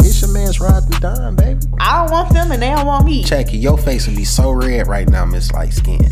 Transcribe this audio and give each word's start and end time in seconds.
It's 0.00 0.20
your 0.20 0.32
man's 0.32 0.60
ride 0.60 0.82
and 0.82 1.00
dime, 1.00 1.36
baby. 1.36 1.60
I 1.80 2.02
don't 2.02 2.10
want 2.10 2.32
them 2.32 2.52
and 2.52 2.62
they 2.62 2.70
don't 2.70 2.86
want 2.86 3.04
me. 3.04 3.24
Check 3.24 3.52
it. 3.54 3.58
Your 3.58 3.78
face 3.78 4.06
would 4.06 4.16
be 4.16 4.24
so 4.24 4.50
red 4.50 4.86
right 4.86 5.08
now, 5.08 5.24
Miss 5.24 5.52
Light 5.52 5.72
Skin. 5.72 6.08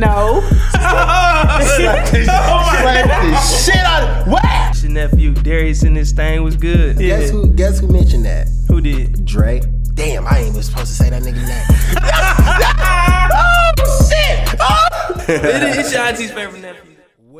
No. 0.00 0.42
Oh 0.80 1.60
Slap 1.76 2.12
the 2.12 3.36
shit 3.40 3.76
out 3.84 4.02
of 4.02 4.28
what? 4.28 4.82
Your 4.82 4.92
nephew 4.92 5.32
Darius 5.34 5.82
in 5.82 5.94
this 5.94 6.12
thing 6.12 6.42
was 6.42 6.56
good. 6.56 6.98
Guess 6.98 7.30
who? 7.30 7.52
Guess 7.52 7.80
who 7.80 7.88
mentioned 7.88 8.24
that? 8.24 8.48
Who 8.68 8.80
did? 8.80 9.24
Dre. 9.24 9.60
Damn, 9.94 10.26
I 10.26 10.38
ain't 10.38 10.48
even 10.48 10.62
supposed 10.62 10.88
to 10.88 10.94
say 10.94 11.10
that 11.10 11.22
nigga 11.22 11.34
name. 11.34 11.66
oh 13.34 14.08
shit! 14.08 14.56
Oh! 14.60 15.24
it's 15.28 15.92
your 15.92 16.02
auntie's 16.02 16.32
favorite 16.32 16.60
nephew. 16.60 16.87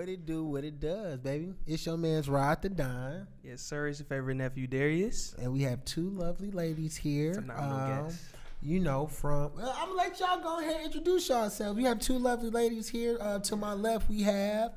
What 0.08 0.14
it 0.14 0.24
do? 0.24 0.44
What 0.44 0.64
it 0.64 0.80
does, 0.80 1.18
baby? 1.18 1.52
It's 1.66 1.84
your 1.84 1.98
man's 1.98 2.30
ride 2.30 2.62
to 2.62 2.70
dime, 2.70 3.28
Yes, 3.44 3.60
sir. 3.60 3.88
It's 3.88 3.98
your 3.98 4.06
favorite 4.06 4.36
nephew 4.36 4.66
Darius. 4.66 5.34
and 5.38 5.52
we 5.52 5.60
have 5.64 5.84
two 5.84 6.08
lovely 6.08 6.50
ladies 6.50 6.96
here. 6.96 7.34
Phenomenal 7.34 8.04
guest. 8.06 8.22
You 8.62 8.80
know, 8.80 9.06
from 9.06 9.54
well, 9.54 9.76
I'm 9.76 9.88
gonna 9.88 9.98
let 9.98 10.18
y'all 10.18 10.40
go 10.40 10.60
ahead 10.60 10.76
and 10.76 10.86
introduce 10.86 11.28
yourselves. 11.28 11.76
We 11.76 11.84
have 11.84 11.98
two 11.98 12.18
lovely 12.18 12.48
ladies 12.48 12.88
here. 12.88 13.18
Uh, 13.20 13.40
to 13.40 13.56
my 13.56 13.74
left, 13.74 14.08
we 14.08 14.22
have 14.22 14.72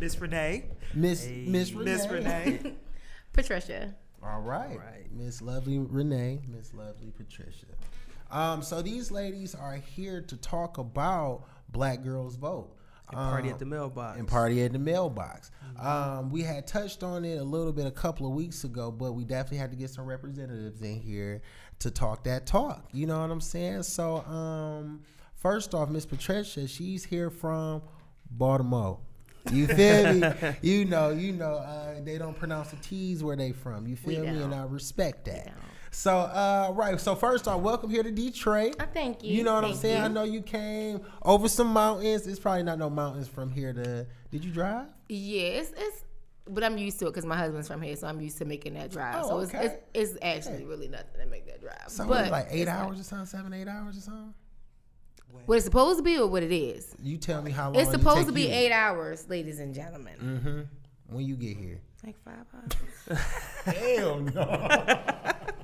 Miss 0.00 0.20
Renee. 0.20 0.64
Miss 0.94 1.28
Miss 1.28 1.70
Renee. 1.70 1.84
Miss 1.92 2.08
Renee. 2.08 2.74
Patricia. 3.32 3.94
All 4.20 4.40
right. 4.40 4.76
right. 4.76 5.12
Miss 5.12 5.40
Lovely 5.40 5.78
Renee, 5.78 6.40
Miss 6.48 6.74
Lovely 6.74 7.12
Patricia. 7.16 7.66
Um, 8.32 8.62
so 8.62 8.82
these 8.82 9.12
ladies 9.12 9.54
are 9.54 9.76
here 9.76 10.22
to 10.22 10.36
talk 10.36 10.78
about 10.78 11.44
Black 11.70 12.02
Girls 12.02 12.34
Vote. 12.34 12.76
And 13.12 13.20
party 13.30 13.48
Um, 13.48 13.54
at 13.54 13.58
the 13.58 13.64
mailbox. 13.66 14.18
and 14.18 14.26
party 14.28 14.62
at 14.62 14.72
the 14.72 14.78
mailbox. 14.78 15.50
Um, 15.78 16.30
we 16.30 16.42
had 16.42 16.66
touched 16.66 17.02
on 17.02 17.24
it 17.24 17.38
a 17.38 17.42
little 17.44 17.72
bit 17.72 17.86
a 17.86 17.90
couple 17.90 18.26
of 18.26 18.32
weeks 18.34 18.64
ago, 18.64 18.90
but 18.90 19.12
we 19.12 19.24
definitely 19.24 19.58
had 19.58 19.70
to 19.70 19.76
get 19.76 19.90
some 19.90 20.04
representatives 20.06 20.80
in 20.82 21.00
here 21.00 21.42
to 21.80 21.90
talk 21.90 22.24
that 22.24 22.46
talk. 22.46 22.88
You 22.92 23.06
know 23.06 23.20
what 23.20 23.30
I'm 23.30 23.40
saying? 23.40 23.82
So, 23.84 24.18
um, 24.24 25.02
first 25.36 25.74
off, 25.74 25.88
Miss 25.88 26.06
Patricia, 26.06 26.66
she's 26.68 27.04
here 27.04 27.30
from 27.30 27.82
Baltimore. 28.30 28.98
You 29.50 29.66
feel 29.66 30.12
me? 30.14 30.22
You 30.62 30.84
know, 30.84 31.10
you 31.10 31.32
know, 31.32 31.54
uh, 31.54 31.94
they 32.04 32.16
don't 32.16 32.38
pronounce 32.38 32.70
the 32.70 32.76
T's 32.76 33.24
where 33.24 33.34
they 33.36 33.50
from. 33.52 33.86
You 33.88 33.96
feel 33.96 34.22
me? 34.22 34.28
And. 34.42 34.54
I 34.54 34.64
respect 34.64 35.24
that. 35.24 35.52
Don't. 35.92 35.96
So, 35.96 36.16
uh, 36.16 36.72
right. 36.74 36.98
So 37.00 37.14
first 37.14 37.46
off, 37.46 37.60
welcome 37.60 37.90
here 37.90 38.02
to 38.02 38.10
Detroit. 38.10 38.76
Oh, 38.80 38.84
thank 38.92 39.22
you. 39.22 39.34
You 39.36 39.44
know 39.44 39.54
what 39.54 39.64
I'm 39.64 39.74
saying? 39.74 39.98
you. 39.98 40.04
I 40.04 40.08
know 40.08 40.24
you 40.24 40.42
came 40.42 41.00
over 41.22 41.48
some 41.48 41.68
mountains. 41.72 42.26
It's 42.26 42.40
probably 42.40 42.62
not 42.62 42.78
no 42.78 42.90
mountains 42.90 43.28
from 43.28 43.50
here 43.50 43.72
to. 43.72 44.06
Did 44.30 44.44
you 44.44 44.50
drive? 44.50 44.86
Yes, 45.08 45.72
it's, 45.76 46.04
but 46.48 46.64
I'm 46.64 46.78
used 46.78 46.98
to 47.00 47.06
it 47.06 47.10
because 47.10 47.26
my 47.26 47.36
husband's 47.36 47.68
from 47.68 47.82
here, 47.82 47.94
so 47.96 48.06
I'm 48.06 48.20
used 48.20 48.38
to 48.38 48.44
making 48.44 48.74
that 48.74 48.90
drive. 48.90 49.24
Oh, 49.24 49.28
so 49.28 49.38
it's, 49.40 49.54
okay. 49.54 49.78
it's 49.94 50.12
it's 50.14 50.18
actually 50.22 50.64
really 50.64 50.88
nothing 50.88 51.20
to 51.20 51.26
make 51.26 51.46
that 51.46 51.60
drive. 51.60 51.84
So 51.88 52.06
but 52.06 52.30
like 52.30 52.46
eight 52.50 52.62
it's 52.62 52.70
not- 52.70 52.86
hours 52.88 53.00
or 53.00 53.04
something, 53.04 53.26
seven, 53.26 53.52
eight 53.52 53.68
hours 53.68 53.98
or 53.98 54.00
something. 54.00 54.34
What 55.46 55.56
it's 55.56 55.64
supposed 55.64 55.98
to 55.98 56.02
be 56.02 56.18
or 56.18 56.26
what 56.26 56.42
it 56.42 56.52
is? 56.52 56.94
You 57.02 57.16
tell 57.16 57.40
me 57.42 57.50
how 57.50 57.70
long. 57.70 57.76
It's 57.76 57.88
it 57.88 57.92
supposed 57.92 58.18
take 58.18 58.26
to 58.26 58.32
be 58.32 58.42
you. 58.42 58.52
eight 58.52 58.70
hours, 58.72 59.28
ladies 59.30 59.60
and 59.60 59.74
gentlemen. 59.74 60.14
Mm-hmm. 60.22 61.14
When 61.14 61.24
you 61.26 61.36
get 61.36 61.56
here. 61.56 61.80
Like 62.04 62.16
five 62.22 62.44
hours. 62.54 63.18
Hell 63.76 64.20
no. 64.20 64.98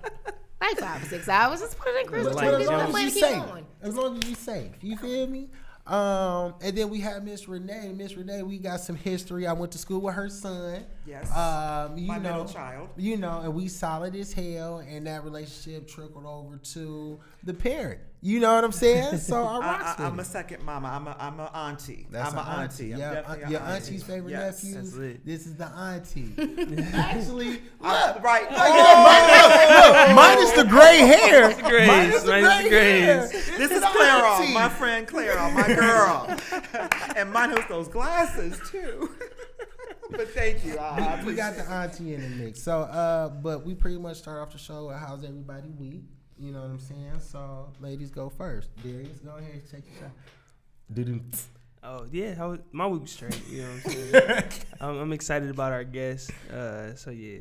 like 0.68 0.78
five 0.78 1.02
or 1.02 1.06
six 1.06 1.28
hours. 1.28 1.60
Just 1.60 1.78
put 1.78 1.88
it 1.88 2.02
in 2.02 2.06
Christmas. 2.06 2.34
Like 2.34 2.52
Like, 2.52 2.60
as 2.62 2.68
long 2.68 2.80
as 2.94 3.02
you 3.04 3.10
keep 3.10 3.24
safe. 3.24 3.44
going. 3.46 3.66
As 3.82 3.94
long 3.96 4.18
as 4.22 4.28
you 4.28 4.34
safe. 4.34 4.70
You 4.82 4.96
feel 4.96 5.26
me? 5.26 5.48
Um, 5.86 6.54
and 6.60 6.76
then 6.76 6.90
we 6.90 7.00
have 7.00 7.24
Miss 7.24 7.48
Renee. 7.48 7.94
Miss 7.96 8.14
Renee, 8.14 8.42
we 8.42 8.58
got 8.58 8.80
some 8.80 8.94
history. 8.96 9.46
I 9.46 9.54
went 9.54 9.72
to 9.72 9.78
school 9.78 10.00
with 10.02 10.14
her 10.16 10.28
son. 10.28 10.84
Yes. 11.06 11.34
Um, 11.34 11.96
you 11.96 12.06
My 12.08 12.18
know, 12.18 12.30
middle 12.30 12.44
child. 12.44 12.90
You 12.98 13.16
know, 13.16 13.40
and 13.40 13.54
we 13.54 13.68
solid 13.68 14.14
as 14.14 14.34
hell, 14.34 14.78
and 14.86 15.06
that 15.06 15.24
relationship 15.24 15.88
trickled 15.88 16.26
over 16.26 16.58
to 16.58 17.18
the 17.42 17.54
parent. 17.54 18.00
You 18.20 18.40
know 18.40 18.52
what 18.52 18.64
I'm 18.64 18.72
saying? 18.72 19.18
So 19.18 19.36
I 19.46 19.56
I, 19.56 19.58
rocks 19.60 20.00
I, 20.00 20.06
I'm 20.06 20.18
a 20.18 20.24
second 20.24 20.64
mama. 20.64 20.88
I'm 20.88 21.06
a 21.06 21.16
I'm 21.20 21.38
a 21.38 21.44
auntie. 21.54 22.06
That's 22.10 22.32
I'm 22.32 22.38
an 22.38 22.44
a 22.46 22.62
auntie. 22.62 22.92
I'm 22.94 22.98
Yeah, 22.98 23.14
definitely 23.14 23.44
uh, 23.44 23.48
your 23.50 23.60
auntie. 23.60 23.74
auntie's 23.76 24.02
favorite 24.02 24.30
Yes. 24.32 24.64
nephew. 24.64 24.74
That's 24.82 24.94
lit. 24.96 25.26
This 25.26 25.46
is 25.46 25.54
the 25.54 25.66
auntie. 25.66 26.34
Actually, 26.94 27.62
Uh, 27.80 28.12
look, 28.14 28.24
right. 28.24 28.50
look, 28.50 30.16
minus 30.16 30.50
the 30.52 30.64
gray 30.64 30.98
hair. 30.98 31.54
grays, 31.62 31.86
Minus 31.86 32.22
the 32.24 32.30
minus 32.32 32.62
the 32.64 32.68
gray 32.70 33.00
hair. 33.02 33.28
grays. 33.28 33.46
This 33.56 33.70
is 33.70 33.80
the 33.80 33.86
Clara, 33.86 34.28
auntie. 34.32 34.52
my 34.52 34.68
friend 34.68 35.06
Clara, 35.06 35.50
my 35.52 35.66
girl, 35.68 36.36
and 37.16 37.32
minus 37.32 37.64
those 37.66 37.86
glasses 37.88 38.58
too. 38.70 39.10
but 40.10 40.28
thank 40.30 40.64
you. 40.64 40.76
I, 40.78 41.18
I 41.20 41.24
we 41.24 41.34
got 41.34 41.54
the 41.56 41.62
auntie 41.70 42.14
in 42.14 42.22
the 42.22 42.28
mix. 42.44 42.60
So, 42.62 42.80
uh, 42.82 43.28
but 43.28 43.64
we 43.64 43.74
pretty 43.74 43.98
much 43.98 44.16
start 44.16 44.40
off 44.40 44.50
the 44.52 44.58
show 44.58 44.86
with 44.88 44.96
how's 44.96 45.22
everybody 45.22 45.68
week. 45.70 46.02
You 46.38 46.52
know 46.52 46.60
what 46.60 46.70
I'm 46.70 46.78
saying? 46.78 47.20
So, 47.20 47.68
ladies 47.80 48.10
go 48.10 48.28
first. 48.28 48.70
Darius, 48.82 49.18
go 49.18 49.36
ahead, 49.36 49.62
take 49.70 49.84
your 49.86 50.02
shot. 50.02 50.10
Doo-doo. 50.92 51.20
Oh 51.82 52.06
yeah, 52.10 52.34
how 52.34 52.50
was, 52.50 52.60
my 52.72 52.86
week 52.86 53.02
was 53.02 53.12
straight. 53.12 53.40
You 53.48 53.62
know 53.62 53.68
what 53.68 53.86
I'm 53.86 53.90
saying? 53.90 54.44
I'm, 54.80 54.98
I'm 54.98 55.12
excited 55.12 55.50
about 55.50 55.72
our 55.72 55.84
guest. 55.84 56.30
Uh, 56.52 56.94
so 56.94 57.10
yeah, 57.10 57.40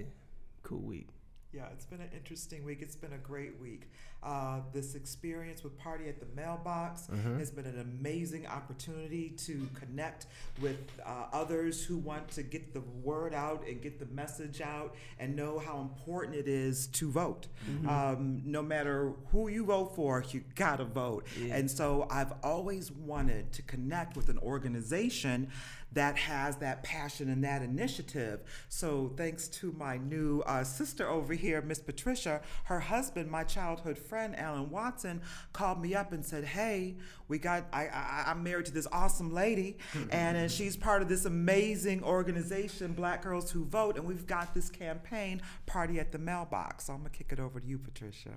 cool 0.63 0.79
week. 0.79 1.09
Yeah, 1.53 1.65
it's 1.73 1.85
been 1.85 2.01
an 2.01 2.09
interesting 2.15 2.63
week. 2.63 2.79
It's 2.81 2.95
been 2.95 3.13
a 3.13 3.17
great 3.17 3.59
week. 3.59 3.89
Uh, 4.23 4.59
this 4.73 4.95
experience 4.95 5.63
with 5.63 5.77
Party 5.77 6.09
at 6.09 6.19
the 6.19 6.25
Mailbox 6.35 7.07
has 7.37 7.51
been 7.51 7.65
an 7.65 7.79
amazing 7.79 8.45
opportunity 8.47 9.29
to 9.37 9.67
connect 9.79 10.25
with 10.61 10.77
uh, 11.05 11.25
others 11.31 11.85
who 11.85 11.97
want 11.97 12.27
to 12.29 12.43
get 12.43 12.73
the 12.73 12.81
word 13.03 13.33
out 13.33 13.63
and 13.67 13.81
get 13.81 13.99
the 13.99 14.05
message 14.07 14.59
out 14.59 14.95
and 15.19 15.35
know 15.35 15.59
how 15.59 15.79
important 15.79 16.35
it 16.35 16.47
is 16.47 16.87
to 16.87 17.09
vote. 17.11 17.47
Um, 17.87 18.41
no 18.45 18.61
matter 18.61 19.13
who 19.31 19.47
you 19.49 19.65
vote 19.65 19.95
for, 19.95 20.23
you 20.31 20.43
gotta 20.55 20.85
vote. 20.85 21.25
And 21.51 21.69
so 21.69 22.07
I've 22.09 22.33
always 22.43 22.91
wanted 22.91 23.51
to 23.53 23.61
connect 23.61 24.15
with 24.17 24.29
an 24.29 24.39
organization 24.39 25.49
that 25.93 26.17
has 26.17 26.57
that 26.57 26.83
passion 26.83 27.29
and 27.29 27.43
that 27.43 27.61
initiative. 27.61 28.41
So, 28.67 29.13
thanks 29.15 29.47
to 29.49 29.71
my 29.77 29.97
new 29.97 30.41
uh, 30.41 30.63
sister 30.63 31.07
over 31.07 31.33
here, 31.33 31.61
Miss 31.61 31.79
Patricia, 31.79 32.41
her 32.65 32.81
husband, 32.81 33.31
my 33.31 33.43
childhood 33.43 33.97
friend 34.07 34.35
Alan 34.37 34.69
Watson, 34.69 35.21
called 35.53 35.81
me 35.81 35.95
up 35.95 36.11
and 36.11 36.25
said, 36.25 36.43
"Hey, 36.45 36.95
we 37.27 37.37
got 37.37 37.65
I, 37.73 37.87
I 37.87 38.23
I'm 38.27 38.43
married 38.43 38.65
to 38.67 38.71
this 38.71 38.87
awesome 38.91 39.33
lady, 39.33 39.77
and, 40.11 40.37
and 40.37 40.51
she's 40.51 40.77
part 40.77 41.01
of 41.01 41.09
this 41.09 41.25
amazing 41.25 42.03
organization, 42.03 42.93
Black 42.93 43.23
Girls 43.23 43.51
Who 43.51 43.65
Vote, 43.65 43.97
and 43.97 44.05
we've 44.05 44.27
got 44.27 44.53
this 44.53 44.69
campaign, 44.69 45.41
Party 45.65 45.99
at 45.99 46.11
the 46.11 46.17
Mailbox." 46.17 46.85
So 46.85 46.93
I'm 46.93 46.99
gonna 46.99 47.09
kick 47.09 47.31
it 47.31 47.39
over 47.39 47.59
to 47.59 47.65
you, 47.65 47.77
Patricia. 47.77 48.31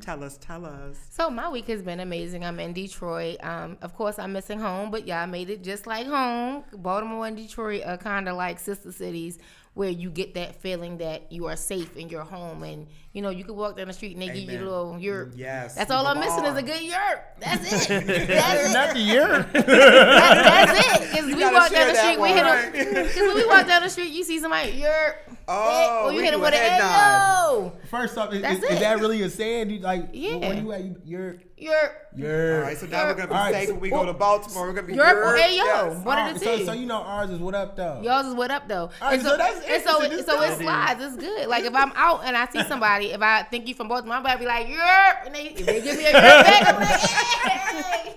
Tell 0.00 0.22
us, 0.22 0.38
tell 0.38 0.64
us. 0.64 0.98
So 1.10 1.30
my 1.30 1.48
week 1.48 1.66
has 1.66 1.82
been 1.82 2.00
amazing. 2.00 2.44
I'm 2.44 2.60
in 2.60 2.72
Detroit. 2.72 3.38
Um, 3.42 3.76
of 3.82 3.94
course, 3.94 4.18
I'm 4.18 4.32
missing 4.32 4.58
home, 4.58 4.90
but 4.90 5.06
yeah, 5.06 5.22
I 5.22 5.26
made 5.26 5.50
it 5.50 5.62
just 5.62 5.86
like 5.86 6.06
home. 6.06 6.64
Baltimore 6.72 7.26
and 7.26 7.36
Detroit 7.36 7.82
are 7.84 7.96
kind 7.96 8.28
of 8.28 8.36
like 8.36 8.58
sister 8.58 8.92
cities 8.92 9.38
where 9.74 9.90
you 9.90 10.08
get 10.08 10.34
that 10.34 10.54
feeling 10.62 10.98
that 10.98 11.30
you 11.32 11.46
are 11.46 11.56
safe 11.56 11.96
in 11.96 12.08
your 12.08 12.22
home, 12.22 12.62
and 12.62 12.86
you 13.12 13.20
know 13.22 13.30
you 13.30 13.44
can 13.44 13.56
walk 13.56 13.76
down 13.76 13.88
the 13.88 13.92
street 13.92 14.12
and 14.12 14.22
they 14.22 14.28
give 14.28 14.50
you 14.50 14.60
a 14.60 14.70
little 14.70 14.98
yurt. 14.98 15.32
Yes, 15.36 15.74
That's 15.74 15.90
all 15.90 16.06
I'm 16.06 16.20
missing 16.20 16.44
is 16.44 16.56
a 16.56 16.62
good 16.62 16.80
yurt. 16.82 17.24
That's 17.40 17.90
it. 17.90 18.06
That's 18.28 18.70
it. 18.70 18.72
Not 18.72 18.94
the 18.94 19.00
year. 19.00 19.48
That- 19.52 20.66
that's 20.74 21.00
it. 21.00 21.10
Because 21.10 21.26
we 21.26 21.44
walk 21.44 21.70
down 21.70 21.88
the 21.88 21.94
street, 21.94 22.20
we 22.20 22.28
hit 22.30 22.42
right? 22.42 22.72
them. 22.94 23.04
Because 23.04 23.16
when 23.16 23.34
we 23.34 23.46
walk 23.46 23.66
down 23.66 23.82
the 23.82 23.88
street, 23.90 24.12
you 24.12 24.24
see 24.24 24.38
somebody, 24.38 24.72
you're. 24.72 25.16
Oh, 25.46 26.04
or 26.06 26.10
you 26.12 26.18
we 26.18 26.24
hit 26.24 26.30
do 26.30 26.38
them 26.38 26.40
a 26.40 26.44
with 26.44 26.54
a 26.54 26.56
head 26.56 26.72
hey 26.72 26.78
nod. 26.78 27.72
First 27.90 28.16
off, 28.18 28.32
is, 28.32 28.42
is, 28.42 28.64
is 28.64 28.80
that 28.80 28.98
really 28.98 29.22
a 29.22 29.28
saying? 29.30 29.70
You, 29.70 29.78
like, 29.80 30.08
Yeah. 30.12 30.36
when 30.36 30.64
you 30.64 30.72
at, 30.72 30.82
you, 30.84 30.96
you're, 31.04 31.36
you're. 31.58 31.92
you're. 32.16 32.56
All 32.56 32.62
right, 32.62 32.76
so 32.78 32.86
now 32.86 33.04
we're 33.06 33.14
gonna 33.14 33.28
be 33.28 33.34
All 33.34 33.40
right, 33.44 33.54
safe 33.54 33.66
so- 33.68 33.72
when 33.74 33.80
we 33.82 33.92
oh, 33.92 34.00
go 34.00 34.06
to 34.06 34.12
Baltimore. 34.14 34.66
We're 34.66 34.72
gonna 34.72 34.86
be 34.86 34.94
Europe 34.94 35.16
Europe, 35.16 35.34
or 35.34 35.36
hey 35.36 35.56
yo, 35.58 35.64
yes. 35.64 36.04
one 36.04 36.18
All 36.18 36.28
of 36.30 36.34
the 36.40 36.44
so, 36.44 36.64
so 36.64 36.72
you 36.72 36.86
know 36.86 36.96
ours 37.02 37.30
is 37.30 37.38
what 37.38 37.54
up 37.54 37.76
though. 37.76 38.00
Yours 38.02 38.26
is 38.26 38.34
what 38.34 38.50
up 38.50 38.66
though. 38.68 38.90
right, 39.02 39.14
and 39.14 39.22
so 39.22 39.36
that's 39.36 39.60
and 39.66 39.82
so, 39.84 40.02
interesting. 40.02 40.18
it, 40.20 40.26
so 40.26 40.40
This 40.40 40.58
it 40.58 40.62
slides. 40.62 41.02
It's 41.04 41.16
good. 41.16 41.48
Like 41.48 41.64
if 41.64 41.74
I'm 41.74 41.92
out 41.94 42.22
and 42.24 42.36
I 42.36 42.48
see 42.48 42.62
somebody, 42.68 43.06
if 43.12 43.20
I 43.20 43.42
think 43.42 43.68
you 43.68 43.74
from 43.74 43.88
Baltimore, 43.88 44.16
I'm 44.16 44.22
about 44.22 44.32
to 44.34 44.38
be 44.38 44.46
like 44.46 44.66
Europe, 44.68 45.18
and 45.26 45.34
they 45.34 45.48
if 45.48 45.66
they 45.66 45.80
give 45.82 45.96
me 45.98 46.06
a 46.06 46.12
back, 46.12 46.68
I'm 46.74 46.80
like, 46.80 47.00
hey. 47.00 48.16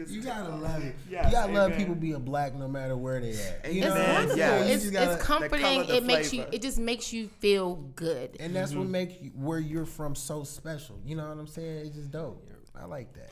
You 0.00 0.06
just 0.06 0.16
You 0.16 0.22
gotta 0.22 0.54
love 0.56 0.82
it. 0.84 0.94
Yes, 1.10 1.26
you 1.26 1.30
gotta 1.32 1.52
love 1.52 1.76
people 1.76 1.94
being 1.94 2.20
black 2.20 2.54
no 2.54 2.68
matter 2.68 2.96
where 2.96 3.20
they 3.20 3.32
at. 3.32 3.72
You 3.72 3.82
It's 3.82 3.86
know, 3.94 4.00
Amen, 4.00 4.14
wonderful. 4.14 4.38
yes. 4.38 4.70
It's, 4.84 4.90
gotta- 4.90 5.12
it's 5.14 5.22
comforting. 5.22 5.84
it 5.88 6.04
makes 6.04 6.32
you. 6.32 6.44
It 6.52 6.62
just 6.62 6.78
makes 6.78 7.12
you 7.12 7.28
feel 7.28 7.74
good. 7.96 8.36
and 8.40 8.54
that's 8.56 8.72
what 8.74 8.86
makes 8.86 9.20
you, 9.20 9.30
where 9.34 9.58
you're 9.58 9.84
from 9.86 10.14
so 10.14 10.42
special. 10.44 10.98
You 11.04 11.16
know 11.16 11.28
what 11.28 11.38
I'm 11.38 11.46
saying? 11.46 11.86
It's 11.86 11.96
just 11.96 12.10
dope. 12.10 12.46
I 12.74 12.86
like 12.86 13.08
that. 13.14 13.30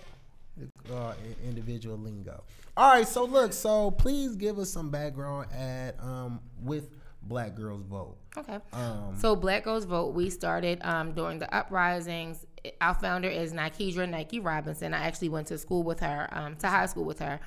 Uh, 0.93 1.15
individual 1.47 1.97
lingo. 1.97 2.43
All 2.77 2.93
right, 2.93 3.07
so 3.07 3.25
look, 3.25 3.53
so 3.53 3.91
please 3.93 4.35
give 4.37 4.59
us 4.59 4.69
some 4.71 4.91
background 4.91 5.53
at 5.53 5.95
um 6.03 6.41
with 6.61 6.91
Black 7.23 7.55
Girls 7.55 7.83
Vote. 7.83 8.17
Okay. 8.37 8.59
Um, 8.73 9.15
So 9.19 9.35
Black 9.37 9.65
Girls 9.65 9.85
Vote, 9.85 10.15
we 10.15 10.31
started 10.31 10.81
um, 10.83 11.13
during 11.13 11.39
the 11.39 11.53
uprisings. 11.55 12.45
Our 12.81 12.95
founder 12.95 13.29
is 13.29 13.53
Nykidra 13.53 14.09
Nyki 14.09 14.45
Robinson. 14.45 14.95
I 14.95 14.99
actually 14.99 15.29
went 15.29 15.49
to 15.49 15.59
school 15.59 15.83
with 15.83 16.01
her, 16.01 16.29
um, 16.33 16.57
to 16.57 16.69
high 16.69 16.87
school 16.87 17.05
with 17.05 17.19
her, 17.21 17.41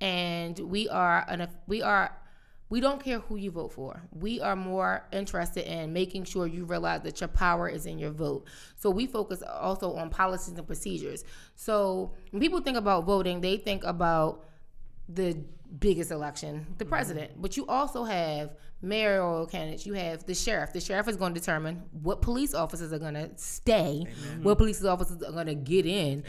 and 0.00 0.58
we 0.58 0.88
are 0.88 1.24
an 1.28 1.48
we 1.66 1.82
are 1.82 2.16
we 2.72 2.80
don't 2.80 3.04
care 3.04 3.18
who 3.18 3.36
you 3.36 3.50
vote 3.50 3.70
for. 3.70 4.02
We 4.12 4.40
are 4.40 4.56
more 4.56 5.04
interested 5.12 5.70
in 5.70 5.92
making 5.92 6.24
sure 6.24 6.46
you 6.46 6.64
realize 6.64 7.02
that 7.02 7.20
your 7.20 7.28
power 7.28 7.68
is 7.68 7.84
in 7.84 7.98
your 7.98 8.12
vote. 8.12 8.46
So 8.76 8.88
we 8.88 9.06
focus 9.06 9.42
also 9.42 9.92
on 9.92 10.08
policies 10.08 10.56
and 10.56 10.66
procedures. 10.66 11.22
So 11.54 12.12
when 12.30 12.40
people 12.40 12.62
think 12.62 12.78
about 12.78 13.04
voting, 13.04 13.42
they 13.42 13.58
think 13.58 13.84
about 13.84 14.46
the 15.08 15.36
biggest 15.78 16.10
election, 16.10 16.66
the 16.78 16.84
mm-hmm. 16.84 16.92
president. 16.92 17.32
But 17.40 17.56
you 17.56 17.66
also 17.66 18.04
have 18.04 18.50
mayoral 18.82 19.46
candidates. 19.46 19.86
You 19.86 19.94
have 19.94 20.26
the 20.26 20.34
sheriff. 20.34 20.72
The 20.72 20.80
sheriff 20.80 21.08
is 21.08 21.16
going 21.16 21.34
to 21.34 21.40
determine 21.40 21.82
what 22.02 22.20
police 22.20 22.54
officers 22.54 22.92
are 22.92 22.98
going 22.98 23.14
to 23.14 23.30
stay, 23.36 24.06
what 24.42 24.58
police 24.58 24.84
officers 24.84 25.22
are 25.22 25.32
going 25.32 25.46
to 25.46 25.54
get 25.54 25.86
in, 25.86 26.24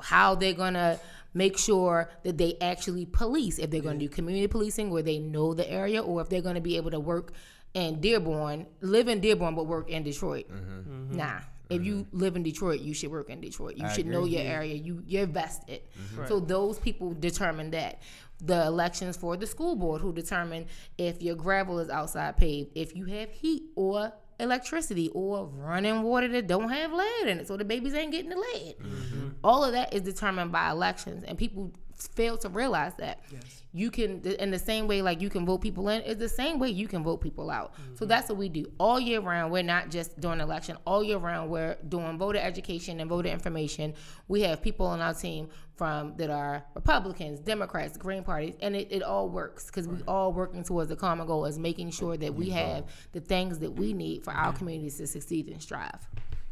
how 0.00 0.34
they're 0.34 0.54
going 0.54 0.74
to 0.74 0.98
make 1.34 1.58
sure 1.58 2.10
that 2.22 2.38
they 2.38 2.56
actually 2.60 3.06
police. 3.06 3.58
If 3.58 3.70
they're 3.70 3.82
going 3.82 3.98
to 3.98 4.06
do 4.06 4.08
community 4.08 4.46
policing 4.46 4.90
where 4.90 5.02
they 5.02 5.18
know 5.18 5.54
the 5.54 5.70
area, 5.70 6.02
or 6.02 6.20
if 6.20 6.28
they're 6.28 6.42
going 6.42 6.54
to 6.54 6.60
be 6.60 6.76
able 6.76 6.90
to 6.90 7.00
work 7.00 7.32
in 7.74 8.00
Dearborn, 8.00 8.66
live 8.80 9.08
in 9.08 9.20
Dearborn 9.20 9.54
but 9.54 9.66
work 9.66 9.90
in 9.90 10.02
Detroit. 10.02 10.50
Mm-hmm. 10.50 11.16
Nah. 11.16 11.40
If 11.70 11.84
you 11.84 11.96
mm-hmm. 11.96 12.18
live 12.18 12.36
in 12.36 12.42
Detroit, 12.42 12.80
you 12.80 12.94
should 12.94 13.10
work 13.10 13.28
in 13.28 13.40
Detroit. 13.40 13.76
You 13.76 13.86
I 13.86 13.92
should 13.92 14.06
know 14.06 14.20
agree. 14.20 14.38
your 14.38 14.42
area. 14.42 14.74
You 14.74 15.02
you're 15.06 15.26
vested. 15.26 15.82
Mm-hmm. 15.82 16.20
Right. 16.20 16.28
So 16.28 16.40
those 16.40 16.78
people 16.78 17.14
determine 17.14 17.70
that. 17.72 18.00
The 18.40 18.66
elections 18.66 19.16
for 19.16 19.36
the 19.36 19.46
school 19.46 19.74
board 19.74 20.00
who 20.00 20.12
determine 20.12 20.66
if 20.96 21.20
your 21.20 21.34
gravel 21.34 21.80
is 21.80 21.90
outside 21.90 22.36
paved, 22.36 22.70
if 22.76 22.94
you 22.94 23.06
have 23.06 23.30
heat 23.30 23.64
or 23.74 24.12
electricity 24.38 25.10
or 25.12 25.46
running 25.46 26.02
water 26.02 26.28
that 26.28 26.46
don't 26.46 26.68
have 26.68 26.92
lead 26.92 27.26
in 27.26 27.40
it, 27.40 27.48
so 27.48 27.56
the 27.56 27.64
babies 27.64 27.94
ain't 27.94 28.12
getting 28.12 28.30
the 28.30 28.36
lead. 28.36 28.76
Mm-hmm. 28.78 29.28
All 29.42 29.64
of 29.64 29.72
that 29.72 29.92
is 29.92 30.02
determined 30.02 30.52
by 30.52 30.70
elections, 30.70 31.24
and 31.24 31.36
people 31.36 31.72
fail 32.06 32.38
to 32.38 32.48
realize 32.48 32.94
that. 32.98 33.20
Yes. 33.30 33.62
You 33.72 33.90
can, 33.90 34.22
in 34.22 34.50
the 34.50 34.58
same 34.58 34.86
way, 34.86 35.02
like 35.02 35.20
you 35.20 35.28
can 35.28 35.44
vote 35.44 35.58
people 35.58 35.88
in, 35.88 36.02
it's 36.02 36.20
the 36.20 36.28
same 36.28 36.58
way 36.58 36.70
you 36.70 36.88
can 36.88 37.02
vote 37.02 37.18
people 37.20 37.50
out. 37.50 37.74
So 37.76 37.82
mm-hmm. 37.82 38.06
that's 38.06 38.28
what 38.28 38.38
we 38.38 38.48
do 38.48 38.70
all 38.78 38.98
year 38.98 39.20
round. 39.20 39.52
We're 39.52 39.62
not 39.62 39.90
just 39.90 40.18
during 40.20 40.40
election. 40.40 40.76
All 40.84 41.02
year 41.02 41.18
round, 41.18 41.50
we're 41.50 41.76
doing 41.88 42.18
voter 42.18 42.38
education 42.38 43.00
and 43.00 43.10
voter 43.10 43.28
information. 43.28 43.94
We 44.26 44.42
have 44.42 44.62
people 44.62 44.86
on 44.86 45.00
our 45.00 45.14
team 45.14 45.48
from 45.78 46.16
that 46.16 46.28
are 46.28 46.64
Republicans, 46.74 47.38
Democrats, 47.38 47.96
Green 47.96 48.24
parties, 48.24 48.54
and 48.60 48.74
it, 48.74 48.88
it 48.90 49.02
all 49.02 49.28
works 49.28 49.66
because 49.66 49.86
we 49.86 50.02
all 50.08 50.32
working 50.32 50.64
towards 50.64 50.88
the 50.88 50.96
common 50.96 51.26
goal 51.26 51.44
is 51.46 51.58
making 51.58 51.90
sure 51.92 52.16
that 52.16 52.34
we 52.34 52.50
have 52.50 52.84
the 53.12 53.20
things 53.20 53.60
that 53.60 53.70
we 53.70 53.92
need 53.92 54.24
for 54.24 54.32
our 54.32 54.52
communities 54.52 54.96
to 54.96 55.06
succeed 55.06 55.46
and 55.48 55.62
strive. 55.62 56.08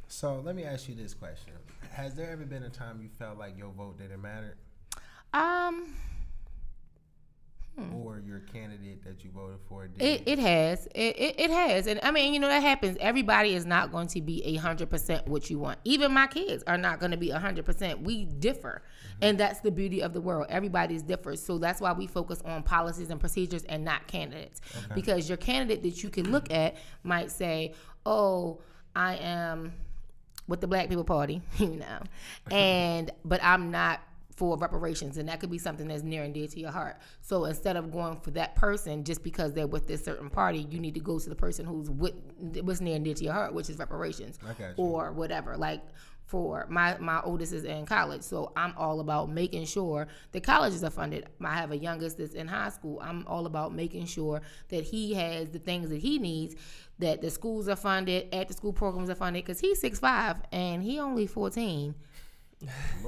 So 0.07 0.41
let 0.45 0.55
me 0.55 0.63
ask 0.63 0.89
you 0.89 0.95
this 0.95 1.13
question: 1.13 1.55
Has 1.91 2.15
there 2.15 2.31
ever 2.31 2.45
been 2.45 2.63
a 2.63 2.71
time 2.71 3.01
you 3.03 3.09
felt 3.09 3.37
like 3.37 3.59
your 3.59 3.71
vote 3.71 3.99
didn't 3.99 4.23
matter, 4.23 4.55
Um. 5.37 5.95
or 7.95 8.23
your 8.27 8.41
candidate 8.41 9.05
that 9.05 9.23
you 9.23 9.31
voted 9.31 9.59
for 9.69 9.87
did? 9.87 10.03
It, 10.03 10.23
it 10.25 10.39
has. 10.39 10.87
It, 10.95 11.19
it, 11.19 11.41
it 11.41 11.51
has. 11.51 11.87
And 11.87 12.01
I 12.03 12.11
mean, 12.11 12.33
you 12.33 12.41
know, 12.41 12.49
that 12.49 12.63
happens. 12.63 12.97
Everybody 13.01 13.55
is 13.55 13.67
not 13.67 13.93
going 13.93 14.07
to 14.09 14.23
be 14.23 14.43
a 14.45 14.59
100% 14.59 15.27
what 15.27 15.51
you 15.51 15.59
want. 15.59 15.79
Even 15.85 16.13
my 16.13 16.27
kids 16.27 16.65
are 16.67 16.79
not 16.79 17.01
going 17.01 17.11
to 17.11 17.19
be 17.19 17.33
a 17.33 17.39
100%. 17.39 18.03
We 18.03 18.25
differ. 18.25 18.83
And 19.21 19.37
that's 19.37 19.61
the 19.61 19.71
beauty 19.71 20.03
of 20.03 20.15
the 20.15 20.23
world. 20.23 20.47
Everybody's 20.49 21.03
different. 21.03 21.39
So 21.39 21.59
that's 21.59 21.81
why 21.83 21.93
we 21.93 22.07
focus 22.07 22.41
on 22.47 22.63
policies 22.63 23.11
and 23.11 23.21
procedures 23.21 23.65
and 23.65 23.85
not 23.85 24.07
candidates. 24.07 24.63
Because 24.95 25.29
your 25.29 25.37
candidate 25.37 25.83
that 25.83 26.03
you 26.03 26.09
can 26.09 26.33
look 26.33 26.51
at 26.51 26.77
might 27.03 27.31
say, 27.31 27.75
oh, 28.07 28.61
I 28.95 29.17
am 29.17 29.75
with 30.49 30.63
the 30.63 30.67
Black 30.67 30.89
People 30.89 31.05
Party, 31.05 31.43
you 31.59 31.77
know, 31.77 31.99
and, 32.51 33.11
but 33.25 33.43
I'm 33.43 33.71
not 33.71 34.01
for 34.37 34.57
reparations 34.59 35.17
and 35.17 35.29
that 35.29 35.41
could 35.41 35.51
be 35.51 35.59
something 35.59 35.89
that's 35.89 36.03
near 36.03 36.23
and 36.23 36.35
dear 36.35 36.47
to 36.47 36.61
your 36.61 36.71
heart. 36.71 36.97
So 37.23 37.47
instead 37.47 37.77
of 37.77 37.91
going 37.91 38.21
for 38.21 38.31
that 38.33 38.55
person 38.55 39.03
just 39.03 39.23
because 39.23 39.55
they're 39.55 39.67
with 39.67 39.89
this 39.89 40.05
certain 40.05 40.31
party 40.31 40.67
you 40.71 40.79
need 40.79 40.95
to 40.95 41.01
go 41.01 41.19
to 41.19 41.29
the 41.29 41.35
person 41.35 41.65
who's 41.65 41.91
with 41.91 42.15
what's 42.63 42.81
near 42.81 42.97
and 42.97 43.05
dear 43.05 43.15
to 43.15 43.25
your 43.25 43.33
heart 43.33 43.55
which 43.55 43.71
is 43.71 43.79
reparations 43.79 44.39
I 44.45 44.53
got 44.53 44.79
you. 44.79 44.85
or 44.85 45.13
whatever. 45.13 45.57
Like 45.57 45.83
for 46.27 46.67
my 46.69 46.99
my 46.99 47.21
oldest 47.23 47.53
is 47.53 47.65
in 47.65 47.87
college 47.87 48.23
so 48.23 48.51
i'm 48.57 48.75
all 48.77 48.99
about 48.99 49.31
making 49.31 49.65
sure 49.65 50.09
the 50.33 50.41
colleges 50.41 50.83
are 50.85 50.91
funded. 50.91 51.27
I 51.43 51.55
have 51.55 51.71
a 51.71 51.79
youngest 51.79 52.19
that's 52.19 52.35
in 52.35 52.49
high 52.49 52.71
school. 52.71 53.01
I'm 53.01 53.25
all 53.29 53.47
about 53.47 53.73
making 53.75 54.07
sure 54.07 54.43
that 54.69 54.83
he 54.83 55.15
has 55.15 55.51
the 55.51 55.61
things 55.61 55.89
that 55.91 56.01
he 56.01 56.19
needs 56.19 56.57
that 56.99 57.21
the 57.21 57.31
schools 57.31 57.69
are 57.69 57.77
funded 57.77 58.35
after 58.35 58.53
school 58.55 58.73
programs 58.73 59.09
are 59.09 59.15
funded 59.15 59.45
because 59.45 59.61
he's 59.61 59.81
six 59.81 59.99
five 59.99 60.39
and 60.53 60.83
he 60.83 60.99
only 60.99 61.27
14 61.27 61.95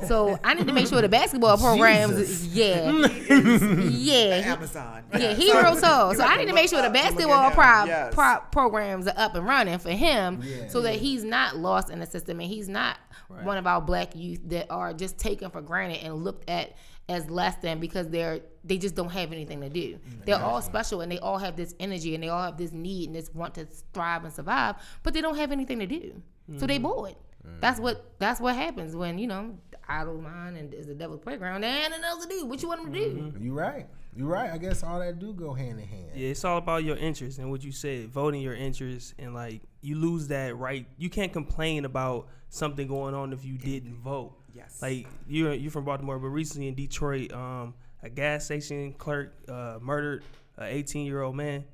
so 0.07 0.39
I 0.45 0.55
need 0.55 0.67
to 0.69 0.73
make 0.73 0.87
sure 0.87 1.01
the 1.03 1.09
basketball 1.09 1.57
programs, 1.59 2.17
Jesus. 2.17 2.47
yeah, 2.47 2.91
yeah, 2.91 4.41
he- 4.41 4.43
Amazon. 4.45 5.05
yeah, 5.13 5.19
Yes. 5.19 5.39
he 5.39 5.53
real 5.53 5.77
tall. 5.77 6.15
So 6.15 6.23
I 6.25 6.37
need 6.37 6.47
to 6.47 6.53
make 6.55 6.69
sure 6.69 6.81
the 6.83 6.89
up 6.89 6.93
to 6.93 6.99
look 6.99 7.05
at 7.07 7.15
basketball 7.15 7.47
him. 7.49 7.53
prop, 7.55 7.87
Yes. 7.89 8.15
prop 8.15 8.53
programs 8.53 9.07
are 9.07 9.15
up 9.17 9.35
and 9.35 9.47
running 9.47 9.79
for 9.79 9.91
him, 9.91 10.41
Yeah. 10.43 10.69
so 10.69 10.81
that 10.83 10.95
he's 10.97 11.25
not 11.25 11.57
lost 11.57 11.91
in 11.91 11.99
the 12.01 12.07
system 12.07 12.41
and 12.41 12.49
he's 12.49 12.69
not 12.69 12.97
one 13.43 13.59
of 13.59 13.67
our 13.67 13.81
black 13.81 14.17
youth 14.17 14.41
that 14.49 14.67
are 14.71 14.93
just 14.95 15.19
taken 15.19 15.51
for 15.51 15.61
granted 15.61 16.03
and 16.03 16.25
looked 16.25 16.49
at 16.49 16.75
as 17.11 17.29
less 17.31 17.57
than 17.57 17.79
because 17.81 18.09
they're 18.09 18.41
they 18.65 18.77
just 18.79 18.95
don't 18.95 19.11
have 19.11 19.33
anything 19.33 19.61
to 19.63 19.69
do. 19.71 19.99
They're 20.27 20.41
all 20.43 20.61
special 20.63 21.01
and 21.01 21.11
they 21.11 21.19
all 21.19 21.39
have 21.39 21.57
this 21.57 21.75
energy 21.81 22.15
and 22.15 22.23
they 22.23 22.29
all 22.29 22.43
have 22.43 22.59
this 22.59 22.71
need 22.73 23.07
and 23.09 23.17
this 23.17 23.31
want 23.35 23.55
to 23.55 23.67
thrive 23.95 24.25
and 24.25 24.33
survive, 24.33 24.77
but 25.03 25.15
they 25.15 25.21
don't 25.23 25.37
have 25.37 25.51
anything 25.53 25.79
to 25.79 25.87
do. 25.87 26.21
So 26.59 26.67
they 26.67 26.79
bored. 26.79 27.15
That's 27.61 27.81
what 27.81 28.13
that's 28.19 28.41
what 28.41 28.55
happens 28.55 28.95
when 28.95 29.19
you 29.19 29.27
know 29.27 29.57
idle 29.89 30.21
mind 30.21 30.57
and 30.57 30.73
is 30.75 30.87
the 30.87 30.95
devil's 30.95 31.21
playground. 31.21 31.63
They 31.63 31.69
ain't 31.69 31.91
nothing 31.91 32.05
else 32.05 32.27
to 32.27 32.29
do. 32.29 32.47
What 32.47 32.63
you 32.63 32.69
want 32.69 32.85
them 32.85 32.93
to 32.93 32.99
do? 32.99 33.35
You 33.41 33.53
right. 33.53 33.87
You 34.15 34.27
right. 34.27 34.51
I 34.51 34.59
guess 34.59 34.83
all 34.83 34.99
that 35.01 35.19
do 35.19 35.33
go 35.33 35.55
hand 35.55 35.81
in 35.81 35.87
hand. 35.87 36.11
Yeah, 36.15 36.29
it's 36.29 36.45
all 36.45 36.59
about 36.59 36.85
your 36.85 36.97
interest 36.97 37.39
and 37.39 37.51
what 37.51 37.63
you 37.63 37.73
said, 37.73 38.09
voting 38.09 38.41
your 38.41 38.55
interest, 38.55 39.15
and 39.19 39.35
like 39.35 39.63
you 39.81 39.97
lose 39.97 40.29
that 40.29 40.57
right. 40.57 40.87
You 40.97 41.09
can't 41.11 41.33
complain 41.33 41.85
about 41.85 42.29
something 42.49 42.87
going 42.89 43.15
on 43.15 43.33
if 43.33 43.45
you 43.45 43.59
didn't 43.59 43.97
vote. 43.97 44.35
Yes. 44.55 44.81
Like 44.83 45.07
you're 45.27 45.55
you're 45.55 45.71
from 45.71 45.85
Baltimore, 45.85 46.19
but 46.19 46.29
recently 46.29 46.69
in 46.69 46.75
Detroit, 46.75 47.33
um, 47.33 47.75
a 48.03 48.09
gas 48.09 48.45
station 48.45 48.93
clerk 48.93 49.35
uh, 49.49 49.79
murdered 49.81 50.25
an 50.57 50.67
18 50.67 51.07
year 51.07 51.23
old 51.23 51.37
man. 51.37 51.65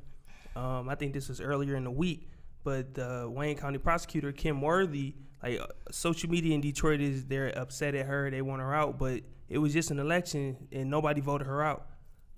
Um, 0.57 0.89
I 0.89 0.95
think 0.95 1.13
this 1.15 1.29
was 1.29 1.41
earlier 1.41 1.77
in 1.77 1.85
the 1.85 1.91
week, 1.91 2.29
but 2.63 2.95
the 2.95 3.29
Wayne 3.29 3.57
County 3.57 3.79
prosecutor 3.79 4.33
Kim 4.33 4.61
Worthy, 4.61 5.15
like 5.45 5.61
uh, 5.61 5.67
social 5.91 6.31
media 6.31 6.55
in 6.55 6.61
Detroit 6.61 7.01
is 7.01 7.27
they're 7.27 7.57
upset 7.59 7.95
at 7.95 8.07
her, 8.07 8.31
they 8.31 8.43
want 8.43 8.63
her 8.63 8.75
out, 8.75 8.99
but 8.99 9.21
it 9.49 9.59
was 9.59 9.73
just 9.73 9.91
an 9.91 9.99
election 9.99 10.57
and 10.73 10.91
nobody 10.91 11.21
voted 11.21 11.47
her 11.47 11.63
out. 11.63 11.87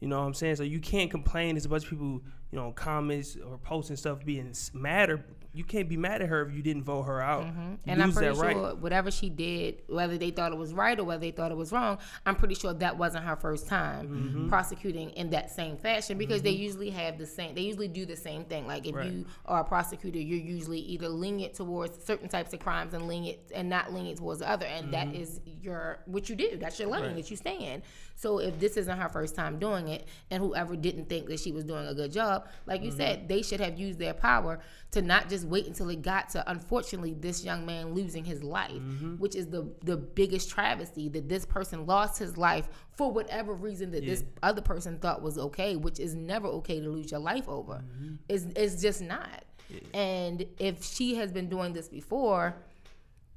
You 0.01 0.09
know 0.09 0.21
what 0.21 0.27
I'm 0.27 0.35
saying? 0.35 0.57
So 0.57 0.63
you 0.63 0.81
can't 0.81 1.11
complain. 1.11 1.55
There's 1.55 1.65
a 1.65 1.69
bunch 1.69 1.85
of 1.85 1.91
people, 1.91 2.21
you 2.51 2.59
know, 2.59 2.73
comments 2.73 3.37
or 3.37 3.59
posting 3.59 3.97
stuff 3.97 4.25
being 4.25 4.53
mad 4.75 5.09
or 5.09 5.25
you 5.57 5.65
can't 5.65 5.89
be 5.89 5.97
mad 5.97 6.21
at 6.23 6.29
her 6.29 6.43
if 6.47 6.55
you 6.55 6.63
didn't 6.63 6.83
vote 6.85 7.05
her 7.05 7.21
out. 7.23 7.45
Mm-hmm. 7.45 7.75
And 7.87 8.03
I'm 8.03 8.13
pretty 8.13 8.35
that 8.35 8.41
right. 8.45 8.55
sure 8.55 8.75
whatever 8.77 9.11
she 9.11 9.31
did, 9.31 9.83
whether 9.89 10.19
they 10.19 10.31
thought 10.31 10.53
it 10.53 10.59
was 10.59 10.75
right 10.75 10.99
or 10.99 11.05
whether 11.05 11.21
they 11.21 11.31
thought 11.31 11.51
it 11.51 11.57
was 11.57 11.73
wrong, 11.73 11.99
I'm 12.27 12.37
pretty 12.37 12.55
sure 12.55 12.75
that 12.75 12.99
wasn't 12.99 13.25
her 13.25 13.37
first 13.37 13.67
time 13.67 14.09
Mm-hmm. 14.09 14.49
prosecuting 14.49 15.11
in 15.11 15.31
that 15.31 15.51
same 15.51 15.77
fashion 15.77 16.19
because 16.19 16.43
they 16.43 16.51
usually 16.51 16.91
have 16.91 17.17
the 17.19 17.27
same. 17.27 17.55
They 17.55 17.63
usually 17.63 17.89
do 17.89 18.05
the 18.05 18.17
same 18.17 18.45
thing. 18.45 18.67
Like 18.67 18.87
if 18.87 18.95
Right. 18.95 19.11
you 19.11 19.27
are 19.47 19.61
a 19.61 19.65
prosecutor, 19.65 20.19
you're 20.19 20.39
usually 20.39 20.81
either 20.81 21.09
lenient 21.09 21.55
towards 21.55 22.05
certain 22.05 22.29
types 22.29 22.53
of 22.53 22.61
crimes 22.61 22.93
and 22.95 23.09
lenient 23.09 23.39
and 23.55 23.69
not 23.69 23.93
lenient 23.93 24.19
towards 24.19 24.41
the 24.41 24.51
other, 24.51 24.67
and 24.67 24.93
that 24.93 25.15
is 25.15 25.41
your 25.63 26.01
what 26.07 26.29
you 26.29 26.37
do. 26.37 26.57
That's 26.59 26.79
your 26.79 26.89
lane 26.89 26.97
Mm-hmm. 27.03 27.07
Right. 27.15 27.17
that 27.23 27.31
you 27.31 27.37
stay 27.37 27.57
in. 27.59 27.83
So 28.19 28.39
if 28.39 28.59
this 28.59 28.77
isn't 28.79 28.97
her 28.99 29.09
first 29.11 29.35
time 29.35 29.59
doing 29.59 29.89
it, 29.89 30.07
and 30.31 30.43
whoever 30.43 30.75
didn't 30.77 31.09
think 31.09 31.27
that 31.29 31.39
she 31.39 31.53
was 31.53 31.65
doing 31.65 31.87
a 31.87 31.95
good 31.95 32.13
job, 32.13 32.47
like 32.67 32.83
you 32.83 32.91
said, 32.91 33.29
they 33.29 33.43
should 33.43 33.61
have 33.61 33.79
used 33.79 33.99
their 33.99 34.15
power 34.15 34.59
to 34.93 35.03
not 35.03 35.29
just 35.29 35.46
wait 35.49 35.67
until 35.67 35.89
it 35.89 36.03
got 36.03 36.29
to 36.31 36.51
unfortunately 36.51 37.15
this 37.15 37.45
young 37.45 37.65
man 37.65 37.95
losing 37.95 38.25
his 38.25 38.43
life, 38.43 38.73
mm-hmm. 38.73 39.15
which 39.17 39.35
is 39.35 39.47
the 39.49 39.69
the 39.85 39.97
biggest 39.97 40.51
travesty 40.51 41.09
that 41.09 41.29
this 41.29 41.45
person 41.47 41.87
lost 41.87 42.19
his 42.19 42.37
life 42.37 42.69
for 42.93 43.11
whatever 43.11 43.53
reason 43.55 43.91
that 43.91 44.05
this 44.05 44.25
other 44.43 44.63
person 44.63 44.99
thought 44.99 45.23
was 45.23 45.39
okay, 45.39 45.77
which 45.77 46.01
is 46.01 46.15
never 46.15 46.49
okay 46.49 46.81
to 46.81 46.89
lose 46.89 47.11
your 47.11 47.21
life 47.21 47.49
over. 47.49 47.75
Mm-hmm. 47.75 48.15
It's 48.29 48.47
it's 48.57 48.81
just 48.81 49.03
not. 49.03 49.45
And 49.93 50.47
if 50.59 50.85
she 50.85 51.17
has 51.17 51.33
been 51.33 51.49
doing 51.49 51.73
this 51.73 51.89
before, 51.89 52.57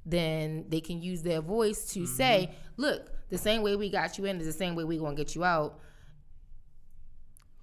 then 0.05 0.65
they 0.69 0.81
can 0.81 1.01
use 1.01 1.23
their 1.23 1.41
voice 1.41 1.93
to 1.93 2.01
mm-hmm. 2.01 2.15
say, 2.15 2.51
look, 2.77 3.11
the 3.29 3.37
same 3.37 3.61
way 3.61 3.75
we 3.75 3.89
got 3.89 4.17
you 4.17 4.25
in 4.25 4.39
is 4.39 4.45
the 4.45 4.53
same 4.53 4.75
way 4.75 4.83
we're 4.83 4.99
gonna 4.99 5.15
get 5.15 5.35
you 5.35 5.43
out. 5.43 5.79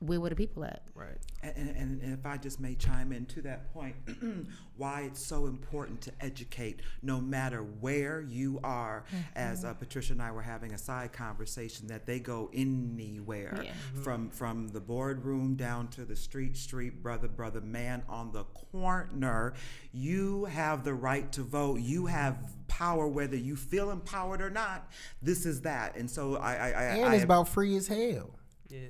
Where 0.00 0.20
were 0.20 0.28
the 0.28 0.36
people 0.36 0.62
at? 0.62 0.82
Right. 0.94 1.16
And, 1.42 1.56
and, 1.56 2.02
and 2.02 2.18
if 2.18 2.26
I 2.26 2.36
just 2.36 2.60
may 2.60 2.74
chime 2.74 3.12
in 3.12 3.24
to 3.26 3.42
that 3.42 3.72
point, 3.72 3.96
why 4.76 5.02
it's 5.02 5.24
so 5.24 5.46
important 5.46 6.02
to 6.02 6.12
educate 6.20 6.80
no 7.02 7.18
matter 7.18 7.60
where 7.60 8.20
you 8.20 8.60
are, 8.62 9.04
as 9.34 9.64
uh, 9.64 9.72
Patricia 9.72 10.12
and 10.12 10.20
I 10.20 10.32
were 10.32 10.42
having 10.42 10.74
a 10.74 10.78
side 10.78 11.14
conversation, 11.14 11.86
that 11.86 12.04
they 12.04 12.18
go 12.18 12.50
anywhere 12.52 13.62
Yeah. 13.64 13.72
from 14.02 14.28
from 14.28 14.68
the 14.68 14.80
boardroom 14.80 15.54
down 15.54 15.88
to 15.88 16.04
the 16.04 16.16
street, 16.16 16.58
street, 16.58 17.02
brother, 17.02 17.28
brother, 17.28 17.62
man 17.62 18.02
on 18.06 18.32
the 18.32 18.44
corner. 18.44 19.54
You 19.92 20.44
have 20.44 20.84
the 20.84 20.92
right 20.94 21.30
to 21.32 21.42
vote. 21.42 21.80
You 21.80 22.04
have 22.06 22.36
power 22.68 23.08
whether 23.08 23.36
you 23.36 23.56
feel 23.56 23.90
empowered 23.90 24.42
or 24.42 24.50
not. 24.50 24.90
This 25.22 25.46
is 25.46 25.62
that. 25.62 25.96
And 25.96 26.10
so 26.10 26.36
I, 26.36 26.52
I, 26.52 26.66
I, 26.68 26.82
And 26.96 27.04
I 27.06 27.14
it's 27.14 27.24
about 27.24 27.48
free 27.48 27.76
as 27.76 27.88
hell. 27.88 28.34
Yeah. 28.68 28.80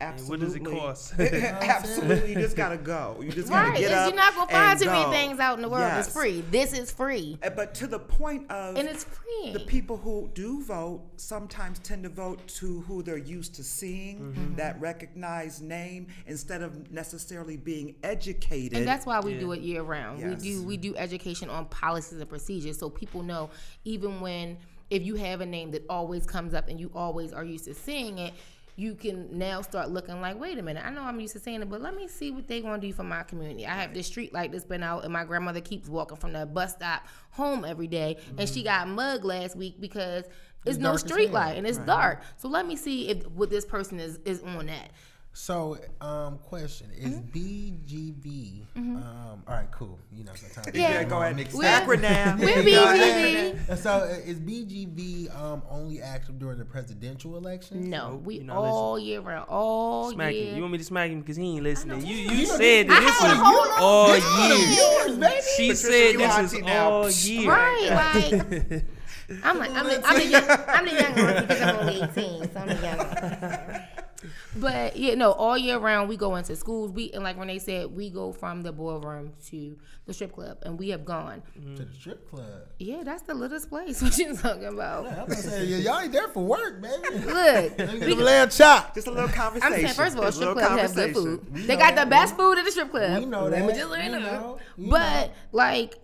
And 0.00 0.14
Absolutely. 0.14 0.30
what 0.30 0.40
does 0.46 0.54
it 0.56 0.64
cost? 0.64 1.14
Absolutely, 1.18 2.30
you 2.30 2.40
just 2.40 2.56
gotta 2.56 2.78
go. 2.78 3.18
You 3.22 3.30
just 3.30 3.50
gotta 3.50 3.68
Right. 3.70 3.78
get 3.78 3.86
It's- 3.90 3.98
up. 3.98 4.08
You're 4.08 4.16
not 4.16 4.34
gonna 4.34 4.50
find 4.50 4.80
too 4.80 4.86
many 4.86 5.10
things 5.10 5.38
out 5.38 5.56
in 5.58 5.62
the 5.62 5.68
world 5.68 5.82
that's 5.84 6.08
Yes. 6.08 6.14
free. 6.16 6.40
This 6.50 6.72
is 6.72 6.90
free. 6.90 7.38
Uh, 7.42 7.50
But 7.50 7.74
to 7.76 7.86
the 7.86 7.98
point 7.98 8.50
of 8.50 8.76
And 8.76 8.88
it's 8.88 9.04
free. 9.04 9.52
the 9.52 9.60
people 9.60 9.98
who 9.98 10.30
do 10.32 10.62
vote 10.62 11.02
sometimes 11.16 11.78
tend 11.80 12.04
to 12.04 12.08
vote 12.08 12.46
to 12.48 12.80
who 12.82 13.02
they're 13.02 13.18
used 13.18 13.54
to 13.56 13.62
seeing, 13.64 14.20
Mm-hmm. 14.20 14.54
that 14.56 14.80
recognized 14.80 15.62
name, 15.62 16.06
instead 16.26 16.62
of 16.62 16.90
necessarily 16.90 17.56
being 17.58 17.94
educated. 18.02 18.78
And 18.78 18.88
that's 18.88 19.04
why 19.04 19.20
we 19.20 19.34
Yeah. 19.34 19.40
do 19.40 19.52
it 19.52 19.60
year 19.60 19.82
round. 19.82 20.20
Yes. 20.20 20.28
We 20.42 20.50
do 20.50 20.62
we 20.62 20.76
do 20.78 20.96
education 20.96 21.50
on 21.50 21.66
policies 21.66 22.18
and 22.18 22.28
procedures 22.28 22.78
so 22.78 22.88
people 22.88 23.22
know 23.22 23.50
even 23.84 24.20
when 24.22 24.56
if 24.88 25.04
you 25.04 25.14
have 25.14 25.40
a 25.40 25.46
name 25.46 25.70
that 25.70 25.84
always 25.88 26.26
comes 26.26 26.52
up 26.52 26.68
and 26.68 26.80
you 26.80 26.90
always 26.94 27.32
are 27.32 27.44
used 27.44 27.64
to 27.66 27.74
seeing 27.74 28.18
it, 28.18 28.32
you 28.80 28.94
can 28.94 29.28
now 29.36 29.60
start 29.60 29.90
looking 29.90 30.22
like, 30.22 30.40
wait 30.40 30.56
a 30.56 30.62
minute, 30.62 30.82
I 30.84 30.88
know 30.88 31.02
I'm 31.02 31.20
used 31.20 31.34
to 31.34 31.38
seeing 31.38 31.60
it, 31.60 31.68
but 31.68 31.82
let 31.82 31.94
me 31.94 32.08
see 32.08 32.30
what 32.30 32.48
they 32.48 32.62
gonna 32.62 32.80
do 32.80 32.90
for 32.94 33.02
my 33.02 33.22
community. 33.24 33.66
I 33.66 33.74
have 33.74 33.92
this 33.92 34.06
street 34.06 34.32
light 34.32 34.52
that's 34.52 34.64
been 34.64 34.82
out 34.82 35.04
and 35.04 35.12
my 35.12 35.24
grandmother 35.24 35.60
keeps 35.60 35.86
walking 35.86 36.16
from 36.16 36.32
the 36.32 36.46
bus 36.46 36.72
stop 36.72 37.06
home 37.32 37.66
every 37.66 37.88
day, 37.88 38.16
and 38.38 38.48
she 38.48 38.62
got 38.62 38.88
mugged 38.88 39.24
last 39.24 39.54
week 39.54 39.78
because 39.80 40.24
it's, 40.64 40.78
no 40.78 40.96
street 40.96 41.30
light 41.30 41.58
and 41.58 41.66
it's 41.66 41.78
dark. 41.78 42.22
So 42.36 42.48
let 42.48 42.66
me 42.66 42.74
see 42.74 43.08
if 43.08 43.26
what 43.28 43.50
this 43.50 43.66
person 43.66 44.00
is 44.00 44.18
is 44.24 44.42
on 44.42 44.66
that. 44.66 44.92
So, 45.32 45.78
um, 46.00 46.38
question 46.38 46.88
is 46.96 47.14
Mm-hmm. 47.14 47.38
BGV. 47.38 48.62
Um, 48.76 49.42
all 49.46 49.54
right, 49.54 49.70
cool. 49.70 49.96
You 50.12 50.24
know, 50.24 50.32
sometimes 50.34 50.76
Yeah. 50.76 50.90
yeah, 50.90 51.04
go 51.04 51.22
ahead. 51.22 51.36
Mixed 51.36 51.56
We're- 51.56 51.68
Acronym. 51.80 52.40
We're 52.40 52.62
Go 52.62 52.68
BGV. 52.68 53.78
So, 53.78 53.90
uh, 53.90 54.06
is 54.26 54.40
BGV 54.40 55.34
um, 55.40 55.62
only 55.70 56.02
active 56.02 56.38
during 56.40 56.58
the 56.58 56.64
presidential 56.64 57.36
election? 57.36 57.88
No, 57.88 58.10
Nope, 58.12 58.22
we 58.24 58.34
you're 58.36 58.44
not 58.44 58.56
all 58.56 58.98
year 58.98 59.20
round, 59.20 59.46
all 59.48 60.10
Smack 60.10 60.34
year. 60.34 60.46
him. 60.50 60.56
You 60.56 60.60
want 60.62 60.72
me 60.72 60.78
to 60.78 60.84
smack 60.84 61.10
him 61.10 61.20
because 61.20 61.36
he 61.36 61.44
ain't 61.54 61.62
listening. 61.62 62.04
You 62.04 62.14
you 62.16 62.30
You 62.32 62.46
said 62.46 62.86
I 62.90 62.94
that 62.94 63.00
this 63.00 63.18
had 63.20 63.30
a 63.30 63.38
was 63.38 63.46
whole 63.78 63.84
all 63.86 64.12
This 64.12 64.24
year. 64.36 65.06
viewers, 65.06 65.18
baby. 65.18 65.42
She 65.56 65.68
Patricia, 65.68 65.76
said 65.76 66.12
you 66.12 66.18
this 66.18 66.34
auntie 66.36 66.56
was 66.62 66.66
now. 66.66 66.90
all 66.90 67.10
year. 67.10 67.50
Right, 67.50 68.70
like 69.30 69.44
I'm 69.44 69.58
like 69.58 69.70
I'm 69.70 69.86
the, 69.86 70.02
I'm 70.04 70.16
the 70.18 70.26
young 70.26 70.44
I'm 70.66 70.84
the 70.86 70.92
young 70.92 71.14
one 71.14 71.42
because 71.46 71.62
I'm 71.62 71.76
only 71.76 72.02
18, 72.02 72.52
so 72.52 72.60
I'm 72.60 72.66
the 72.66 72.74
young 72.74 72.98
one. 72.98 73.80
But 74.56 74.96
yeah, 74.96 75.14
no, 75.14 75.32
all 75.32 75.56
year 75.56 75.78
round 75.78 76.08
we 76.08 76.16
go 76.16 76.36
into 76.36 76.54
schools. 76.56 76.92
We 76.92 77.10
and 77.12 77.22
like 77.24 77.38
Renee 77.38 77.58
said, 77.58 77.94
we 77.94 78.10
go 78.10 78.32
from 78.32 78.62
the 78.62 78.72
ballroom 78.72 79.32
to 79.50 79.76
the 80.06 80.12
strip 80.14 80.32
club, 80.34 80.58
and 80.62 80.78
we 80.78 80.88
have 80.90 81.04
gone. 81.04 81.42
Mm-hmm. 81.58 81.76
To 81.76 81.84
the 81.84 81.94
strip 81.94 82.28
club. 82.30 82.62
Yeah, 82.78 83.02
that's 83.04 83.22
the 83.22 83.34
littlest 83.34 83.68
place. 83.68 84.02
What 84.10 84.18
you 84.18 84.34
talking 84.36 84.64
about? 84.64 85.06
I'm 85.06 85.12
about 85.12 85.28
to 85.28 85.36
say, 85.36 85.60
y- 85.70 85.78
y'all 85.78 86.00
ain't 86.00 86.12
there 86.12 86.28
for 86.28 86.44
work, 86.44 86.80
baby. 86.82 86.96
Look, 87.18 87.26
Let 87.78 87.92
me 87.94 88.00
we, 88.00 88.06
get 88.06 88.18
a 88.18 88.24
lamb 88.24 88.48
chop. 88.50 88.94
Just 88.94 89.06
a 89.06 89.10
little 89.10 89.28
I'm 89.28 89.34
conversation. 89.34 89.72
saying 89.80 89.94
first 89.94 90.14
of 90.16 90.20
all, 90.20 90.26
Just 90.26 90.38
strip 90.38 90.54
little 90.56 90.68
clubs 90.68 90.82
have 90.82 90.94
good 90.94 91.14
food. 91.14 91.52
We 91.52 91.60
They 91.62 91.74
know 91.74 91.80
got 91.80 91.94
that. 91.94 92.04
the 92.04 92.10
best 92.10 92.36
food 92.36 92.58
at 92.58 92.64
the 92.64 92.70
strip 92.70 92.90
club. 92.90 93.20
We 93.20 93.26
know 93.26 93.48
that. 93.50 93.66
just 93.68 93.78
you 93.80 93.88
We 93.90 94.08
know. 94.08 94.18
know. 94.18 94.58
But 94.78 95.26
know. 95.28 95.32
like 95.52 95.98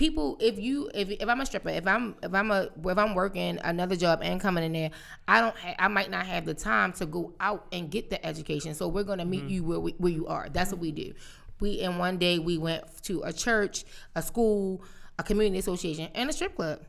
people 0.00 0.38
if 0.40 0.58
you 0.58 0.90
if, 0.94 1.10
if 1.10 1.28
I'm 1.28 1.40
a 1.42 1.46
stripper, 1.46 1.68
if 1.68 1.86
I'm 1.86 2.16
if 2.22 2.34
I'm 2.34 2.50
a 2.50 2.70
if 2.86 2.98
I'm 2.98 3.14
working 3.14 3.58
another 3.62 3.94
job 3.96 4.20
and 4.22 4.40
coming 4.40 4.64
in 4.64 4.72
there, 4.72 4.90
I 5.28 5.42
don't 5.42 5.56
ha- 5.56 5.74
I 5.78 5.88
might 5.88 6.10
not 6.10 6.26
have 6.26 6.46
the 6.46 6.54
time 6.54 6.92
to 6.94 7.06
go 7.06 7.34
out 7.38 7.66
and 7.70 7.90
get 7.90 8.08
the 8.08 8.24
education. 8.24 8.74
So 8.74 8.88
we're 8.88 9.04
gonna 9.04 9.26
meet 9.26 9.42
mm-hmm. 9.42 9.50
you 9.50 9.62
where 9.62 9.78
we, 9.78 9.92
where 9.98 10.10
you 10.10 10.26
are. 10.26 10.48
That's 10.48 10.72
what 10.72 10.80
we 10.80 10.90
do. 10.90 11.12
We 11.60 11.82
and 11.82 11.98
one 11.98 12.16
day 12.16 12.38
we 12.38 12.56
went 12.56 12.84
to 13.02 13.20
a 13.24 13.32
church, 13.32 13.84
a 14.16 14.22
school, 14.22 14.82
a 15.18 15.22
community 15.22 15.58
association, 15.58 16.08
and 16.14 16.30
a 16.30 16.32
strip 16.32 16.56
club. 16.56 16.80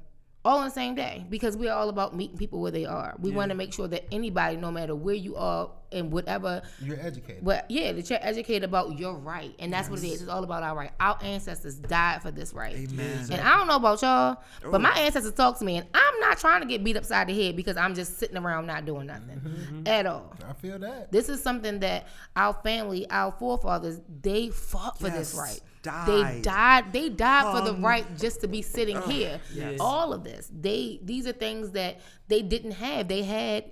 All 0.43 0.57
on 0.57 0.65
the 0.65 0.71
same 0.71 0.95
day 0.95 1.23
because 1.29 1.55
we're 1.55 1.71
all 1.71 1.89
about 1.89 2.15
meeting 2.15 2.35
people 2.35 2.61
where 2.61 2.71
they 2.71 2.85
are. 2.85 3.15
We 3.19 3.29
want 3.29 3.49
to 3.51 3.55
make 3.55 3.73
sure 3.73 3.87
that 3.87 4.05
anybody, 4.11 4.57
no 4.57 4.71
matter 4.71 4.95
where 4.95 5.13
you 5.13 5.35
are 5.35 5.69
and 5.91 6.11
whatever 6.11 6.63
You're 6.81 6.99
educated. 6.99 7.45
but 7.45 7.69
yeah, 7.69 7.91
that 7.91 8.09
you're 8.09 8.17
educated 8.23 8.63
about 8.63 8.97
your 8.97 9.13
right, 9.17 9.53
and 9.59 9.71
that's 9.71 9.87
what 9.87 9.99
it 9.99 10.07
is. 10.07 10.21
It's 10.23 10.31
all 10.31 10.43
about 10.43 10.63
our 10.63 10.75
right. 10.75 10.89
Our 10.99 11.19
ancestors 11.21 11.75
died 11.75 12.23
for 12.23 12.31
this 12.31 12.53
right. 12.53 12.75
Amen. 12.75 13.27
And 13.31 13.39
I 13.39 13.55
don't 13.55 13.67
know 13.67 13.75
about 13.75 14.01
y'all, 14.01 14.37
but 14.63 14.73
Oh. 14.75 14.79
my 14.79 14.93
ancestors 14.97 15.33
talk 15.33 15.59
to 15.59 15.65
me, 15.65 15.77
and 15.77 15.85
I'm 15.93 16.19
not 16.21 16.39
trying 16.39 16.61
to 16.61 16.67
get 16.67 16.83
beat 16.83 16.97
upside 16.97 17.27
the 17.27 17.39
head 17.39 17.55
because 17.55 17.77
I'm 17.77 17.93
just 17.93 18.17
sitting 18.17 18.37
around 18.37 18.65
not 18.65 18.85
doing 18.85 19.05
nothing 19.07 19.41
Mm-hmm. 19.45 19.87
at 19.87 20.07
all. 20.07 20.33
I 20.49 20.53
feel 20.53 20.79
that. 20.79 21.11
This 21.11 21.29
is 21.29 21.43
something 21.43 21.81
that 21.81 22.07
our 22.35 22.53
family, 22.63 23.07
our 23.11 23.31
forefathers, 23.33 23.99
they 24.23 24.49
fought 24.49 24.97
for 24.97 25.09
this 25.11 25.35
right. 25.35 25.59
Died. 25.81 26.07
They 26.07 26.41
died. 26.41 26.93
They 26.93 27.09
died 27.09 27.55
for 27.57 27.63
the 27.63 27.75
right 27.75 28.05
just 28.17 28.41
to 28.41 28.47
be 28.47 28.61
sitting 28.61 29.01
here. 29.03 29.39
yes. 29.53 29.77
All 29.79 30.13
of 30.13 30.23
this. 30.23 30.49
They 30.53 30.99
these 31.03 31.27
are 31.27 31.31
things 31.33 31.71
that 31.71 31.99
they 32.27 32.41
didn't 32.41 32.71
have. 32.71 33.07
They 33.07 33.23
had 33.23 33.71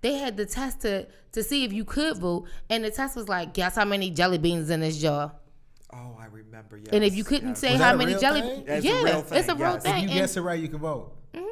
they 0.00 0.14
had 0.14 0.36
the 0.36 0.46
test 0.46 0.80
to 0.82 1.06
to 1.32 1.42
see 1.42 1.64
if 1.64 1.72
you 1.72 1.84
could 1.84 2.18
vote, 2.18 2.46
and 2.70 2.84
the 2.84 2.90
test 2.90 3.16
was 3.16 3.28
like, 3.28 3.54
guess 3.54 3.76
how 3.76 3.84
many 3.84 4.10
jelly 4.10 4.38
beans 4.38 4.70
in 4.70 4.80
this 4.80 4.98
jar. 4.98 5.32
Oh, 5.92 6.16
I 6.20 6.26
remember. 6.26 6.76
Yes. 6.76 6.88
And 6.92 7.02
if 7.02 7.14
you 7.14 7.24
couldn't 7.24 7.50
yes. 7.50 7.58
say 7.60 7.72
Was 7.72 7.80
how 7.80 7.94
a 7.94 7.96
many 7.96 8.12
real 8.12 8.20
jelly, 8.20 8.40
thing? 8.42 8.64
That's 8.66 8.84
a 8.84 8.88
yeah, 8.88 9.02
real 9.02 9.18
it's 9.20 9.30
a 9.32 9.42
thing, 9.42 9.58
real 9.58 9.72
yes. 9.72 9.82
thing. 9.82 9.94
If 9.94 10.02
you 10.02 10.08
and- 10.10 10.18
guess 10.18 10.36
it 10.36 10.40
right, 10.42 10.60
you 10.60 10.68
can 10.68 10.78
vote. 10.78 11.16
Mm-hmm. 11.32 11.44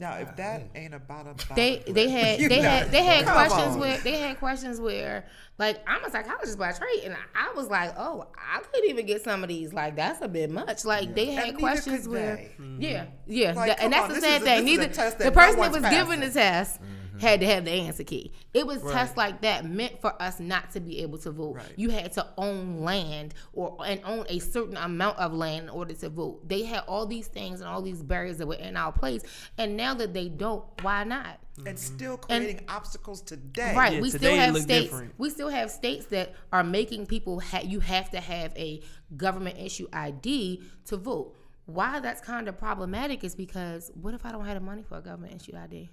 Now, 0.00 0.16
if 0.16 0.34
that 0.36 0.62
ain't 0.74 0.94
about 0.94 1.26
a 1.26 1.54
they 1.54 1.82
they 1.86 2.08
had 2.08 2.40
they 2.40 2.60
had 2.60 2.90
they 2.90 3.04
had 3.04 3.24
Come 3.24 3.34
questions 3.34 3.74
on. 3.74 3.78
where 3.80 3.98
they 3.98 4.18
had 4.18 4.38
questions 4.38 4.80
where 4.80 5.26
like 5.58 5.78
I'm 5.88 6.04
a 6.04 6.10
psychologist 6.10 6.58
by 6.58 6.72
trade 6.72 7.02
and 7.04 7.16
I 7.34 7.52
was 7.54 7.68
like 7.68 7.94
oh 7.98 8.26
I 8.36 8.60
couldn't 8.60 8.90
even 8.90 9.06
get 9.06 9.22
some 9.22 9.42
of 9.42 9.48
these. 9.48 9.72
Like 9.72 9.96
that's 9.96 10.22
a 10.22 10.28
bit 10.28 10.50
much. 10.50 10.84
Like 10.84 11.14
they 11.14 11.26
had 11.26 11.46
neither 11.46 11.58
questions 11.58 12.02
could 12.04 12.12
where 12.12 12.36
they. 12.36 12.52
yeah 12.78 13.04
mm-hmm. 13.04 13.10
yeah. 13.26 13.52
Like, 13.52 13.82
and 13.82 13.92
that's 13.92 14.04
on, 14.04 14.08
the 14.08 14.14
this 14.14 14.24
sad 14.24 14.42
thing. 14.42 14.64
this 14.64 14.72
is 14.72 14.78
a 14.78 14.80
neither 14.80 14.92
test 14.92 15.18
the 15.18 15.30
person 15.30 15.60
that 15.60 15.70
one's 15.72 15.82
was 15.82 15.90
given 15.90 16.20
the 16.20 16.26
passing. 16.26 16.42
test 16.42 16.82
mm-hmm. 16.82 16.99
Had 17.20 17.40
to 17.40 17.46
have 17.46 17.64
the 17.64 17.70
answer 17.70 18.04
key 18.04 18.32
it 18.54 18.66
was 18.66 18.82
tests 18.82 19.16
like 19.16 19.40
that 19.42 19.64
meant 19.64 20.00
for 20.00 20.20
us 20.22 20.40
not 20.40 20.70
to 20.70 20.80
be 20.80 21.00
able 21.00 21.18
to 21.18 21.30
vote 21.30 21.56
Right. 21.56 21.72
you 21.76 21.90
had 21.90 22.12
to 22.12 22.26
own 22.36 22.80
land 22.80 23.34
or 23.52 23.76
and 23.84 24.00
own 24.04 24.24
a 24.28 24.38
certain 24.38 24.76
amount 24.76 25.18
of 25.18 25.32
land 25.32 25.64
in 25.64 25.70
order 25.70 25.94
to 25.94 26.08
vote 26.08 26.48
they 26.48 26.64
had 26.64 26.84
all 26.86 27.06
these 27.06 27.26
things 27.26 27.60
and 27.60 27.68
all 27.68 27.82
these 27.82 28.02
barriers 28.02 28.38
that 28.38 28.46
were 28.46 28.54
in 28.54 28.76
our 28.76 28.92
place 28.92 29.22
and 29.58 29.76
now 29.76 29.94
that 29.94 30.14
they 30.14 30.28
don't 30.28 30.64
why 30.82 31.04
not 31.04 31.38
and 31.66 31.76
mm-hmm. 31.76 31.94
still 31.96 32.16
creating 32.16 32.64
obstacles 32.68 33.20
today. 33.20 33.74
Right. 33.76 33.94
Yeah, 33.94 34.00
we 34.00 34.08
still 34.08 34.20
today 34.20 34.34
it 34.34 34.40
have 34.40 34.56
states. 34.56 34.90
different. 34.90 35.14
We 35.18 35.30
still 35.30 35.48
have 35.48 35.70
states 35.70 36.06
that 36.06 36.34
are 36.52 36.64
making 36.64 37.06
people 37.06 37.40
ha- 37.40 37.62
you 37.64 37.80
have 37.80 38.10
to 38.10 38.20
have 38.20 38.56
a 38.56 38.82
government 39.16 39.58
issue 39.58 39.86
ID 39.92 40.62
to 40.86 40.96
vote. 40.96 41.36
Why 41.66 42.00
that's 42.00 42.20
kind 42.20 42.48
of 42.48 42.58
problematic 42.58 43.22
is 43.24 43.34
because 43.34 43.90
what 43.94 44.14
if 44.14 44.24
I 44.26 44.32
don't 44.32 44.44
have 44.44 44.54
the 44.54 44.60
money 44.60 44.82
for 44.82 44.98
a 44.98 45.00
government 45.00 45.34
issue 45.34 45.56
ID? 45.56 45.90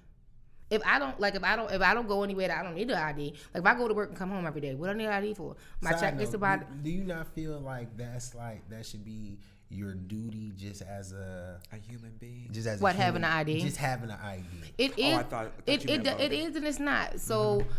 If 0.69 0.81
I 0.85 0.99
don't 0.99 1.17
like 1.19 1.35
if 1.35 1.43
I 1.43 1.55
don't 1.55 1.71
if 1.71 1.81
I 1.81 1.93
don't 1.93 2.07
go 2.07 2.23
anywhere 2.23 2.49
that 2.49 2.57
I 2.59 2.63
don't 2.63 2.75
need 2.75 2.89
an 2.91 2.97
ID. 2.97 3.33
Like 3.53 3.61
if 3.61 3.65
I 3.65 3.73
go 3.75 3.87
to 3.87 3.93
work 3.93 4.09
and 4.09 4.17
come 4.17 4.29
home 4.31 4.45
every 4.45 4.59
day, 4.61 4.75
what 4.75 4.87
do 4.87 4.91
I 4.91 4.95
need 4.95 5.05
an 5.05 5.13
ID 5.13 5.33
for? 5.33 5.55
My 5.81 5.91
Side 5.91 5.99
check 5.99 6.19
gets 6.19 6.33
about 6.33 6.59
do, 6.59 6.65
do 6.83 6.89
you 6.89 7.03
not 7.03 7.27
feel 7.33 7.59
like 7.59 7.95
that's 7.95 8.35
like 8.35 8.67
that 8.69 8.85
should 8.85 9.05
be 9.05 9.37
your 9.69 9.93
duty 9.93 10.51
just 10.55 10.81
as 10.81 11.11
a 11.13 11.59
A 11.73 11.77
human 11.77 12.13
being. 12.19 12.49
just 12.51 12.67
as 12.67 12.79
a 12.79 12.83
What, 12.83 12.95
having 12.95 13.23
an 13.23 13.29
ID? 13.31 13.61
Just 13.61 13.77
having 13.77 14.09
an 14.09 14.17
ID. 14.21 14.43
It 14.77 14.91
Oh, 14.97 15.01
is. 15.01 15.13
I 15.17 15.23
thought- 15.23 15.23
I 15.23 15.43
thought 15.45 15.53
it 15.67 15.85
you 15.85 15.93
it, 15.95 16.03
meant 16.03 16.19
it 16.19 16.31
voting. 16.31 16.55
and 16.57 16.65
it's 16.65 16.79
not. 16.79 17.19
So 17.19 17.59
mm-hmm. 17.59 17.69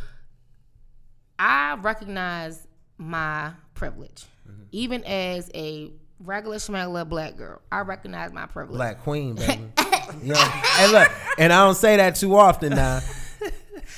I 1.38 1.76
recognize 1.80 2.66
my 2.96 3.52
privilege, 3.74 4.24
mm-hmm. 4.48 4.62
even 4.72 5.04
as 5.04 5.50
a 5.54 5.92
regular 6.20 6.56
schmegler 6.56 7.08
black 7.08 7.36
girl. 7.36 7.60
I 7.70 7.80
recognize 7.80 8.32
my 8.32 8.46
privilege. 8.46 8.76
Black 8.76 9.02
Queen, 9.02 9.34
baby. 9.34 9.68
you 10.22 10.32
know, 10.32 10.88
look, 10.92 11.10
and 11.38 11.52
I 11.52 11.64
don't 11.64 11.74
say 11.74 11.96
that 11.96 12.16
too 12.16 12.36
often 12.36 12.74
now. 12.74 13.00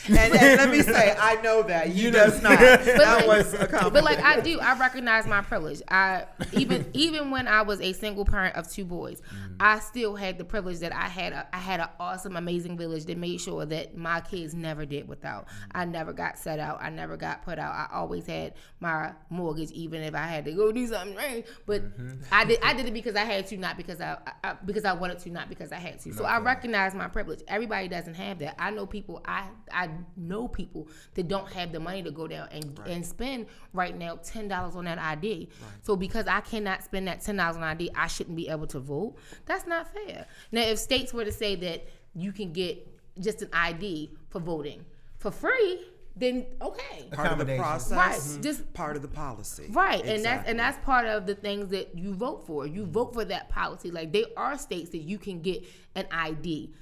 And, 0.09 0.19
and 0.19 0.33
let 0.33 0.71
me 0.71 0.83
say, 0.83 1.17
I 1.19 1.41
know 1.43 1.63
that 1.65 1.95
you 1.95 2.11
does 2.11 2.43
not. 2.43 2.59
that 2.59 2.97
like- 2.97 3.27
was 3.27 3.55
a 3.55 3.67
compliment. 3.67 3.93
But 3.93 4.05
like 4.05 4.21
I 4.21 4.41
do, 4.41 4.61
I 4.61 4.79
recognize 4.79 5.27
my 5.27 5.43
privilege. 5.43 5.83
I 5.89 6.27
even 6.53 6.89
even 6.95 7.31
when 7.31 7.49
I 7.49 7.63
was 7.63 7.81
a 7.81 7.93
single 7.93 8.25
parent 8.25 8.57
of 8.57 8.71
two 8.71 8.85
boys, 8.85 9.21
mm. 9.21 9.57
I 9.61 9.79
still 9.81 10.17
had 10.17 10.39
the 10.39 10.45
privilege 10.45 10.79
that 10.81 10.95
I 10.95 11.09
had 11.09 11.33
a 11.33 11.47
I 11.53 11.59
had 11.59 11.81
an 11.81 11.89
awesome, 11.99 12.37
amazing 12.37 12.77
village 12.77 13.05
that 13.07 13.19
made 13.19 13.41
sure 13.41 13.67
that 13.67 13.97
my 13.97 14.21
kids 14.21 14.55
never 14.55 14.87
did 14.87 15.09
without. 15.09 15.47
Mm. 15.47 15.53
I 15.73 15.85
never 15.85 16.13
got 16.13 16.39
set 16.39 16.59
out. 16.59 16.79
I 16.81 16.91
never 16.91 17.17
got 17.17 17.45
put 17.45 17.59
out. 17.59 17.75
I 17.75 17.89
always 17.95 18.27
had 18.27 18.55
my 18.81 19.13
mortgage, 19.29 19.71
even 19.73 20.03
if 20.03 20.15
I 20.15 20.27
had 20.27 20.45
to 20.47 20.53
go 20.53 20.73
do 20.73 20.87
something 20.87 21.17
right. 21.17 21.47
But 21.67 21.83
mm-hmm. 21.83 22.23
I 22.33 22.45
did 22.45 22.59
I 22.63 22.75
did 22.75 22.87
it 22.87 22.95
because 22.95 23.17
I 23.17 23.25
had 23.25 23.47
to, 23.49 23.57
not 23.57 23.77
because 23.77 24.01
I, 24.01 24.19
I 24.43 24.55
because 24.65 24.85
I 24.85 24.93
wanted 24.93 25.19
to, 25.21 25.31
not 25.31 25.49
because 25.49 25.73
I 25.73 25.77
had 25.77 26.01
to. 26.01 26.13
So 26.13 26.25
I 26.25 26.39
recognize 26.39 26.95
my 26.95 27.09
privilege. 27.09 27.41
Everybody 27.49 27.89
doesn't 27.89 28.15
have 28.15 28.39
that. 28.41 28.57
I 28.59 28.71
know 28.71 28.87
people. 28.87 29.23
I 29.25 29.49
I 29.73 29.90
know 30.17 30.49
people 30.49 30.89
that 31.15 31.29
don't 31.29 31.51
have 31.53 31.73
the 31.73 31.81
money 31.81 32.03
to 32.03 32.11
go 32.11 32.27
down 32.27 32.49
and 32.51 32.79
and 32.87 33.05
spend 33.05 33.47
right 33.73 33.97
now 33.97 34.19
ten 34.23 34.49
dollars 34.49 34.77
on 34.77 34.85
that 34.85 34.99
ID. 34.99 35.49
So 35.83 35.97
because 35.97 36.27
I 36.27 36.41
cannot 36.41 36.83
spend 36.83 37.09
that 37.09 37.21
ten 37.21 37.37
dollars 37.37 37.57
on 37.57 37.63
ID, 37.63 37.91
I 37.95 38.07
shouldn't 38.07 38.37
be 38.37 38.49
able 38.49 38.67
to 38.69 38.81
vote. 38.81 39.17
That's 39.47 39.67
not 39.67 39.93
fair. 39.93 40.27
Now, 40.53 40.63
if 40.63 40.79
states 40.79 41.13
were 41.13 41.25
to 41.25 41.33
say 41.33 41.55
that 41.57 41.89
you 42.15 42.33
can 42.33 42.53
get 42.53 42.87
just 43.21 43.43
an 43.43 43.49
ID 43.53 44.11
for 44.29 44.41
voting 44.41 44.85
for 45.19 45.31
free, 45.31 45.81
then 46.17 46.47
okay. 46.61 47.09
part 47.13 47.33
of 47.33 47.47
the 47.47 47.57
process, 47.57 47.93
Right, 47.93 48.19
mm-hmm. 48.19 48.43
just- 48.43 48.73
part 48.75 48.97
of 48.97 49.03
the 49.03 49.09
policy. 49.09 49.67
Right, 49.71 50.05
and 50.05 50.25
that's 50.25 50.49
and 50.49 50.59
that's 50.59 50.79
part 50.85 51.07
of 51.07 51.27
the 51.27 51.35
things 51.35 51.69
that 51.69 51.97
you 51.97 52.15
vote 52.15 52.47
for. 52.47 52.67
You 52.67 52.85
vote 52.87 53.15
for 53.15 53.25
that 53.25 53.49
policy. 53.49 53.91
Like 53.91 54.13
there 54.13 54.27
are 54.37 54.59
states 54.59 54.91
that 54.91 55.03
you 55.03 55.19
can 55.19 55.41
get 55.41 55.65
an 55.95 56.07
ID. 56.11 56.73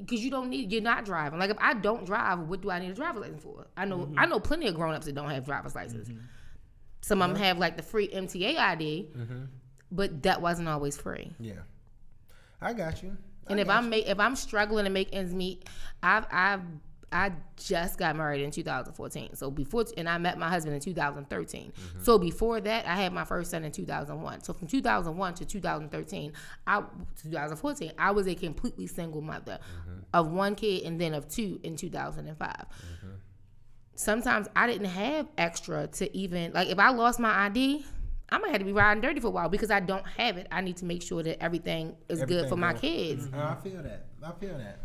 Because 0.00 0.24
you 0.24 0.30
don't 0.30 0.48
need 0.48 0.72
you're 0.72 0.82
not 0.82 1.04
driving. 1.04 1.38
Like 1.38 1.50
if 1.50 1.58
I 1.60 1.74
don't 1.74 2.04
drive, 2.04 2.40
what 2.40 2.60
do 2.60 2.70
I 2.70 2.78
need 2.78 2.90
a 2.90 2.94
driver's 2.94 3.22
license 3.22 3.42
for? 3.42 3.66
I 3.76 3.84
know 3.84 3.98
mm-hmm. 3.98 4.18
I 4.18 4.26
know 4.26 4.40
plenty 4.40 4.68
of 4.68 4.74
grown 4.74 4.94
ups 4.94 5.06
that 5.06 5.14
don't 5.14 5.30
have 5.30 5.44
driver's 5.44 5.74
license. 5.74 6.08
Mm-hmm. 6.08 6.20
Some 7.00 7.22
of 7.22 7.30
them 7.30 7.38
have 7.38 7.58
like 7.58 7.76
the 7.76 7.82
free 7.82 8.08
MTA 8.08 8.58
ID, 8.58 9.08
mm-hmm. 9.16 9.44
but 9.92 10.22
that 10.24 10.42
wasn't 10.42 10.68
always 10.68 10.96
free. 10.96 11.32
Yeah. 11.38 11.60
I 12.60 12.72
got 12.72 13.02
you. 13.02 13.16
I 13.46 13.52
And 13.52 13.60
if 13.60 13.68
I'm 13.68 13.88
make, 13.88 14.06
if 14.06 14.18
I'm 14.18 14.34
struggling 14.34 14.84
to 14.84 14.90
make 14.90 15.10
ends 15.12 15.32
meet, 15.32 15.68
I've 16.02 16.26
I've 16.30 16.62
I 17.12 17.32
just 17.56 17.98
got 17.98 18.16
married 18.16 18.42
in 18.42 18.50
2014. 18.50 19.36
So 19.36 19.50
before 19.50 19.84
and 19.96 20.08
I 20.08 20.18
met 20.18 20.38
my 20.38 20.48
husband 20.48 20.74
in 20.74 20.80
2013. 20.80 21.72
Mm-hmm. 21.72 22.02
So 22.02 22.18
before 22.18 22.60
that, 22.60 22.84
I 22.86 22.96
had 22.96 23.12
my 23.12 23.24
first 23.24 23.52
son 23.52 23.64
in 23.64 23.70
2001. 23.72 24.42
So 24.42 24.52
from 24.52 24.66
2001 24.66 25.34
to 25.34 25.44
2013, 25.44 26.32
I 26.66 26.82
2014, 27.22 27.92
I 27.98 28.10
was 28.10 28.26
a 28.26 28.34
completely 28.34 28.86
single 28.86 29.22
mother 29.22 29.58
Mm-hmm. 29.62 30.00
of 30.14 30.30
one 30.32 30.54
kid 30.56 30.82
and 30.84 31.00
then 31.00 31.14
of 31.14 31.28
two 31.28 31.60
in 31.62 31.76
2005. 31.76 32.48
Mm-hmm. 32.50 33.08
Sometimes 33.94 34.48
I 34.54 34.66
didn't 34.66 34.88
have 34.88 35.26
extra 35.38 35.86
to 35.86 36.14
even 36.16 36.52
like 36.52 36.68
if 36.68 36.78
I 36.78 36.90
lost 36.90 37.18
my 37.20 37.46
ID. 37.46 37.84
I 38.28 38.38
might 38.38 38.50
have 38.50 38.58
to 38.58 38.64
be 38.64 38.72
riding 38.72 39.00
dirty 39.00 39.20
for 39.20 39.28
a 39.28 39.30
while 39.30 39.48
because 39.48 39.70
I 39.70 39.78
don't 39.78 40.04
have 40.18 40.36
it. 40.36 40.48
I 40.50 40.60
need 40.60 40.78
to 40.78 40.84
make 40.84 41.00
sure 41.00 41.22
that 41.22 41.40
everything 41.40 41.94
is 42.08 42.24
good 42.24 42.48
for 42.48 42.56
my 42.56 42.72
go- 42.72 42.80
kids. 42.80 43.28
Oh, 43.32 43.38
I 43.38 43.54
feel 43.62 43.80
that. 43.84 44.06
I 44.20 44.32
feel 44.32 44.58
that. 44.58 44.80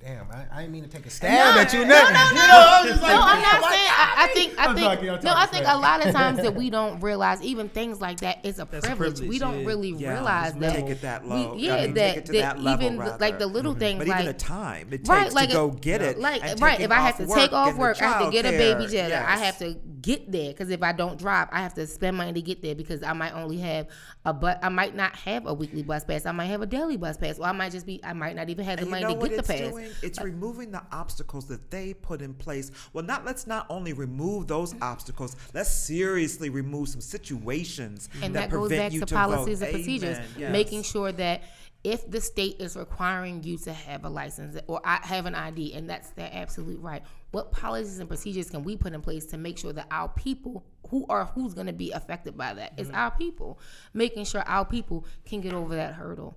Damn, 0.00 0.30
I, 0.30 0.46
I 0.52 0.60
didn't 0.60 0.72
mean 0.72 0.84
to 0.84 0.88
take 0.88 1.06
a 1.06 1.10
stab 1.10 1.56
at 1.56 1.72
you. 1.72 1.80
no, 1.80 1.86
nothing. 1.86 2.14
no, 2.14 2.20
no, 2.22 2.30
You 2.30 2.48
know, 2.48 2.66
I'm 2.70 2.86
just 2.86 3.02
like, 3.02 3.12
No, 3.12 3.20
I'm 3.20 3.42
not 3.42 3.70
saying. 3.72 3.88
I, 3.90 4.14
I 4.16 4.26
think. 4.32 4.58
I 4.58 4.66
think. 4.74 4.78
talking, 4.86 5.24
no, 5.24 5.34
I 5.34 5.46
think 5.46 5.64
a 5.66 5.76
lot 5.76 6.06
of 6.06 6.14
times 6.14 6.38
that 6.40 6.54
we 6.54 6.70
don't 6.78 7.00
realize 7.00 7.42
even 7.42 7.68
things 7.68 8.00
like 8.00 8.20
that 8.20 8.44
is 8.46 8.60
a 8.60 8.64
That's 8.64 8.86
a 8.86 8.94
privilege. 8.94 9.16
privilege, 9.16 9.28
We 9.28 9.38
don't 9.40 9.60
yeah. 9.60 9.66
really 9.66 9.90
Yeah, 9.90 10.12
realize 10.12 10.50
just 10.52 10.60
that. 10.60 10.74
take 10.76 10.86
it 10.86 11.02
that 11.02 11.24
we- 11.24 11.30
low. 11.30 11.52
I 11.54 11.56
yeah, 11.56 11.84
mean, 11.84 11.94
that 11.94 12.08
take 12.08 12.16
it 12.18 12.26
to 12.26 12.32
that 12.34 12.40
that 12.56 12.62
level, 12.62 12.86
even 12.86 12.98
the- 12.98 13.04
like 13.04 13.18
the 13.18 13.30
rather. 13.32 13.46
little 13.46 13.72
mm-hmm. 13.72 13.80
things 13.80 13.98
But 13.98 14.08
like 14.08 14.20
even 14.22 14.32
the 14.32 14.38
time 14.38 14.86
it 14.92 15.04
takes 15.04 15.08
right, 15.34 15.48
to 15.48 15.52
go 15.52 15.70
get 15.70 16.00
it, 16.00 16.18
Like 16.20 16.44
and 16.44 16.60
right, 16.60 16.80
if 16.80 16.90
I 16.92 17.00
have 17.00 17.16
to 17.16 17.26
take 17.26 17.52
off 17.52 17.74
work, 17.76 18.00
I 18.00 18.06
have 18.06 18.24
to 18.26 18.30
get 18.30 18.44
a 18.46 18.50
childcare, 18.50 18.78
baby 18.78 18.84
jetter. 18.92 19.24
I 19.24 19.36
have 19.38 19.58
to 19.58 19.74
get 20.00 20.30
there 20.30 20.50
because 20.52 20.70
if 20.70 20.82
I 20.82 20.92
don't 20.92 21.18
drive, 21.18 21.48
I 21.50 21.60
have 21.60 21.74
to 21.74 21.86
spend 21.88 22.16
money 22.16 22.32
to 22.32 22.40
get 22.40 22.62
there 22.62 22.76
because 22.76 23.02
I 23.02 23.12
might 23.14 23.34
only 23.34 23.58
have 23.58 23.88
a 24.24 24.32
but 24.32 24.58
I 24.62 24.68
might 24.68 24.94
not 24.94 25.16
have 25.16 25.46
a 25.46 25.52
weekly 25.52 25.82
bus 25.82 26.04
pass. 26.04 26.24
I 26.24 26.32
might 26.32 26.46
have 26.46 26.62
a 26.62 26.66
daily 26.66 26.96
bus 26.96 27.16
pass, 27.16 27.38
or 27.38 27.46
I 27.46 27.52
might 27.52 27.72
just 27.72 27.84
be 27.84 28.00
I 28.04 28.12
might 28.12 28.36
not 28.36 28.48
even 28.48 28.64
have 28.64 28.78
the 28.78 28.86
money 28.86 29.04
to 29.04 29.28
get 29.28 29.36
the 29.36 29.42
pass. 29.42 29.87
Doing? 29.88 29.96
It's 30.02 30.20
removing 30.20 30.70
the 30.70 30.82
obstacles 30.92 31.46
that 31.46 31.70
they 31.70 31.94
put 31.94 32.22
in 32.22 32.34
place. 32.34 32.70
Well, 32.92 33.04
not 33.04 33.24
let's 33.24 33.46
not 33.46 33.66
only 33.68 33.92
remove 33.92 34.46
those 34.46 34.74
obstacles. 34.80 35.36
Let's 35.54 35.70
seriously 35.70 36.50
remove 36.50 36.88
some 36.88 37.00
situations 37.00 38.08
and 38.22 38.34
that, 38.34 38.50
that, 38.50 38.56
goes 38.56 38.70
back 38.70 38.92
to 38.92 39.06
policies 39.06 39.60
vote. 39.60 39.66
and 39.66 39.74
procedures, 39.74 40.18
Yes. 40.36 40.52
making 40.52 40.82
sure 40.82 41.12
that 41.12 41.42
if 41.84 42.10
the 42.10 42.20
state 42.20 42.56
is 42.60 42.76
requiring 42.76 43.42
you 43.44 43.56
to 43.56 43.72
have 43.72 44.04
a 44.04 44.08
license 44.08 44.58
or 44.66 44.80
I 44.84 44.98
have 45.02 45.26
an 45.26 45.34
ID, 45.34 45.74
and 45.74 45.88
that's 45.88 46.10
their 46.10 46.30
absolute 46.32 46.80
right, 46.80 47.02
what 47.30 47.52
policies 47.52 47.98
and 47.98 48.08
procedures 48.08 48.50
can 48.50 48.64
we 48.64 48.76
put 48.76 48.92
in 48.92 49.00
place 49.00 49.26
to 49.26 49.38
make 49.38 49.58
sure 49.58 49.72
that 49.72 49.86
our 49.90 50.08
people 50.08 50.64
who 50.88 51.06
are 51.08 51.26
who's 51.26 51.54
going 51.54 51.66
to 51.66 51.72
be 51.72 51.92
affected 51.92 52.36
by 52.36 52.54
that 52.54 52.72
is 52.78 52.88
mm-hmm. 52.88 52.96
our 52.96 53.10
people, 53.12 53.60
making 53.94 54.24
sure 54.24 54.42
our 54.46 54.64
people 54.64 55.06
can 55.24 55.40
get 55.40 55.52
over 55.52 55.74
that 55.76 55.94
hurdle. 55.94 56.36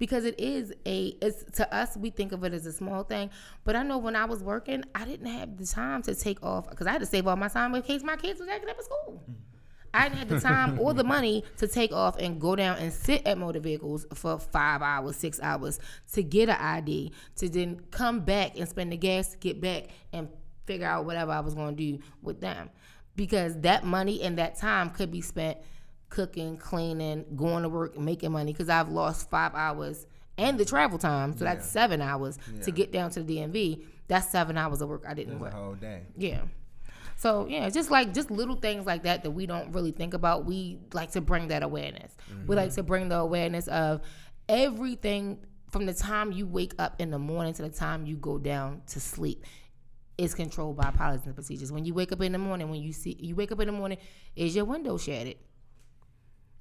Because 0.00 0.24
it 0.24 0.40
is 0.40 0.72
a, 0.84 1.14
it's 1.22 1.44
to 1.58 1.72
us 1.72 1.96
we 1.96 2.10
think 2.10 2.32
of 2.32 2.42
it 2.42 2.52
as 2.52 2.66
a 2.66 2.72
small 2.72 3.04
thing, 3.04 3.30
but 3.62 3.76
I 3.76 3.84
know 3.84 3.98
when 3.98 4.16
I 4.16 4.24
was 4.24 4.42
working, 4.42 4.82
I 4.96 5.04
didn't 5.04 5.26
have 5.26 5.56
the 5.56 5.66
time 5.66 6.02
to 6.02 6.14
take 6.16 6.42
off 6.42 6.68
because 6.68 6.88
I 6.88 6.92
had 6.92 7.02
to 7.02 7.06
save 7.06 7.28
all 7.28 7.36
my 7.36 7.48
time 7.48 7.72
in 7.76 7.82
case 7.82 8.02
my 8.02 8.16
kids 8.16 8.40
was 8.40 8.48
acting 8.48 8.70
up 8.70 8.78
at 8.78 8.84
school. 8.84 9.22
Mm. 9.30 9.34
I 9.92 10.08
didn't 10.08 10.18
have 10.18 10.28
the 10.28 10.40
time 10.40 10.78
or 10.78 10.94
the 10.94 11.04
money 11.16 11.44
to 11.58 11.66
take 11.66 11.92
off 11.92 12.18
and 12.18 12.40
go 12.40 12.54
down 12.54 12.78
and 12.78 12.92
sit 12.92 13.26
at 13.26 13.38
motor 13.38 13.60
vehicles 13.60 14.06
for 14.14 14.38
five 14.38 14.82
hours, 14.82 15.16
six 15.16 15.40
hours 15.40 15.80
to 16.12 16.22
get 16.22 16.48
an 16.48 16.56
ID, 16.56 17.12
to 17.36 17.48
then 17.48 17.80
come 17.90 18.20
back 18.20 18.58
and 18.58 18.68
spend 18.68 18.92
the 18.92 18.96
gas 18.96 19.32
to 19.32 19.38
get 19.38 19.60
back 19.60 19.88
and 20.12 20.28
figure 20.66 20.86
out 20.86 21.04
whatever 21.04 21.32
I 21.32 21.40
was 21.40 21.54
going 21.54 21.76
to 21.76 21.92
do 21.92 22.02
with 22.22 22.40
them. 22.40 22.70
Because 23.16 23.60
that 23.62 23.84
money 23.84 24.22
and 24.22 24.38
that 24.38 24.56
time 24.56 24.90
could 24.90 25.10
be 25.10 25.20
spent 25.20 25.58
cooking, 26.10 26.56
cleaning, 26.58 27.24
going 27.36 27.62
to 27.62 27.68
work, 27.68 27.98
making 27.98 28.32
money. 28.32 28.52
Because 28.52 28.68
I've 28.68 28.90
lost 28.90 29.30
five 29.30 29.54
hours 29.54 30.06
and 30.36 30.58
the 30.58 30.64
travel 30.64 30.98
time, 30.98 31.36
so 31.36 31.44
that's 31.44 31.68
seven 31.68 32.00
hours 32.00 32.38
to 32.62 32.70
get 32.70 32.92
down 32.92 33.10
to 33.10 33.22
the 33.22 33.36
DMV. 33.36 33.84
That's 34.08 34.28
seven 34.30 34.56
hours 34.58 34.80
of 34.80 34.88
work 34.88 35.04
I 35.06 35.14
didn't 35.14 35.34
The 35.34 35.40
work. 35.40 35.52
whole 35.52 35.74
day. 35.74 36.02
Yeah. 36.16 36.42
So 37.16 37.46
yeah, 37.46 37.68
just 37.68 37.90
like 37.90 38.14
just 38.14 38.30
little 38.30 38.56
things 38.56 38.86
like 38.86 39.02
that 39.02 39.22
that 39.24 39.30
we 39.30 39.44
don't 39.44 39.72
really 39.72 39.92
think 39.92 40.14
about. 40.14 40.46
We 40.46 40.78
like 40.94 41.10
to 41.12 41.20
bring 41.20 41.48
that 41.48 41.62
awareness. 41.62 42.16
We 42.46 42.56
like 42.56 42.70
mm-hmm. 42.70 42.76
to 42.76 42.82
bring 42.82 43.08
the 43.10 43.18
awareness 43.18 43.68
of 43.68 44.00
everything 44.48 45.38
from 45.70 45.84
the 45.84 45.92
time 45.92 46.32
you 46.32 46.46
wake 46.46 46.72
up 46.78 46.98
in 46.98 47.10
the 47.10 47.18
morning 47.18 47.52
to 47.54 47.62
the 47.62 47.68
time 47.68 48.06
you 48.06 48.16
go 48.16 48.38
down 48.38 48.82
to 48.88 49.00
sleep 49.00 49.44
is 50.18 50.34
controlled 50.34 50.76
by 50.76 50.90
policies 50.90 51.26
and 51.26 51.34
procedures. 51.34 51.70
When 51.70 51.84
you 51.84 51.94
wake 51.94 52.12
up 52.12 52.20
in 52.22 52.32
the 52.32 52.38
morning, 52.38 52.70
when 52.70 52.80
you 52.80 52.92
see 52.92 53.16
you 53.20 53.36
wake 53.36 53.52
up 53.52 53.60
in 53.60 53.66
the 53.66 53.72
morning, 53.72 53.98
is 54.34 54.56
your 54.56 54.64
window 54.64 54.96
shattered? 54.96 55.36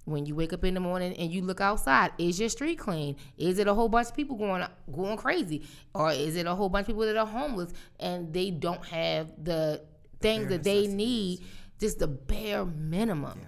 When 0.10 0.26
you 0.26 0.36
wake 0.36 0.54
up 0.54 0.64
in 0.64 0.74
the 0.74 0.80
morning 0.80 1.14
and 1.14 1.32
you 1.32 1.42
look 1.42 1.62
outside, 1.62 2.12
is 2.18 2.40
your 2.40 2.50
street 2.50 2.80
clean? 2.80 3.16
Is 3.38 3.60
it 3.60 3.68
a 3.68 3.74
whole 3.74 3.90
bunch 3.90 4.08
of 4.08 4.16
people 4.16 4.38
going 4.38 4.66
going 4.92 5.18
crazy, 5.18 5.68
or 5.94 6.12
is 6.12 6.36
it 6.36 6.48
a 6.48 6.56
whole 6.56 6.70
bunch 6.70 6.84
of 6.84 6.88
people 6.88 7.06
that 7.06 7.16
are 7.16 7.28
homeless 7.28 7.72
and 8.00 8.34
they 8.34 8.50
don't 8.50 8.84
have 8.86 9.28
the 9.42 9.84
things 10.20 10.48
Bare 10.48 10.58
that 10.58 10.64
they 10.64 10.88
need, 10.88 11.42
just 11.80 12.00
the 12.00 12.08
bare 12.08 12.66
minimum? 12.66 13.40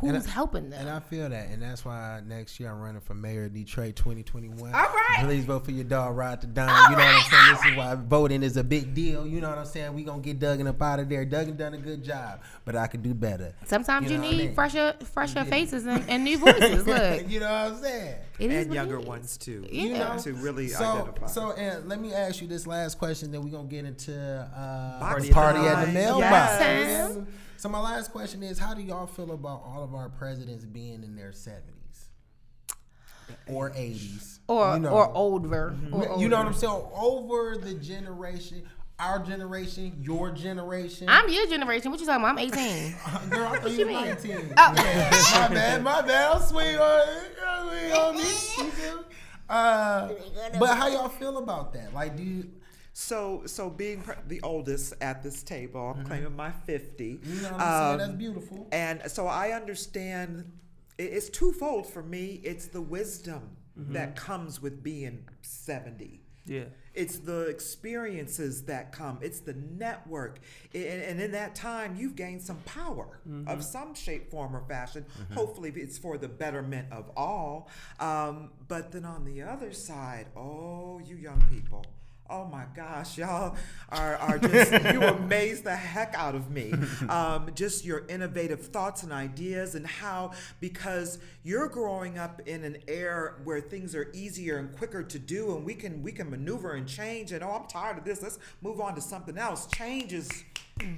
Who's 0.00 0.10
And 0.10 0.18
I- 0.24 0.30
helping 0.30 0.70
them? 0.70 0.80
And 0.80 0.90
I 0.90 1.00
feel 1.00 1.28
that, 1.28 1.48
and 1.48 1.60
that's 1.62 1.84
why 1.84 2.20
next 2.26 2.58
year 2.60 2.70
I'm 2.70 2.80
running 2.80 3.00
for 3.00 3.14
mayor 3.14 3.44
of 3.46 3.52
Detroit 3.54 3.96
2021. 3.96 4.72
All 4.74 4.80
right. 4.80 5.18
Please 5.20 5.44
vote 5.44 5.64
for 5.64 5.72
your 5.72 5.84
dog, 5.84 6.16
Rod 6.16 6.40
the 6.40 6.46
Don. 6.46 6.68
All 6.68 6.82
you 6.84 6.90
know 6.90 6.96
right, 6.98 7.14
what 7.14 7.24
I'm 7.24 7.30
saying? 7.30 7.54
This 7.54 7.62
all 7.64 7.70
is 7.92 7.98
why 7.98 8.04
voting 8.06 8.42
is 8.42 8.56
a 8.56 8.64
big 8.64 8.94
deal. 8.94 9.26
You 9.26 9.40
know 9.40 9.48
what 9.48 9.58
I'm 9.58 9.66
saying? 9.66 9.92
We 9.94 10.04
gonna 10.04 10.22
get 10.22 10.38
Duggan 10.38 10.66
up 10.66 10.80
out 10.80 11.00
of 11.00 11.08
there. 11.08 11.24
Duggan 11.24 11.56
done 11.56 11.74
a 11.74 11.78
good 11.78 12.04
job, 12.04 12.40
but 12.64 12.76
I 12.76 12.86
could 12.86 13.02
do 13.02 13.14
better. 13.14 13.54
Sometimes 13.66 14.10
you, 14.10 14.18
know 14.18 14.22
what 14.24 14.28
I 14.28 14.36
need 14.36 14.44
mean? 14.46 14.54
fresher 14.54 14.94
fresher 15.12 15.44
faces 15.44 15.86
and, 15.86 16.08
and 16.08 16.24
new 16.24 16.38
voices. 16.44 16.86
Look, 16.86 17.28
you 17.30 17.40
know 17.40 17.46
what 17.46 17.72
I'm 17.72 17.76
saying? 17.82 18.16
it 18.38 18.52
is 18.52 18.66
and 18.66 18.74
younger 18.74 18.98
it 18.98 19.02
is. 19.02 19.06
ones 19.06 19.36
too. 19.36 19.66
You 19.72 19.94
know. 19.94 20.16
to 20.18 20.32
really 20.34 20.68
So, 20.68 20.84
identify. 20.84 21.26
so, 21.26 21.52
and 21.52 21.88
let 21.88 22.00
me 22.00 22.14
ask 22.14 22.40
you 22.40 22.46
this 22.46 22.66
last 22.68 22.98
question. 22.98 23.32
Then 23.32 23.42
we 23.42 23.50
are 23.50 23.54
gonna 23.56 23.68
get 23.68 23.84
into 23.84 24.14
uh, 24.14 25.00
Box 25.00 25.28
party, 25.30 25.58
at 25.66 25.80
the 25.80 25.84
time. 25.86 25.94
mailbox. 25.94 26.60
Yes. 26.60 27.16
So 27.58 27.68
my 27.68 27.80
last 27.80 28.12
question 28.12 28.44
is, 28.44 28.56
how 28.56 28.72
do 28.72 28.80
y'all 28.82 29.08
feel 29.08 29.32
about 29.32 29.62
all 29.64 29.82
of 29.82 29.92
our 29.92 30.08
presidents 30.08 30.64
being 30.64 31.02
in 31.02 31.16
their 31.16 31.32
70s 31.32 31.58
or 33.48 33.70
80s, 33.70 34.38
or 34.46 34.74
you 34.74 34.80
know, 34.80 34.90
or 34.90 35.12
older. 35.12 35.74
Or 35.90 36.16
You 36.18 36.28
know 36.28 36.38
what. 36.38 36.46
I'm 36.46 36.54
saying? 36.54 36.82
Over 36.94 37.58
the 37.58 37.74
generation, 37.74 38.62
our 39.00 39.18
generation, 39.18 39.98
your 40.00 40.30
generation. 40.30 41.08
I'm 41.08 41.28
your 41.28 41.48
generation. 41.48 41.90
What 41.90 41.98
you 41.98 42.06
talking 42.06 42.22
about? 42.22 42.38
I'm 42.38 42.38
18. 42.38 42.94
Girl, 43.30 43.48
I 43.48 43.58
thought 43.58 43.70
you 43.72 43.78
you 43.78 43.86
were 43.86 43.92
19. 43.92 44.54
Oh. 44.56 44.72
Yeah, 44.76 45.10
my 45.48 45.54
bad, 45.54 45.82
my 45.82 46.02
bad. 46.02 46.32
I'm 46.36 46.42
sweet 46.42 46.76
on, 46.76 47.08
on 47.92 48.16
me. 48.16 48.22
You 48.22 48.70
feel 48.70 48.96
me? 48.98 49.02
Uh, 49.48 50.10
but 50.60 50.76
how 50.76 50.86
y'all 50.86 51.08
feel 51.08 51.38
about 51.38 51.72
that? 51.72 51.92
Like, 51.92 52.16
do 52.16 52.22
you? 52.22 52.50
So, 53.00 53.42
so 53.46 53.70
being 53.70 54.02
pr- 54.02 54.14
the 54.26 54.40
oldest 54.42 54.92
at 55.00 55.22
this 55.22 55.44
table, 55.44 55.94
I'm 55.96 56.04
claiming 56.04 56.34
my 56.34 56.50
50. 56.50 57.14
Mm-hmm. 57.14 57.32
You 57.32 57.42
know 57.42 57.48
I'm 57.50 57.60
saying? 57.60 57.92
Um, 57.92 57.98
That's 57.98 58.18
beautiful. 58.18 58.68
And 58.72 59.02
so 59.06 59.28
I 59.28 59.52
understand 59.52 60.50
it's 60.98 61.30
twofold 61.30 61.86
for 61.86 62.02
me. 62.02 62.40
It's 62.42 62.66
the 62.66 62.80
wisdom 62.82 63.50
Mm-hmm. 63.78 63.92
that 63.92 64.16
comes 64.16 64.60
with 64.60 64.82
being 64.82 65.24
70. 65.42 66.20
Yeah. 66.46 66.64
It's 66.94 67.20
the 67.20 67.42
experiences 67.42 68.64
that 68.64 68.90
come. 68.90 69.20
It's 69.22 69.38
the 69.38 69.52
network. 69.54 70.40
And, 70.74 71.00
and 71.00 71.20
in 71.20 71.30
that 71.30 71.54
time, 71.54 71.94
you've 71.96 72.16
gained 72.16 72.42
some 72.42 72.56
power 72.66 73.20
of 73.46 73.62
some 73.62 73.94
shape, 73.94 74.32
form, 74.32 74.56
or 74.56 74.62
fashion. 74.62 75.06
Hopefully, 75.32 75.72
it's 75.76 75.96
for 75.96 76.18
the 76.18 76.26
betterment 76.26 76.88
of 76.90 77.08
all. 77.16 77.68
Um, 78.00 78.50
but 78.66 78.90
then 78.90 79.04
on 79.04 79.24
the 79.24 79.42
other 79.42 79.72
side, 79.72 80.26
oh, 80.36 81.00
you 81.04 81.14
young 81.14 81.40
people. 81.48 81.84
Oh 82.30 82.44
my 82.44 82.64
gosh, 82.76 83.16
y'all 83.16 83.56
are, 83.88 84.16
are 84.16 84.38
just, 84.38 84.70
you 84.92 85.02
amaze 85.02 85.62
the 85.62 85.74
heck 85.74 86.14
out 86.14 86.34
of 86.34 86.50
me. 86.50 86.74
Um, 87.08 87.50
just 87.54 87.86
your 87.86 88.06
innovative 88.08 88.66
thoughts 88.66 89.02
and 89.02 89.12
ideas, 89.12 89.74
and 89.74 89.86
how, 89.86 90.32
because 90.60 91.18
you're 91.42 91.68
growing 91.68 92.18
up 92.18 92.42
in 92.46 92.64
an 92.64 92.78
era 92.86 93.34
where 93.44 93.62
things 93.62 93.94
are 93.94 94.10
easier 94.12 94.58
and 94.58 94.76
quicker 94.76 95.02
to 95.02 95.18
do, 95.18 95.56
and 95.56 95.64
we 95.64 95.74
can 95.74 96.02
we 96.02 96.12
can 96.12 96.28
maneuver 96.30 96.74
and 96.74 96.86
change. 96.86 97.32
And 97.32 97.42
oh, 97.42 97.60
I'm 97.62 97.66
tired 97.66 97.96
of 97.96 98.04
this. 98.04 98.22
Let's 98.22 98.38
move 98.60 98.80
on 98.80 98.94
to 98.96 99.00
something 99.00 99.38
else. 99.38 99.66
Change 99.66 100.12
is 100.12 100.28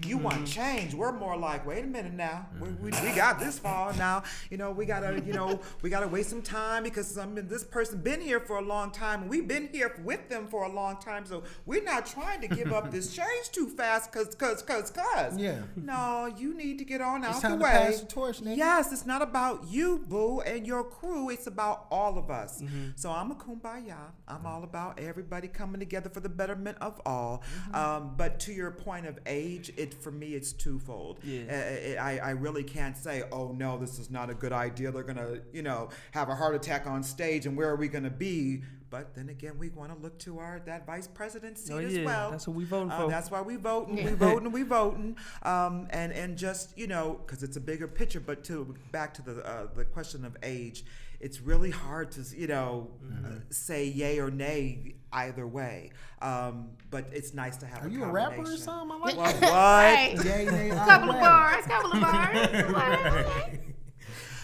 You 0.04 0.18
want 0.18 0.46
change. 0.46 0.94
We're 0.94 1.12
more 1.12 1.36
like, 1.36 1.66
wait 1.66 1.84
a 1.84 1.86
minute 1.86 2.14
now. 2.14 2.46
We, 2.60 2.68
we, 2.70 2.90
we 2.90 3.14
got 3.14 3.38
this 3.38 3.58
far 3.58 3.92
now. 3.94 4.24
You 4.50 4.56
know, 4.56 4.70
we 4.70 4.84
gotta, 4.84 5.22
you 5.24 5.32
know, 5.32 5.60
we 5.82 5.90
gotta 5.90 6.08
waste 6.08 6.30
some 6.30 6.42
time 6.42 6.82
because 6.82 7.16
I 7.16 7.26
mean, 7.26 7.46
this 7.48 7.64
person 7.64 8.00
been 8.00 8.20
here 8.20 8.40
for 8.40 8.58
a 8.58 8.62
long 8.62 8.90
time, 8.90 9.22
and 9.22 9.30
we've 9.30 9.46
been 9.46 9.68
here 9.72 9.94
with 10.02 10.28
them 10.28 10.46
for 10.48 10.64
a 10.64 10.68
long 10.72 10.96
time. 10.96 11.24
So 11.24 11.44
we're 11.66 11.84
not 11.84 12.06
trying 12.06 12.40
to 12.40 12.48
give 12.48 12.72
up 12.72 12.90
this 12.90 13.14
change 13.16 13.50
too 13.52 13.68
fast, 13.68 14.12
cause, 14.12 14.34
cause, 14.34 14.62
cause, 14.62 14.90
cause. 14.90 15.36
Yeah. 15.36 15.62
No, 15.76 16.32
you 16.36 16.54
need 16.54 16.78
to 16.78 16.84
get 16.84 17.00
on 17.00 17.24
out 17.24 17.30
It's 17.30 17.40
the 17.40 17.48
time 17.48 17.58
to 17.58 17.64
way. 17.64 17.70
pass 17.70 18.00
the 18.00 18.06
torch, 18.06 18.40
nigga. 18.40 18.56
Yes, 18.56 18.92
it's 18.92 19.06
not 19.06 19.22
about 19.22 19.68
you, 19.68 20.04
boo, 20.08 20.40
and 20.40 20.66
your 20.66 20.84
crew. 20.84 21.30
It's 21.30 21.46
about 21.46 21.86
all 21.90 22.18
of 22.18 22.30
us. 22.30 22.62
Mm-hmm. 22.62 22.90
So 22.96 23.10
I'm 23.10 23.30
a 23.30 23.34
kumbaya. 23.34 23.96
I'm 24.26 24.46
all 24.46 24.64
about 24.64 24.98
everybody 24.98 25.48
coming 25.48 25.78
together 25.78 26.08
for 26.08 26.20
the 26.20 26.28
betterment 26.28 26.78
of 26.80 27.00
all. 27.06 27.42
Mm-hmm. 27.68 27.74
Um, 27.74 28.14
but 28.16 28.40
to 28.40 28.52
your 28.52 28.70
point 28.70 29.06
of 29.06 29.18
age, 29.26 29.69
it 29.76 29.94
for 29.94 30.10
me 30.10 30.34
it's 30.34 30.52
twofold. 30.52 31.20
Yeah. 31.22 31.42
Uh, 31.48 31.54
it- 31.54 31.96
I, 31.98 32.18
I 32.18 32.30
really 32.30 32.62
can't 32.64 32.96
say, 32.96 33.22
oh 33.32 33.52
no, 33.52 33.78
this 33.78 33.98
is 33.98 34.10
not 34.10 34.30
a 34.30 34.34
good 34.34 34.52
idea. 34.52 34.90
They're 34.90 35.02
gonna, 35.02 35.38
you 35.52 35.62
know, 35.62 35.90
have 36.12 36.28
a 36.28 36.34
heart 36.34 36.54
attack 36.54 36.86
on 36.86 37.02
stage, 37.02 37.46
and 37.46 37.56
where 37.56 37.68
are 37.68 37.76
we 37.76 37.88
gonna 37.88 38.10
be? 38.10 38.62
But 38.90 39.14
then 39.14 39.28
again, 39.28 39.56
we 39.56 39.68
want 39.68 39.94
to 39.94 40.02
look 40.02 40.18
to 40.20 40.40
our 40.40 40.60
that 40.66 40.84
vice 40.84 41.06
president 41.06 41.58
seat 41.58 41.72
Oh, 41.74 41.78
as 41.78 41.98
well. 42.00 42.30
that's 42.32 42.48
what 42.48 42.56
we 42.56 42.64
voting 42.64 42.90
Uh, 42.90 43.02
for. 43.04 43.08
that's 43.10 43.30
why 43.30 43.40
we 43.40 43.54
voting. 43.54 43.96
We 44.04 44.10
voting. 44.26 44.50
We 44.50 44.62
voting. 44.64 45.16
Um, 45.44 45.86
and 45.90 46.12
and 46.12 46.36
just 46.36 46.76
you 46.76 46.88
know, 46.88 47.20
because 47.24 47.44
it's 47.44 47.56
a 47.56 47.60
bigger 47.60 47.86
picture. 47.86 48.18
But 48.18 48.42
to 48.44 48.74
back 48.90 49.14
to 49.14 49.22
the 49.22 49.46
uh, 49.46 49.66
the 49.76 49.84
question 49.84 50.24
of 50.24 50.36
age, 50.42 50.84
it's 51.20 51.40
really 51.40 51.70
hard 51.70 52.10
to 52.12 52.22
you 52.36 52.48
know 52.48 52.90
Mm-hmm. 53.04 53.26
uh, 53.26 53.38
say 53.50 53.84
yay 53.86 54.18
or 54.18 54.30
nay 54.30 54.94
either 55.12 55.46
way. 55.46 55.90
Um, 56.22 56.70
but 56.90 57.06
it's 57.12 57.34
nice 57.34 57.56
to 57.58 57.66
have. 57.66 57.84
Are 57.84 57.88
a 57.88 57.90
you 57.90 58.04
a 58.04 58.08
rapper 58.10 58.32
or 58.32 58.36
combination. 58.36 58.62
something? 58.64 58.90
I 58.90 58.98
like 59.06 59.16
Well, 59.16 59.32
what? 59.32 59.42
Right. 59.42 60.14
Yay, 60.24 60.44
nay, 60.46 60.70
either 60.70 60.76
couple 60.84 61.08
of 61.10 61.14
way. 61.16 61.20
bars, 61.20 61.64
couple 61.66 61.92
of 61.92 62.00
bars. 62.00 62.36
Okay. 62.36 63.60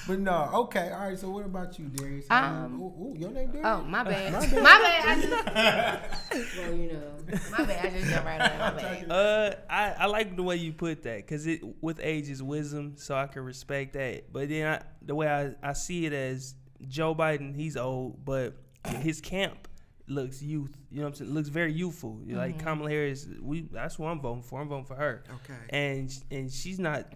But 0.09 0.21
no, 0.21 0.49
okay, 0.55 0.93
all 0.93 1.09
right. 1.09 1.19
So 1.19 1.29
what 1.31 1.45
about 1.45 1.81
you, 1.81 1.87
Darius? 1.87 2.27
Um, 2.31 2.81
ooh, 2.81 3.09
ooh, 3.09 3.15
your 3.19 3.31
name 3.33 3.49
Darius? 3.49 3.67
Oh, 3.67 3.83
my 3.83 4.05
bad. 4.05 4.33
My 4.33 4.39
My 4.61 4.79
bad. 4.79 5.45
bad. 5.53 6.11
I 6.31 6.35
just, 6.39 6.57
well, 6.59 6.73
you 6.77 6.93
know, 6.93 7.13
my 7.51 7.65
bad. 7.65 7.87
I 7.87 7.91
just 7.91 8.11
jumped 8.11 8.25
right 8.27 8.41
on. 8.41 8.59
My 8.59 8.71
bad. 8.71 9.07
Uh, 9.11 9.55
I, 9.69 9.95
I 9.99 10.07
like 10.07 10.37
the 10.37 10.45
way 10.45 10.57
you 10.57 10.73
put 10.73 11.03
that 11.03 11.17
because 11.17 11.49
it 11.49 11.61
with 11.83 11.99
age 12.01 12.29
is 12.29 12.41
wisdom, 12.41 12.93
so 12.97 13.17
I 13.17 13.27
can 13.27 13.43
respect 13.43 13.95
that. 13.95 14.33
But 14.33 14.49
then 14.49 14.67
I, 14.75 14.83
the 15.05 15.17
way 15.17 15.27
I, 15.27 15.55
I 15.61 15.73
see 15.73 16.07
it 16.07 16.13
as 16.13 16.55
Joe 16.87 17.13
Biden, 17.13 17.57
he's 17.57 17.77
old, 17.77 18.25
but 18.25 18.55
his 19.01 19.21
camp 19.21 19.67
looks 20.09 20.43
youth. 20.43 20.77
You 20.91 20.99
know 20.99 21.05
what 21.05 21.09
I'm 21.09 21.15
saying? 21.15 21.35
Looks 21.35 21.49
very 21.49 21.73
youthful. 21.73 22.21
Like 22.27 22.57
mm-hmm. 22.57 22.67
Kamala 22.67 22.91
Harris, 22.91 23.27
we 23.41 23.63
that's 23.73 23.99
what 23.99 24.09
I'm 24.09 24.21
voting 24.21 24.43
for. 24.43 24.61
I'm 24.61 24.69
voting 24.69 24.85
for 24.85 24.95
her. 24.95 25.25
Okay. 25.29 25.59
And 25.71 26.13
and 26.31 26.51
she's 26.51 26.79
not 26.79 27.15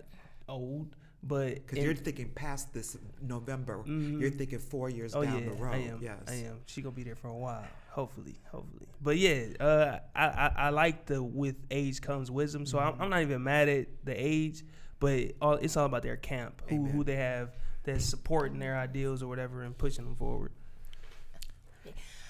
old, 0.49 0.97
but 1.23 1.55
Because 1.55 1.85
you're 1.85 1.95
thinking 1.95 2.31
past 2.31 2.73
this 2.73 2.97
November. 3.21 3.79
Mm-hmm. 3.79 4.21
You're 4.21 4.31
thinking 4.31 4.59
four 4.59 4.91
years 4.91 5.15
Oh 5.15 5.23
down 5.23 5.43
yeah, 5.43 5.51
the 5.51 5.57
road. 5.57 5.75
I 5.75 5.79
am. 5.79 6.01
Yes. 6.03 6.23
I 6.29 6.35
am. 6.35 6.61
She 6.67 6.83
gonna 6.83 6.95
be 6.95 7.05
there 7.05 7.17
for 7.17 7.29
a 7.29 7.37
while. 7.37 7.67
Hopefully, 7.91 8.37
hopefully. 8.51 8.87
But 9.03 9.19
yeah, 9.19 9.47
uh, 9.59 9.99
I, 10.15 10.27
I 10.27 10.53
I 10.57 10.69
like 10.71 11.07
the 11.07 11.23
with 11.23 11.57
age 11.71 12.01
comes 12.01 12.31
wisdom. 12.31 12.67
So 12.67 12.79
I'm, 12.79 12.93
mm-hmm. 12.93 13.03
I'm 13.03 13.11
not 13.11 13.23
even 13.23 13.43
mad 13.43 13.69
at 13.69 13.89
the 14.05 14.15
age, 14.15 14.63
but 15.01 15.33
all, 15.41 15.55
it's 15.55 15.77
all 15.77 15.87
about 15.87 16.03
their 16.03 16.17
camp, 16.17 16.63
who 16.69 16.77
Amen. 16.77 16.93
who 16.93 17.05
they 17.05 17.17
have 17.17 17.57
that's 17.83 18.05
supporting 18.05 18.59
their 18.59 18.77
ideals 18.77 19.23
or 19.23 19.29
whatever 19.29 19.63
and 19.63 19.77
pushing 19.77 20.05
them 20.05 20.15
forward. 20.15 20.53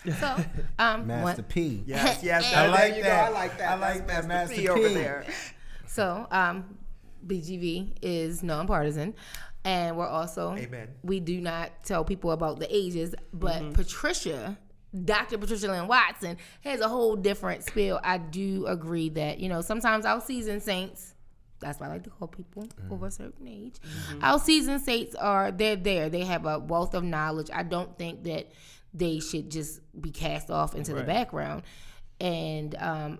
So, 0.04 0.36
um, 0.78 1.06
Master 1.06 1.42
one, 1.42 1.48
P. 1.48 1.82
Yes. 1.86 2.22
Yes. 2.22 2.52
I 2.54 2.68
like 2.68 3.00
that. 3.02 3.26
I 3.26 3.28
like 3.30 3.58
that. 3.58 3.70
I 3.70 3.74
like 3.76 4.06
that, 4.06 4.26
Master 4.26 4.54
Master 4.54 4.56
P 4.56 4.68
over 4.68 4.88
there. 4.88 5.24
so 5.86 6.26
um, 6.30 6.78
BGV 7.26 7.96
is 8.02 8.42
nonpartisan, 8.42 9.14
and 9.64 9.96
we're 9.96 10.08
also 10.08 10.54
Amen. 10.56 10.88
we 11.02 11.20
do 11.20 11.40
not 11.40 11.84
tell 11.84 12.04
people 12.04 12.30
about 12.30 12.58
the 12.58 12.74
ages, 12.74 13.14
but 13.32 13.74
Patricia. 13.74 14.58
Dr. 15.04 15.38
Patricia 15.38 15.68
Lynn 15.68 15.86
Watson 15.86 16.36
has 16.62 16.80
a 16.80 16.88
whole 16.88 17.14
different 17.14 17.62
spiel. 17.62 18.00
I 18.02 18.18
do 18.18 18.66
agree 18.66 19.08
that, 19.10 19.38
you 19.38 19.48
know, 19.48 19.60
sometimes 19.60 20.04
our 20.04 20.20
seasoned 20.20 20.64
saints, 20.64 21.14
that's 21.60 21.78
why 21.78 21.86
I 21.86 21.90
like 21.90 22.02
to 22.04 22.10
call 22.10 22.26
people 22.26 22.66
over 22.90 23.06
a 23.06 23.10
certain 23.12 23.46
age. 23.46 23.76
Our 24.20 24.40
seasoned 24.40 24.80
saints 24.80 25.14
are 25.14 25.52
they're 25.52 25.76
there. 25.76 26.08
They 26.08 26.24
have 26.24 26.44
a 26.44 26.58
wealth 26.58 26.94
of 26.94 27.04
knowledge. 27.04 27.50
I 27.54 27.62
don't 27.62 27.96
think 27.98 28.24
that 28.24 28.50
they 28.92 29.20
should 29.20 29.50
just 29.50 29.80
be 30.00 30.10
cast 30.10 30.50
off 30.50 30.74
into 30.74 30.92
the 30.94 31.02
background. 31.06 31.62
And 32.20 32.74
um, 32.78 33.18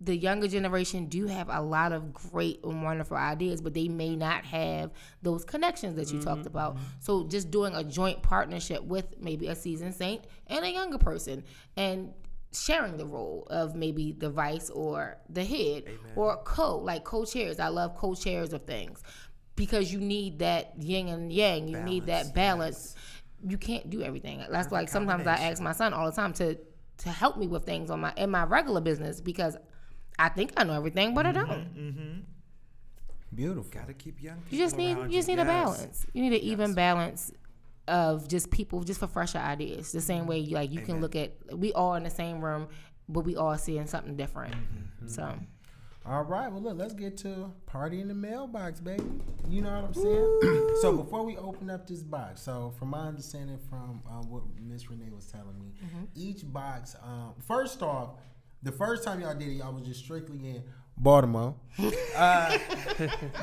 the 0.00 0.16
younger 0.16 0.46
generation 0.46 1.06
do 1.06 1.26
have 1.26 1.48
a 1.50 1.60
lot 1.62 1.92
of 1.92 2.12
great 2.12 2.62
and 2.64 2.82
wonderful 2.82 3.16
ideas, 3.16 3.60
but 3.62 3.72
they 3.74 3.88
may 3.88 4.14
not 4.14 4.44
have 4.44 4.92
those 5.22 5.44
connections 5.44 5.96
that 5.96 6.12
you 6.12 6.20
talked 6.20 6.46
about. 6.46 6.76
So 7.00 7.24
just 7.26 7.50
doing 7.50 7.74
a 7.74 7.82
joint 7.82 8.22
partnership 8.22 8.82
with 8.84 9.06
maybe 9.18 9.48
a 9.48 9.54
seasoned 9.54 9.94
saint 9.94 10.24
and 10.48 10.64
a 10.64 10.70
younger 10.70 10.98
person 10.98 11.44
and 11.76 12.12
sharing 12.52 12.96
the 12.96 13.06
role 13.06 13.46
of 13.50 13.74
maybe 13.74 14.12
the 14.12 14.30
vice 14.30 14.70
or 14.70 15.16
the 15.28 15.44
head 15.44 15.84
or 16.14 16.36
co 16.44 16.76
like 16.78 17.04
co-chairs. 17.04 17.58
I 17.58 17.68
love 17.68 17.96
co-chairs 17.96 18.52
of 18.52 18.64
things 18.64 19.02
because 19.56 19.92
you 19.92 19.98
need 20.00 20.38
that 20.40 20.72
yin 20.78 21.08
and 21.08 21.32
yang. 21.32 21.68
You 21.68 21.80
need 21.80 22.06
that 22.06 22.34
balance. 22.34 22.94
You 23.46 23.58
can't 23.58 23.90
do 23.90 24.02
everything. 24.02 24.44
That's 24.50 24.72
like 24.72 24.88
sometimes 24.88 25.26
I 25.26 25.34
ask 25.34 25.62
my 25.62 25.72
son 25.72 25.92
all 25.92 26.06
the 26.06 26.16
time 26.16 26.32
to 26.34 26.58
to 26.98 27.10
help 27.10 27.36
me 27.36 27.46
with 27.46 27.64
things 27.64 27.90
on 27.90 28.00
my 28.00 28.12
in 28.16 28.30
my 28.30 28.44
regular 28.44 28.80
business 28.80 29.20
because 29.20 29.56
I 30.18 30.28
think 30.30 30.52
I 30.56 30.64
know 30.64 30.72
everything, 30.74 31.14
but 31.14 31.26
I 31.26 31.32
mm-hmm, 31.32 31.46
don't. 31.46 31.76
Mm-hmm. 31.76 32.20
Beautiful. 33.34 33.70
Got 33.70 33.88
to 33.88 33.94
keep 33.94 34.22
young 34.22 34.36
people 34.36 34.58
You 34.58 34.64
just 34.64 34.76
need 34.76 34.96
you 34.96 35.10
just 35.10 35.28
need 35.28 35.38
a 35.38 35.44
balance. 35.44 36.06
You 36.12 36.22
need 36.22 36.32
an 36.32 36.40
even 36.40 36.74
balance 36.74 37.32
of 37.88 38.28
just 38.28 38.50
people 38.50 38.82
just 38.82 39.00
for 39.00 39.06
fresher 39.06 39.38
ideas. 39.38 39.92
The 39.92 40.00
same 40.00 40.26
way 40.26 40.38
you 40.38 40.54
like 40.54 40.72
you 40.72 40.80
can 40.80 41.00
look 41.00 41.14
at 41.14 41.32
we 41.52 41.72
all 41.72 41.94
in 41.94 42.02
the 42.02 42.10
same 42.10 42.40
room, 42.42 42.68
but 43.08 43.20
we 43.20 43.36
all 43.36 43.56
seeing 43.58 43.86
something 43.86 44.16
different. 44.16 44.54
Mm-hmm, 44.54 45.08
so 45.08 45.34
All 46.08 46.22
right, 46.22 46.50
well, 46.52 46.62
look, 46.62 46.76
let's 46.78 46.94
get 46.94 47.16
to 47.18 47.50
party 47.66 48.00
in 48.00 48.06
the 48.06 48.14
mailbox, 48.14 48.78
baby. 48.78 49.02
You 49.48 49.62
know 49.62 49.70
what 49.74 49.84
I'm 49.84 49.94
saying? 49.94 50.76
so 50.80 50.92
before 50.96 51.24
we 51.24 51.36
open 51.36 51.68
up 51.68 51.86
this 51.88 52.02
box, 52.04 52.42
so 52.42 52.72
from 52.78 52.90
my 52.90 53.08
understanding 53.08 53.58
from 53.68 54.02
um, 54.08 54.30
what 54.30 54.42
Miss 54.60 54.88
Renee 54.88 55.10
was 55.12 55.26
telling 55.26 55.58
me, 55.58 55.72
each 56.14 56.42
box, 56.52 56.94
um, 57.02 57.34
first 57.46 57.82
off, 57.82 58.10
the 58.62 58.70
first 58.70 59.02
time 59.02 59.20
y'all 59.20 59.34
did 59.34 59.48
it, 59.48 59.54
y'all 59.54 59.72
was 59.72 59.84
just 59.84 59.98
strictly 60.04 60.38
in 60.48 60.62
Baltimore. 60.96 61.54
uh, 62.16 62.56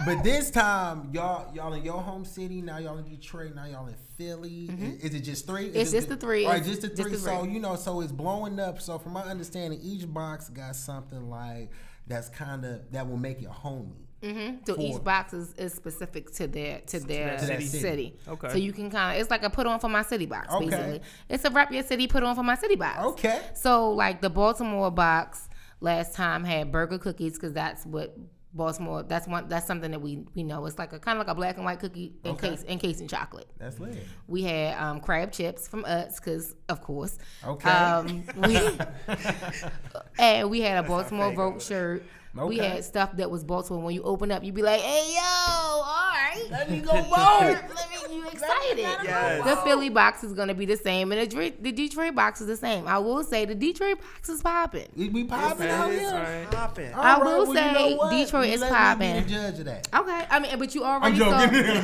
but 0.05 0.23
this 0.23 0.49
time, 0.49 1.09
y'all 1.13 1.53
y'all 1.53 1.73
in 1.73 1.83
your 1.83 2.01
home 2.01 2.23
city. 2.25 2.61
Now 2.61 2.77
y'all 2.79 2.97
in 2.97 3.03
Detroit. 3.07 3.53
Now 3.55 3.65
y'all 3.65 3.87
in 3.87 3.95
Philly. 4.17 4.69
I- 4.71 5.05
Is 5.05 5.13
it 5.13 5.19
just 5.21 5.45
three? 5.45 5.65
Is 5.67 5.75
It's 5.75 5.93
it 5.93 5.97
just 5.97 6.09
the 6.09 6.15
three. 6.17 6.45
All 6.45 6.53
right, 6.53 6.63
just 6.63 6.81
the 6.81 6.87
just 6.87 7.01
three. 7.01 7.11
the 7.11 7.17
So 7.19 7.43
three. 7.43 7.53
you 7.53 7.59
know, 7.59 7.75
so 7.75 8.01
it's 8.01 8.11
blowing 8.11 8.59
up. 8.59 8.81
So 8.81 8.97
from 8.97 9.13
my 9.13 9.21
understanding, 9.21 9.79
each 9.83 10.11
box 10.11 10.49
got 10.49 10.75
something 10.75 11.29
like 11.29 11.69
that's 12.07 12.29
kind 12.29 12.65
of 12.65 12.91
that 12.91 13.07
will 13.09 13.17
make 13.17 13.41
it 13.41 13.47
homey. 13.49 14.07
hmm 14.23 14.55
So 14.65 14.75
Four. 14.75 14.83
each 14.83 15.03
box 15.03 15.33
is, 15.33 15.53
is 15.55 15.73
specific 15.73 16.31
to 16.35 16.47
their 16.47 16.79
to 16.87 16.99
their 16.99 17.37
that 17.37 17.41
city. 17.61 17.65
city. 17.67 18.15
Okay. 18.27 18.49
So 18.49 18.57
you 18.57 18.71
can 18.73 18.89
kind 18.89 19.15
of 19.15 19.21
it's 19.21 19.29
like 19.31 19.43
a 19.43 19.49
put 19.49 19.65
on 19.67 19.79
for 19.79 19.89
my 19.89 20.01
city 20.03 20.25
box 20.25 20.53
Okay. 20.53 20.65
basically. 20.69 21.01
It's 21.29 21.45
a 21.45 21.49
rep 21.49 21.71
your 21.71 21.83
city 21.83 22.07
put 22.07 22.23
on 22.23 22.35
for 22.35 22.43
my 22.43 22.55
city 22.55 22.75
box. 22.75 22.99
Okay. 22.99 23.41
So 23.53 23.91
like 23.91 24.21
the 24.21 24.29
Baltimore 24.29 24.91
box 24.91 25.49
last 25.81 26.15
time 26.15 26.43
had 26.45 26.71
Berger 26.71 26.97
cookies 26.97 27.33
because 27.33 27.53
that's 27.53 27.85
what 27.85 28.15
Baltimore. 28.53 29.03
That's 29.03 29.27
one. 29.27 29.47
That's 29.47 29.65
something 29.65 29.91
that 29.91 30.01
we 30.01 30.23
we 30.35 30.43
know. 30.43 30.65
It's 30.65 30.77
like 30.77 30.93
a 30.93 30.99
kind 30.99 31.17
of 31.19 31.25
like 31.25 31.31
a 31.31 31.35
black 31.35 31.55
and 31.57 31.65
white 31.65 31.79
cookie 31.79 32.13
Okay. 32.25 32.47
encased 32.47 32.67
encased 32.67 33.01
in 33.01 33.07
chocolate. 33.07 33.47
That's 33.57 33.79
lit. 33.79 34.05
We 34.27 34.43
had 34.43 34.77
um, 34.77 34.99
crab 34.99 35.31
chips 35.31 35.67
from 35.67 35.83
Utz 35.83 36.17
because 36.17 36.55
of 36.69 36.81
course. 36.81 37.17
Okay. 37.45 37.69
Um, 37.69 38.23
we, 38.37 38.57
and 40.19 40.49
we 40.49 40.61
had 40.61 40.83
a 40.83 40.87
Baltimore. 40.87 41.33
Vote 41.33 41.61
shirt. 41.61 42.03
We 42.35 42.57
had 42.57 42.83
stuff 42.83 43.15
that 43.17 43.29
was 43.29 43.43
Baltimore. 43.43 43.83
When 43.83 43.93
you 43.93 44.01
open 44.03 44.31
up, 44.31 44.43
you'd 44.43 44.55
be 44.55 44.63
like, 44.63 44.81
"Hey 44.81 45.13
yo, 45.15 45.21
all 45.21 45.83
right, 45.83 46.43
let 46.51 46.69
me 46.69 46.79
go 46.79 46.91
vote." 46.91 47.11
let 47.11 48.09
me, 48.09 48.15
you 48.15 48.27
excited? 48.27 48.77
Yes. 48.79 49.43
The 49.45 49.55
Philly 49.57 49.89
box 49.89 50.23
is 50.23 50.33
gonna 50.33 50.55
be 50.55 50.65
the 50.65 50.75
same, 50.77 51.11
and 51.11 51.21
the, 51.21 51.27
Dre- 51.27 51.53
the 51.61 51.71
Detroit 51.71 52.15
box 52.15 52.41
is 52.41 52.47
the 52.47 52.57
same. 52.57 52.87
I 52.87 52.97
will 52.97 53.23
say 53.23 53.45
the 53.45 53.53
Detroit 53.53 53.99
box 54.01 54.29
is 54.29 54.41
popping. 54.41 54.87
We, 54.95 55.09
we 55.09 55.23
popping 55.25 55.67
Yes, 55.67 55.79
out 55.79 55.91
here. 55.91 56.09
Alright. 56.09 56.51
popping. 56.51 56.93
All 56.93 57.03
I 57.03 57.17
will 57.19 57.23
well, 57.23 57.47
you 57.47 57.53
know 57.53 58.09
say? 58.09 58.23
Detroit 58.25 58.47
You 58.47 58.53
is 58.53 58.61
popping. 58.63 59.27
Judge 59.27 59.59
of 59.59 59.65
that. 59.65 59.87
Okay, 59.95 60.25
I 60.31 60.39
mean, 60.39 60.57
but 60.57 60.73
you 60.73 60.83
already 60.83 61.17
joking. 61.17 61.31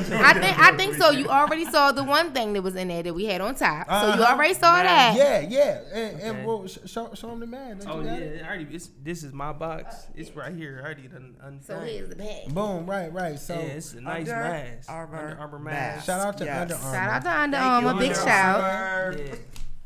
saw. 0.02 0.14
I'm. 0.16 0.24
I 0.24 0.32
think 0.40 0.58
I 0.58 0.76
think 0.76 0.94
so. 0.96 1.10
You 1.10 1.28
already 1.28 1.64
saw 1.66 1.92
the 1.92 2.02
one 2.04 2.32
thing 2.32 2.52
that 2.54 2.62
was 2.62 2.74
in 2.74 2.88
there 2.88 3.04
that 3.04 3.14
we 3.14 3.26
had 3.26 3.40
on 3.40 3.54
top. 3.54 3.86
So 3.88 3.92
you 4.16 4.22
Uh-huh. 4.22 4.34
already 4.34 4.54
saw 4.54 4.82
that. 4.82 5.14
Yeah, 5.16 5.40
yeah. 5.40 5.80
And, 5.92 6.20
and 6.20 6.46
well, 6.46 6.66
sh- 6.66 6.78
show, 6.86 7.10
show 7.14 7.28
them 7.28 7.38
the 7.40 7.46
man. 7.46 7.78
Don't 7.78 7.88
Oh 7.88 8.00
yeah, 8.00 8.14
it? 8.14 8.22
it 8.40 8.44
already. 8.44 8.66
It's, 8.72 8.90
this 9.02 9.22
is 9.22 9.32
my 9.32 9.52
box. 9.52 10.06
It's 10.16 10.30
right 10.40 10.54
here. 10.54 10.80
I 10.82 10.86
already 10.86 11.08
done 11.08 11.36
undone. 11.40 11.60
So 11.62 11.78
here's 11.80 12.08
the 12.08 12.16
bag. 12.16 12.52
Boom, 12.52 12.86
right, 12.86 13.12
right. 13.12 13.38
So 13.38 13.54
yeah, 13.54 13.60
it's 13.60 13.92
a 13.94 14.00
nice 14.00 14.28
Under 14.28 14.42
mask. 14.42 14.90
Armour 14.90 15.18
Under 15.18 15.40
Armour 15.40 15.58
mask. 15.58 15.96
mask. 15.96 16.06
shout 16.06 16.20
out 16.26 16.38
to 16.38 16.44
Yes. 16.44 16.60
Under 16.62 16.74
Armour. 16.74 16.94
Shout 16.96 17.10
out 17.10 17.22
to 17.22 17.30
Under 17.40 17.56
Thank 17.58 17.72
Armour. 17.84 17.92
you, 17.92 17.98
Big 18.08 18.16
Under 18.16 18.30
shout. 18.30 18.60
Armour. 18.60 19.18
Yeah, 19.18 19.34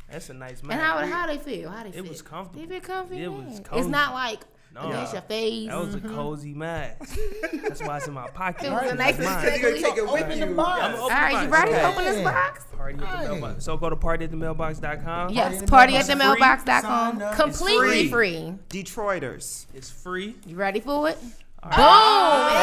that's 0.09 0.29
a 0.29 0.33
nice 0.33 0.63
mask. 0.63 0.71
And 0.71 0.81
how 0.81 1.05
how 1.05 1.27
they 1.27 1.37
feel? 1.37 1.69
How 1.69 1.83
they 1.83 1.91
feel? 1.91 2.05
It 2.05 2.09
was 2.09 2.21
comfortable. 2.21 2.61
They 2.61 2.79
feel 2.79 2.81
comfy. 2.81 3.17
It 3.17 3.21
yeah. 3.21 3.27
was 3.29 3.61
It's 3.73 3.87
not 3.87 4.13
like 4.13 4.41
No, 4.73 4.89
against 4.89 5.13
your 5.13 5.21
face. 5.23 5.67
that 5.69 5.77
was 5.79 5.95
a 5.95 5.99
mm-hmm. 5.99 6.15
cozy 6.15 6.53
mask. 6.53 7.17
That's 7.63 7.81
why 7.81 7.97
it's 7.97 8.07
in 8.07 8.13
my 8.13 8.27
pocket. 8.33 8.65
It 8.67 8.71
was 8.71 8.91
a 8.91 8.95
nice 8.95 9.17
mine. 9.19 9.47
and 9.47 9.61
You're 9.61 9.71
gonna 9.71 9.81
take 9.81 9.97
it 9.97 10.11
with 10.11 10.37
you. 10.37 10.43
I'm 10.45 10.95
open 10.95 11.07
right, 11.09 11.35
the 11.39 11.45
you 11.45 11.51
ready 11.51 11.71
to 11.71 11.87
open 11.87 12.03
this 12.05 12.23
box? 12.23 12.65
Party 12.93 13.03
at 13.05 13.21
the 13.23 13.29
mailbox. 13.35 13.63
So 13.65 13.77
go 13.77 13.89
to 13.89 13.95
partyatthemailbox.com. 13.95 15.29
Yes, 15.31 15.61
the 15.61 15.67
party 15.67 15.95
at 15.95 16.07
mailbox. 16.07 16.07
the 16.07 16.15
mailbox.com. 16.15 17.21
up. 17.21 17.31
It's 17.33 17.41
Completely 17.41 18.09
free. 18.09 18.41
free. 18.41 18.53
Detroiters. 18.83 19.65
It's 19.73 19.89
free. 19.89 20.35
You 20.45 20.55
ready 20.55 20.79
for 20.79 21.09
it? 21.09 21.17
All 21.63 21.71
Boom! 21.71 21.79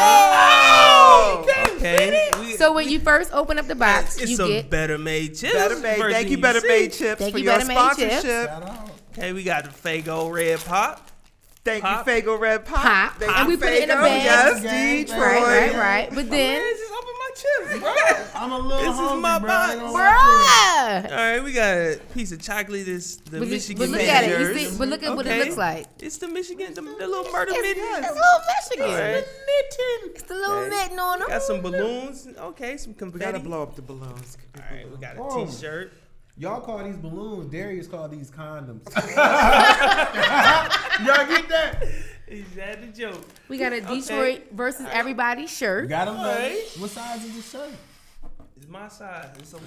Oh, 0.05 1.45
Okay. 1.77 2.31
We- 2.39 2.57
So 2.57 2.73
when 2.73 2.89
you 2.89 3.01
first 3.01 3.33
open 3.33 3.59
up 3.59 3.67
the 3.67 3.75
box, 3.75 4.17
it's 4.19 4.31
you 4.31 4.37
some 4.37 4.49
get 4.49 4.71
better 4.71 4.97
made 4.99 5.35
chips. 5.37 5.53
Better 5.55 5.77
Made. 5.79 5.99
versus 5.99 6.13
Thank 6.15 6.29
you, 6.29 6.37
you 6.37 6.43
Better. 6.43 6.61
Made 6.67 6.93
Chips, 6.93 7.19
Thank 7.21 7.33
for 7.33 7.39
you, 7.39 7.45
your 7.45 7.55
Better 7.55 7.67
Made 7.67 7.75
Chips. 7.75 8.21
sponsorship. 8.21 8.49
Shout 8.49 8.63
out. 8.63 8.91
Okay, 9.19 9.33
we 9.33 9.43
got 9.43 9.65
the 9.65 9.71
Faygo 9.71 10.31
Red 10.33 10.61
Pop. 10.65 11.11
Thank 11.65 11.83
Pop. 11.83 12.07
you, 12.07 12.13
Faygo 12.13 12.39
Red 12.39 12.65
Pop. 12.65 12.83
Pop. 12.83 13.17
Thank 13.19 13.37
And 13.37 13.49
you, 13.49 13.55
we 13.55 13.57
put 13.57 13.73
it 13.73 13.83
in 13.85 13.91
a 13.91 13.95
Faygo. 13.95 14.03
bag. 14.03 14.23
Yes, 14.25 14.63
Gang, 14.63 15.05
Detroit. 15.05 15.21
right, 15.21 15.43
right, 15.43 15.75
right. 15.75 16.09
But 16.15 16.31
then, 16.31 16.61
just 16.79 16.83
open 16.85 16.92
my 16.92 16.92
chips, 17.35 17.81
bro. 17.81 17.95
I'm 18.35 18.53
a 18.53 18.59
little 18.59 18.79
This 18.79 18.89
is 18.95 18.99
hungry, 18.99 19.21
my 19.23 19.39
bro. 19.39 19.49
box. 19.49 19.73
I 19.73 19.75
don't 19.77 19.93
like 19.93 21.05
bruh. 21.07 21.11
All 21.11 21.17
right, 21.17 21.43
we 21.45 21.53
got 21.53 21.75
a 21.77 22.01
piece 22.15 22.33
of 22.33 22.41
chocolate. 22.43 22.87
This 22.87 23.17
the 23.17 23.39
But, 23.41 23.49
Michigan 23.49 23.79
but 23.79 23.89
look 23.91 24.01
at 24.03 24.25
it. 24.25 24.41
You 24.41 24.55
see, 24.71 24.79
but 24.79 24.89
look 24.89 25.03
at 25.03 25.15
what 25.17 25.27
it 25.27 25.45
looks 25.45 25.57
like. 25.57 25.87
It's 26.01 26.19
the 26.19 26.29
Michigan, 26.29 26.75
the, 26.75 26.83
the 26.83 27.07
little 27.07 27.31
murder 27.33 27.53
It's, 27.55 27.63
mitten. 27.63 27.83
it's 28.05 28.11
a 28.11 28.15
little 28.15 28.41
Michigan. 28.57 28.91
All 28.91 29.13
right. 29.13 29.25
It's 30.15 30.23
the 30.25 30.35
little 30.35 30.55
Okay. 30.61 30.71
mitten 30.71 30.99
on 30.99 31.19
them. 31.21 31.29
Got 31.29 31.43
some 31.43 31.61
balloons. 31.61 32.27
Okay, 32.39 32.77
some 32.77 32.93
We 32.93 32.99
confetti. 32.99 33.25
gotta 33.25 33.39
blow 33.41 33.63
up 33.63 33.77
the 33.77 33.83
balloons. 33.83 34.37
All 34.57 34.63
right, 34.71 34.91
we 34.91 34.97
got 34.99 35.17
a 35.17 35.21
Whoa. 35.23 35.47
T-shirt. 35.47 35.93
Y'all 36.39 36.61
call 36.63 36.83
these 36.83 36.97
balloons. 36.97 37.51
Darius 37.53 37.87
call 37.87 38.09
these 38.09 38.31
condoms. 38.31 38.85
Y'all 41.05 41.27
get 41.27 41.49
that? 41.49 41.85
Is 42.33 42.55
that 42.57 42.81
the 42.81 42.87
joke? 42.99 43.25
We 43.49 43.59
got 43.59 43.73
a 43.75 43.81
Detroit 43.83 44.45
versus 44.53 44.87
everybody 44.91 45.47
shirt. 45.47 45.89
Got 45.89 46.07
them. 46.07 46.17
Alright. 46.17 46.57
What 46.79 46.91
size 46.91 47.25
is 47.25 47.37
the 47.37 47.43
shirt? 47.59 47.71
It's 48.57 48.69
my 48.71 48.89
size. 48.89 49.27
It's 49.39 49.53
a 49.53 49.57
large. 49.59 49.67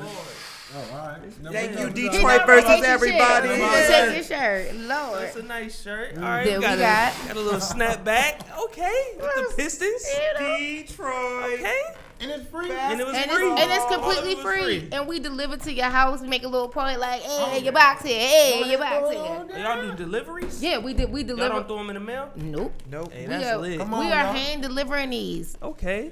Oh, 0.73 0.89
all 0.93 1.08
right. 1.10 1.17
Thank 1.51 1.71
you, 1.71 1.75
Never 1.78 1.89
Detroit. 1.91 2.13
You 2.13 2.21
know, 2.39 2.45
versus 2.47 2.65
take 2.69 2.78
your 2.80 2.88
everybody. 2.88 3.47
shirt. 3.49 3.60
Yeah. 3.60 3.88
Take 3.88 4.15
your 4.30 4.39
shirt, 4.39 4.75
Lord. 4.75 5.21
That's 5.21 5.36
a 5.36 5.43
nice 5.43 5.82
shirt. 5.84 6.15
Mm. 6.15 6.17
All 6.23 6.23
right, 6.30 6.45
Then 6.45 6.56
we 6.60 6.62
got, 6.65 6.78
we 6.78 6.84
a, 6.84 6.86
got- 6.88 7.28
got 7.28 7.36
a 7.38 7.39
little 7.39 7.60
snapback. 7.60 8.60
Okay, 8.65 9.04
with 9.17 9.49
the 9.49 9.54
Pistons. 9.58 10.06
Detroit. 10.39 11.54
Okay, 11.60 11.82
And 12.31 12.41
it's 12.41 12.49
free. 12.49 12.71
and 12.71 12.99
it 12.99 13.05
was 13.05 13.15
And 13.15 13.29
free. 13.29 13.51
it's, 13.51 13.61
and 13.61 13.71
it's 13.71 13.85
completely 13.93 14.31
it 14.31 14.38
was 14.38 14.45
free. 14.45 14.89
And 14.91 15.07
we 15.07 15.19
deliver 15.19 15.57
to 15.57 15.71
your 15.71 15.85
house. 15.89 16.21
We 16.21 16.27
make 16.27 16.43
a 16.43 16.47
little 16.47 16.67
point 16.69 16.99
like, 16.99 17.21
hey, 17.21 17.59
your 17.63 17.73
box 17.73 18.03
here. 18.03 18.19
Hey, 18.19 18.63
your 18.69 18.79
box 18.79 19.11
here. 19.11 19.61
Y'all 19.63 19.81
do 19.81 19.93
deliveries? 19.95 20.61
Yeah, 20.63 20.79
we 20.79 20.93
did. 20.95 21.11
We 21.11 21.21
Y'all 21.21 21.27
deliver. 21.35 21.49
don't 21.55 21.67
throw 21.67 21.77
them 21.77 21.89
in 21.91 21.93
the 21.95 21.99
mail? 21.99 22.31
Nope. 22.35 22.73
Nope. 22.89 23.11
Hey, 23.13 23.27
We 23.27 23.33
are, 23.43 23.57
lit. 23.57 23.79
Come 23.79 23.93
on, 23.93 24.05
we 24.05 24.11
are 24.11 24.25
hand 24.33 24.63
delivering 24.63 25.11
these. 25.11 25.55
Okay. 25.61 26.11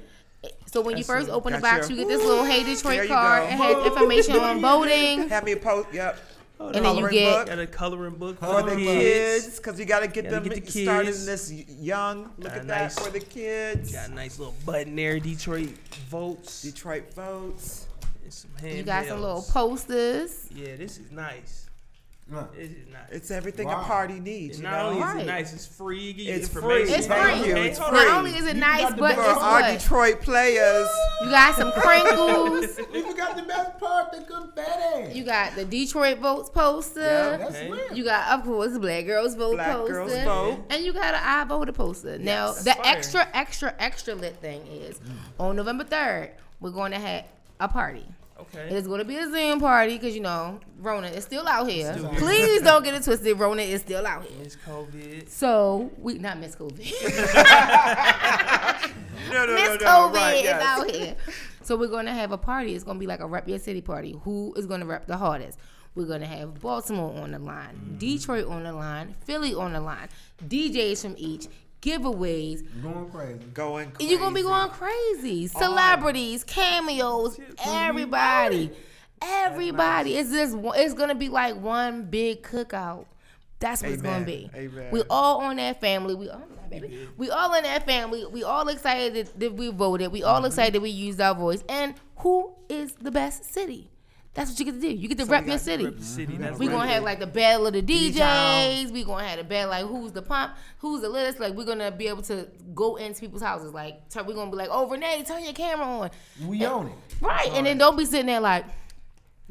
So 0.66 0.82
when 0.82 0.96
you 0.96 1.04
first 1.04 1.28
it. 1.28 1.32
open 1.32 1.52
the 1.54 1.58
box, 1.58 1.88
your- 1.88 1.98
you 1.98 2.04
get 2.04 2.08
this 2.16 2.24
little 2.24 2.44
Hey 2.44 2.62
Detroit 2.64 3.02
you 3.02 3.08
card. 3.08 3.42
go. 3.42 3.48
It 3.48 3.52
has 3.58 3.86
information 3.86 4.36
on 4.36 4.60
voting. 4.60 5.28
Have 5.30 5.44
me 5.44 5.52
a 5.52 5.56
post. 5.56 5.88
Yep. 5.92 6.18
Hold 6.58 6.76
And 6.76 6.84
then 6.84 6.96
you 6.96 7.10
get 7.10 7.32
book. 7.32 7.46
Got 7.48 7.58
a 7.58 7.66
coloring 7.66 8.14
book 8.14 8.38
for 8.38 8.46
for 8.46 8.62
the 8.62 8.76
the 8.76 8.84
kids. 8.84 9.44
kids, 9.44 9.56
because 9.58 9.78
you 9.78 9.86
got 9.86 10.00
to 10.00 10.08
get 10.08 10.30
them 10.30 10.44
get 10.44 10.64
the 10.64 10.84
started 10.84 11.14
in 11.14 11.26
this 11.26 11.52
young. 11.52 12.30
Look 12.38 12.48
Got 12.48 12.58
at 12.58 12.64
a 12.64 12.66
that 12.66 12.92
for 12.92 13.10
the 13.10 13.20
kids. 13.20 13.92
Got 13.92 14.10
a 14.10 14.14
nice 14.14 14.38
little 14.38 14.54
button 14.64 14.94
there, 14.94 15.18
Detroit 15.18 15.70
votes. 16.08 16.62
Detroit 16.62 17.12
votes. 17.14 17.88
And 18.22 18.32
some 18.32 18.50
You 18.62 18.82
got 18.84 19.06
some 19.06 19.20
little 19.20 19.42
posters. 19.42 20.46
Yeah, 20.54 20.76
this 20.76 20.98
is 20.98 21.10
nice. 21.10 21.63
Huh. 22.32 22.44
This 22.56 22.70
nice. 22.90 23.02
It's 23.12 23.30
everything 23.30 23.66
Wow. 23.68 23.82
a 23.82 23.84
party 23.84 24.18
needs. 24.18 24.56
You 24.56 24.64
not 24.64 24.86
only 24.86 24.96
is 24.98 25.04
Right. 25.04 25.22
it 25.22 25.26
nice, 25.26 25.52
it's 25.52 25.66
free. 25.66 26.08
It 26.08 26.12
give 26.16 26.36
It's 26.36 26.48
free. 26.48 26.82
It's 26.84 27.06
Thank 27.06 27.38
free. 27.40 27.48
you. 27.48 27.52
Okay, 27.54 27.68
It's 27.68 27.78
free. 27.78 27.90
Not 27.90 28.08
only 28.18 28.30
is 28.34 28.46
it 28.46 28.54
You 28.54 28.60
nice, 28.62 28.90
the 28.90 28.96
but 28.96 29.14
best 29.16 29.20
For 29.38 29.44
our 29.44 29.60
what? 29.60 29.78
Detroit 29.78 30.20
players. 30.22 30.88
You 31.22 31.28
got 31.30 31.54
some 31.54 31.70
crinkles. 31.72 32.80
We 32.92 33.02
forgot 33.02 33.36
the 33.36 33.42
best 33.42 33.78
part, 33.78 34.10
the 34.12 34.22
confetti. 34.22 35.12
You 35.18 35.24
got 35.24 35.54
the 35.54 35.66
Detroit 35.66 36.18
votes 36.18 36.48
Yep. 36.48 36.54
poster. 36.54 37.00
That's 37.38 37.56
Okay. 37.56 37.94
You 37.94 38.04
got, 38.04 38.38
of 38.38 38.44
course, 38.46 38.78
Black 38.78 39.04
Girls 39.04 39.34
Vote 39.34 39.56
poster. 39.58 39.64
Black 39.64 39.76
poster. 39.76 39.92
Girls 39.92 40.12
Vote. 40.24 40.64
And 40.70 40.82
you 40.84 40.92
got 40.94 41.14
an 41.14 41.20
I 41.22 41.44
voter 41.44 41.72
poster. 41.72 42.16
Now, 42.18 42.46
Yes. 42.46 42.64
the 42.64 42.70
fire. 42.72 42.82
extra, 42.86 43.28
extra, 43.34 43.74
extra 43.78 44.14
lit 44.14 44.36
thing 44.40 44.66
is 44.66 44.98
on 45.38 45.56
November 45.56 45.84
3rd, 45.84 46.30
we're 46.60 46.70
going 46.70 46.92
to 46.92 46.98
have 46.98 47.24
a 47.60 47.68
party. 47.68 48.06
It 48.36 48.40
Okay. 48.56 48.74
is 48.74 48.86
going 48.88 48.98
to 48.98 49.04
be 49.04 49.16
a 49.16 49.30
Zoom 49.30 49.60
party 49.60 49.94
because, 49.96 50.14
you 50.14 50.20
know, 50.20 50.58
Rona 50.80 51.06
is 51.06 51.22
still 51.24 51.46
out 51.46 51.68
here. 51.68 51.92
Still. 51.96 52.10
Please 52.14 52.62
don't 52.62 52.82
get 52.84 52.94
it 52.94 53.04
twisted. 53.04 53.38
Rona 53.38 53.62
is 53.62 53.80
still 53.82 54.04
out 54.06 54.24
here. 54.24 54.42
It's 54.42 54.56
COVID. 54.56 55.28
So, 55.28 55.90
we, 55.98 56.14
not 56.18 56.38
Miss 56.40 56.56
COVID. 56.56 56.80
No, 59.32 59.46
no, 59.46 59.54
Miss 59.54 59.68
no, 59.68 59.74
no. 59.76 59.86
COVID 59.86 60.14
Right, 60.14 60.36
is 60.36 60.42
yes. 60.44 60.62
out 60.62 60.90
here. 60.90 61.16
So 61.62 61.76
we're 61.76 61.88
gonna 61.88 62.12
have 62.12 62.32
a 62.32 62.38
party. 62.38 62.74
It's 62.74 62.84
gonna 62.84 62.98
be 62.98 63.06
like 63.06 63.20
a 63.20 63.26
rep 63.26 63.48
your 63.48 63.58
city 63.58 63.80
party. 63.80 64.14
Who 64.22 64.52
is 64.54 64.66
gonna 64.66 64.86
rep 64.86 65.06
the 65.06 65.16
hardest? 65.16 65.58
We're 65.94 66.06
gonna 66.06 66.26
have 66.26 66.60
Baltimore 66.60 67.16
on 67.18 67.30
the 67.32 67.38
line, 67.38 67.74
Mm-hmm. 67.76 67.98
Detroit 67.98 68.46
on 68.46 68.64
the 68.64 68.72
line, 68.72 69.14
Philly 69.24 69.54
on 69.54 69.72
the 69.72 69.80
line, 69.80 70.08
DJs 70.46 71.02
from 71.02 71.14
each, 71.16 71.46
giveaways. 71.84 72.64
Going 72.82 73.10
crazy. 73.10 73.38
Going 73.52 73.90
crazy. 73.90 74.10
You're 74.10 74.20
gonna 74.20 74.34
be 74.34 74.42
going 74.42 74.70
crazy. 74.70 75.46
Celebrities, 75.48 76.42
cameos, 76.44 77.38
everybody, 77.64 78.70
everybody. 79.20 80.16
It's 80.16 80.30
just 80.30 80.56
it's 80.76 80.94
gonna 80.94 81.14
be 81.14 81.28
like 81.28 81.56
one 81.60 82.04
big 82.04 82.42
cookout. 82.42 83.06
That's 83.60 83.82
what 83.82 83.92
it's 83.92 84.02
gonna 84.02 84.24
be. 84.24 84.50
Amen. 84.54 84.88
We 84.90 85.02
all 85.10 85.40
on 85.42 85.56
that 85.56 85.80
family. 85.80 86.14
We 86.14 86.28
all 86.28 86.42
baby. 86.70 87.08
We 87.16 87.30
all 87.30 87.54
in 87.54 87.62
that 87.64 87.86
family. 87.86 88.26
We 88.26 88.42
all 88.42 88.68
excited 88.68 89.14
that, 89.14 89.40
that 89.40 89.54
we 89.54 89.68
voted. 89.70 90.10
We 90.10 90.20
Mm-hmm. 90.20 90.28
all 90.28 90.44
excited 90.44 90.74
that 90.74 90.80
we 90.80 90.90
used 90.90 91.20
our 91.20 91.34
voice. 91.34 91.62
And 91.68 91.94
who 92.16 92.54
is 92.68 92.94
the 92.94 93.10
best 93.10 93.44
city? 93.44 93.90
That's 94.34 94.50
what 94.50 94.58
you 94.58 94.64
get 94.64 94.72
to 94.74 94.80
do. 94.80 94.88
You 94.88 95.06
get 95.08 95.18
to 95.18 95.24
rep 95.26 95.44
we 95.44 95.50
your 95.50 95.58
got 95.58 95.64
city. 95.64 95.84
Rep 95.84 95.96
the 95.96 96.04
city. 96.04 96.32
Mm-hmm. 96.32 96.42
That's 96.42 96.58
We 96.58 96.66
right. 96.66 96.72
gonna 96.74 96.90
have 96.90 97.02
like 97.04 97.20
the 97.20 97.26
battle 97.28 97.68
of 97.68 97.72
the 97.72 97.82
D-Town. 97.82 98.26
DJs. 98.86 98.90
We 98.90 99.04
gonna 99.04 99.24
have 99.28 99.38
the 99.38 99.44
battle 99.44 99.70
like 99.70 99.86
who's 99.86 100.10
the 100.12 100.22
pump, 100.22 100.54
who's 100.78 101.02
the 101.02 101.08
latest. 101.08 101.38
Like 101.38 101.54
we're 101.54 101.64
gonna 101.64 101.92
be 101.92 102.08
able 102.08 102.22
to 102.22 102.48
go 102.74 102.96
into 102.96 103.20
people's 103.20 103.42
houses. 103.42 103.72
Like 103.72 104.00
we're 104.16 104.34
gonna 104.34 104.50
be 104.50 104.56
like, 104.56 104.70
oh 104.72 104.88
Renee, 104.88 105.22
turn 105.26 105.44
your 105.44 105.52
camera 105.52 105.86
on. 105.86 106.10
We 106.44 106.66
own 106.66 106.88
it. 106.88 106.94
Right, 107.20 107.48
and 107.52 107.64
then 107.64 107.78
don't 107.78 107.96
be 107.96 108.04
sitting 108.04 108.26
there 108.26 108.40
like, 108.40 108.64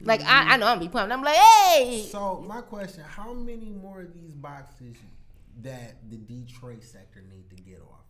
like 0.02 0.22
I, 0.22 0.54
I 0.54 0.58
know 0.58 0.68
I'm 0.68 0.80
be 0.80 0.90
pumped. 0.90 1.14
I'm 1.14 1.24
like, 1.24 1.38
hey, 1.38 2.06
So 2.12 2.44
my 2.46 2.60
question: 2.62 3.04
How 3.08 3.32
many 3.34 3.70
more 3.70 4.02
of 4.02 4.14
these 4.14 4.34
boxes 4.34 4.98
that 5.62 5.96
the 6.10 6.18
Detroit 6.18 6.84
sector 6.84 7.22
need 7.34 7.50
to 7.56 7.64
get 7.64 7.80
off? 7.82 8.02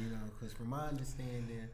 You 0.00 0.06
know, 0.08 0.16
because 0.34 0.54
from 0.54 0.70
my 0.70 0.86
understanding, 0.88 1.68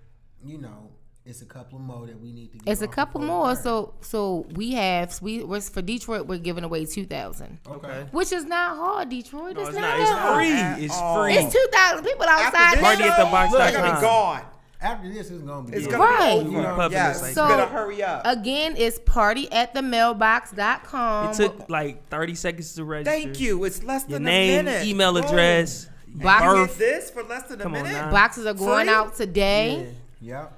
you 0.44 0.58
know, 0.58 0.90
it's 1.28 1.42
a 1.42 1.44
couple 1.44 1.78
more 1.78 2.06
that 2.06 2.18
we 2.20 2.32
need 2.32 2.50
to. 2.52 2.58
get 2.58 2.72
it's 2.72 2.82
a 2.82 2.88
couple 2.88 3.20
more. 3.20 3.54
the 3.54 3.62
So 3.62 3.94
so 4.00 4.46
we 4.54 4.72
have 4.72 5.20
we 5.20 5.44
we're, 5.44 5.60
for 5.60 5.82
Detroit 5.82 6.26
we're 6.26 6.38
giving 6.38 6.64
away 6.64 6.86
two 6.86 7.04
thousand. 7.06 7.58
okay. 7.66 7.86
Okay. 7.86 8.06
which 8.12 8.32
is 8.32 8.44
not 8.46 8.76
hard. 8.76 9.10
Detroit, 9.10 9.54
No, 9.56 9.60
it's, 9.60 9.68
it's 9.70 9.78
not, 9.78 9.98
not. 9.98 10.00
It's 10.00 10.10
hard. 10.10 10.46
free. 10.76 10.84
It's 10.86 10.94
all. 10.96 11.22
free. 11.22 11.34
It's 11.34 11.52
two 11.52 11.66
thousand 11.72 12.04
people 12.04 12.24
outside. 12.26 12.54
After 12.54 12.80
Party 12.80 13.02
at 13.04 13.16
the 13.16 13.24
show, 13.24 13.30
box 13.30 13.52
It's 13.54 13.58
dot 13.62 13.72
gonna 13.74 13.94
be 13.96 14.00
gone. 14.00 14.42
After 14.80 15.08
this, 15.12 15.30
it's 15.30 15.42
gonna 15.42 15.68
be. 15.68 15.76
It's 15.76 15.86
gonna 15.88 15.98
Right. 15.98 16.40
be 16.40 16.48
over. 16.50 16.62
know, 16.62 16.74
puppet 16.76 16.92
yes. 16.92 17.20
like- 17.22 17.34
So- 17.34 17.48
better 17.48 17.66
hurry 17.66 18.00
up. 18.02 18.22
Again, 18.24 18.74
it's 18.78 18.98
party 19.00 19.50
at 19.50 19.74
the 19.74 19.82
mailbox.com. 19.82 21.30
It 21.30 21.34
took 21.36 21.68
like 21.68 22.08
30 22.08 22.34
seconds 22.36 22.74
to 22.74 22.84
register. 22.84 23.10
Thank 23.10 23.40
you. 23.40 23.64
It's 23.64 23.82
less 23.82 24.02
Your 24.08 24.18
than 24.18 24.24
name, 24.24 24.60
a 24.60 24.62
minute. 24.62 24.86
email 24.86 25.16
address, 25.16 25.88
Box- 26.06 26.42
You 26.44 26.48
birth. 26.50 26.68
get 26.68 26.78
this 26.78 27.10
for 27.10 27.22
less 27.24 27.42
than 27.44 27.60
a 27.60 27.62
Come 27.64 27.74
on 27.74 27.82
minute. 27.82 28.10
Boxes 28.10 28.46
are 28.46 28.54
going 28.54 28.86
Free? 28.86 28.94
out 28.94 29.16
today. 29.16 29.92
Yep. 30.20 30.52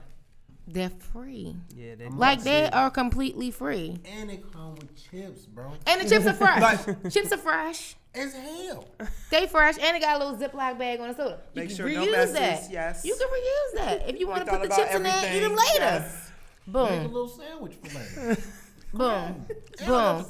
They're 0.72 0.90
free. 1.12 1.56
Yeah, 1.74 1.86
yeah. 1.86 1.94
They, 1.96 2.08
Like 2.08 2.42
they 2.42 2.68
are 2.70 2.90
completely 2.90 3.50
free. 3.50 3.98
And 4.04 4.30
it 4.30 4.44
come 4.52 4.74
with 4.76 4.94
chips, 5.10 5.46
bro. 5.46 5.72
And 5.86 6.00
the 6.00 6.08
chips 6.08 6.26
are 6.26 6.32
fresh. 6.34 7.12
chips 7.12 7.32
are 7.32 7.38
fresh. 7.38 7.96
It's 8.14 8.34
hell. 8.34 8.88
They 9.30 9.46
fresh 9.46 9.76
and 9.80 9.96
it 9.96 10.00
got 10.00 10.20
a 10.20 10.24
little 10.24 10.36
Ziploc 10.36 10.78
bag 10.78 11.00
on 11.00 11.08
the 11.08 11.14
soda. 11.14 11.38
You 11.54 11.60
Make 11.62 11.68
can 11.68 11.76
sure 11.76 11.86
reuse 11.86 12.06
no 12.06 12.10
messes, 12.12 12.34
that. 12.34 12.70
yes. 12.70 13.04
You 13.04 13.14
can 13.16 13.28
reuse 13.28 13.84
that 13.84 14.08
if 14.08 14.18
you 14.18 14.26
want 14.26 14.44
to 14.44 14.50
put 14.50 14.60
the 14.60 14.66
about 14.66 14.78
chips 14.78 14.94
in 14.96 15.02
there 15.04 15.12
and 15.14 15.36
eat 15.36 15.40
them 15.40 15.54
later. 15.56 15.64
Yes. 15.78 16.32
Make 16.66 16.76
a 16.76 17.08
little 17.08 17.28
sandwich 17.28 17.74
for 17.82 17.98
later. 18.26 18.42
boom, 18.94 19.46
And 19.78 19.86
boom. 19.86 20.24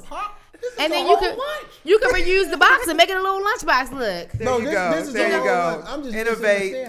This 0.61 0.73
is 0.73 0.77
And 0.79 0.93
a 0.93 0.95
then 0.95 1.07
you 1.07 1.15
whole 1.15 1.17
can 1.17 1.37
lunch. 1.37 1.67
you 1.83 1.97
can 1.99 2.11
reuse 2.11 2.51
the 2.51 2.57
box 2.57 2.87
and 2.87 2.95
make 2.97 3.09
it 3.09 3.17
a 3.17 3.21
little 3.21 3.41
lunchbox. 3.41 3.91
Look. 3.91 4.31
There 4.33 4.45
No, 4.45 4.57
you 4.59 4.65
this, 4.65 4.73
go. 4.75 4.91
this 4.91 5.07
is 5.07 5.13
there 5.15 5.25
a 5.25 5.29
you 5.29 5.35
whole 5.37 5.45
go. 5.45 5.77
lunch. 5.79 5.85
I'm 5.89 6.03
just 6.03 6.15
Innovate. 6.15 6.87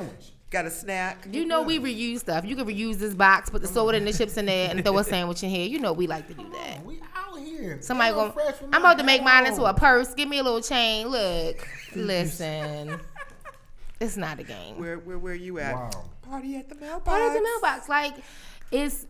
Innovate. 0.53 0.53
sandwich. 0.53 0.53
Got 0.53 0.67
a 0.67 0.71
snack. 0.71 1.27
You 1.33 1.45
know 1.47 1.63
we 1.63 1.79
reuse 1.79 2.21
stuff. 2.21 2.45
You 2.45 2.57
can 2.57 2.67
reuse 2.67 2.97
this 2.97 3.15
box, 3.15 3.51
put 3.51 3.63
the 3.63 3.69
soda 3.69 3.97
and 3.97 4.07
the 4.07 4.13
chips 4.13 4.37
in 4.37 4.47
there, 4.47 4.71
and 4.71 4.85
throw 4.85 4.99
a 4.99 5.05
sandwich 5.13 5.43
in 5.43 5.51
here. 5.51 5.67
You 5.67 5.79
know 5.79 5.93
we 5.93 6.07
like 6.07 6.29
to 6.29 6.35
do 6.35 6.47
that. 6.53 6.85
We 6.85 7.01
out 7.15 7.39
here. 7.39 7.79
Somebody 7.81 8.15
going 8.15 8.33
fresh 8.33 8.55
I'm 8.73 8.83
about 8.83 8.99
to 8.99 9.05
make 9.05 9.23
mine 9.23 9.47
into 9.47 9.65
a 9.65 9.75
purse. 9.75 10.15
Give 10.15 10.29
me 10.29 10.39
a 10.39 10.43
little 10.43 10.61
chain. 10.61 11.09
Look, 11.09 11.67
listen. 11.95 13.01
It's 14.01 14.17
not 14.17 14.41
a 14.41 14.43
game. 14.43 14.79
Where 14.79 14.99
where 14.99 15.19
where 15.19 15.35
you 15.35 15.59
at? 15.59 15.75
Wow. 15.75 15.91
Party 16.23 16.57
at 16.57 16.69
the 16.69 16.75
mailbox. 16.77 17.05
Party 17.05 17.25
at 17.25 17.35
the 17.35 17.43
mailbox, 17.43 17.89
like 17.89 18.15
it's. 18.71 19.07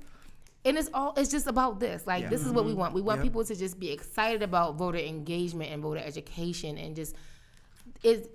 And 0.64 0.78
it's 0.78 0.88
all. 0.94 1.12
It's 1.16 1.31
just 1.31 1.48
about 1.48 1.81
this. 1.81 2.07
Like 2.07 2.22
Yeah. 2.22 2.28
this 2.28 2.46
is 2.46 2.52
what 2.52 2.64
we 2.64 2.70
mm-hmm. 2.70 2.81
want. 2.81 2.94
We 2.94 3.02
want 3.02 3.18
Yep. 3.18 3.24
people 3.24 3.44
to 3.44 3.57
just 3.57 3.81
be 3.81 3.90
excited 3.90 4.44
about 4.44 4.76
voter 4.76 4.98
engagement 4.98 5.72
and 5.72 5.83
voter 5.83 5.98
education, 5.98 6.78
and 6.78 6.94
just 6.94 7.16
it's 8.05 8.28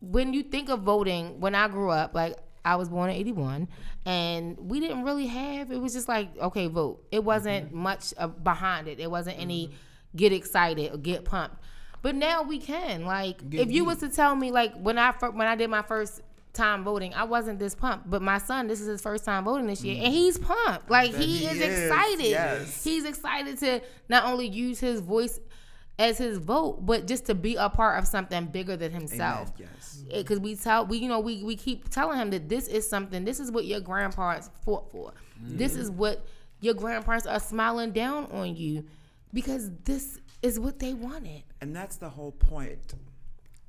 when 0.00 0.32
you 0.32 0.42
think 0.42 0.68
of 0.68 0.80
voting, 0.80 1.40
when 1.40 1.54
I 1.54 1.68
grew 1.68 1.90
up, 1.90 2.14
like 2.14 2.36
I 2.64 2.76
was 2.76 2.88
born 2.88 3.10
in 3.10 3.16
81 3.16 3.68
and 4.06 4.58
we 4.58 4.80
didn't 4.80 5.04
really 5.04 5.26
have 5.26 5.70
it 5.70 5.78
was 5.80 5.92
just 5.92 6.08
like 6.08 6.28
okay 6.38 6.66
vote. 6.66 7.04
It 7.10 7.24
wasn't 7.24 7.66
Mm-hmm. 7.68 7.78
much 7.78 8.14
uh, 8.18 8.26
behind 8.28 8.88
it. 8.88 9.00
It 9.00 9.10
wasn't 9.10 9.38
any 9.38 9.70
get 10.16 10.32
excited 10.32 10.92
or 10.92 10.98
get 10.98 11.24
pumped. 11.24 11.56
But 12.02 12.14
now 12.14 12.42
we 12.42 12.58
can 12.58 13.04
like 13.04 13.48
Get 13.50 13.60
if 13.60 13.70
you 13.72 13.84
was 13.84 13.98
to 13.98 14.08
tell 14.08 14.34
me 14.36 14.50
like 14.50 14.72
when 14.80 14.98
I 14.98 15.12
when 15.12 15.46
I 15.48 15.56
did 15.56 15.68
my 15.70 15.82
first 15.82 16.22
time 16.54 16.82
voting 16.82 17.12
I 17.14 17.22
wasn't 17.24 17.58
this 17.60 17.74
pumped 17.74 18.10
but 18.10 18.20
my 18.20 18.38
son 18.38 18.66
this 18.66 18.80
is 18.80 18.86
his 18.88 19.00
first 19.00 19.24
time 19.24 19.44
voting 19.44 19.66
this 19.66 19.84
year 19.84 20.02
and 20.02 20.12
he's 20.12 20.38
pumped. 20.38 20.90
Like 20.90 21.14
he, 21.14 21.38
he 21.38 21.46
is, 21.46 21.60
is, 21.60 21.84
excited. 21.84 22.24
Yes. 22.26 22.82
he's 22.84 23.04
excited 23.04 23.58
to 23.58 23.80
not 24.08 24.24
only 24.24 24.46
use 24.48 24.80
his 24.80 25.00
voice 25.00 25.38
as 25.98 26.18
his 26.18 26.38
vote 26.38 26.84
but 26.86 27.06
just 27.06 27.26
to 27.26 27.34
be 27.34 27.56
a 27.56 27.68
part 27.68 27.98
of 27.98 28.06
something 28.06 28.46
bigger 28.46 28.76
than 28.76 28.92
himself 28.92 29.52
Amen. 29.56 29.68
Yes. 29.76 30.04
because 30.12 30.38
we 30.38 30.54
tell 30.54 30.86
we 30.86 30.98
you 30.98 31.08
know 31.08 31.20
we 31.20 31.42
we 31.42 31.56
keep 31.56 31.88
telling 31.88 32.18
him 32.18 32.30
that 32.30 32.48
this 32.48 32.68
is 32.68 32.88
something 32.88 33.24
this 33.24 33.40
is 33.40 33.50
what 33.50 33.64
your 33.64 33.80
grandparents 33.80 34.50
fought 34.64 34.90
for 34.90 35.12
this 35.40 35.74
is 35.76 35.90
what 35.90 36.24
your 36.60 36.74
grandparents 36.74 37.26
are 37.26 37.40
smiling 37.40 37.92
down 37.92 38.26
on 38.32 38.54
you 38.56 38.84
because 39.32 39.70
this 39.84 40.18
is 40.42 40.58
what 40.58 40.78
they 40.78 40.94
wanted 40.94 41.42
And 41.60 41.74
that's 41.74 41.96
the 41.96 42.08
whole 42.08 42.32
point 42.32 42.94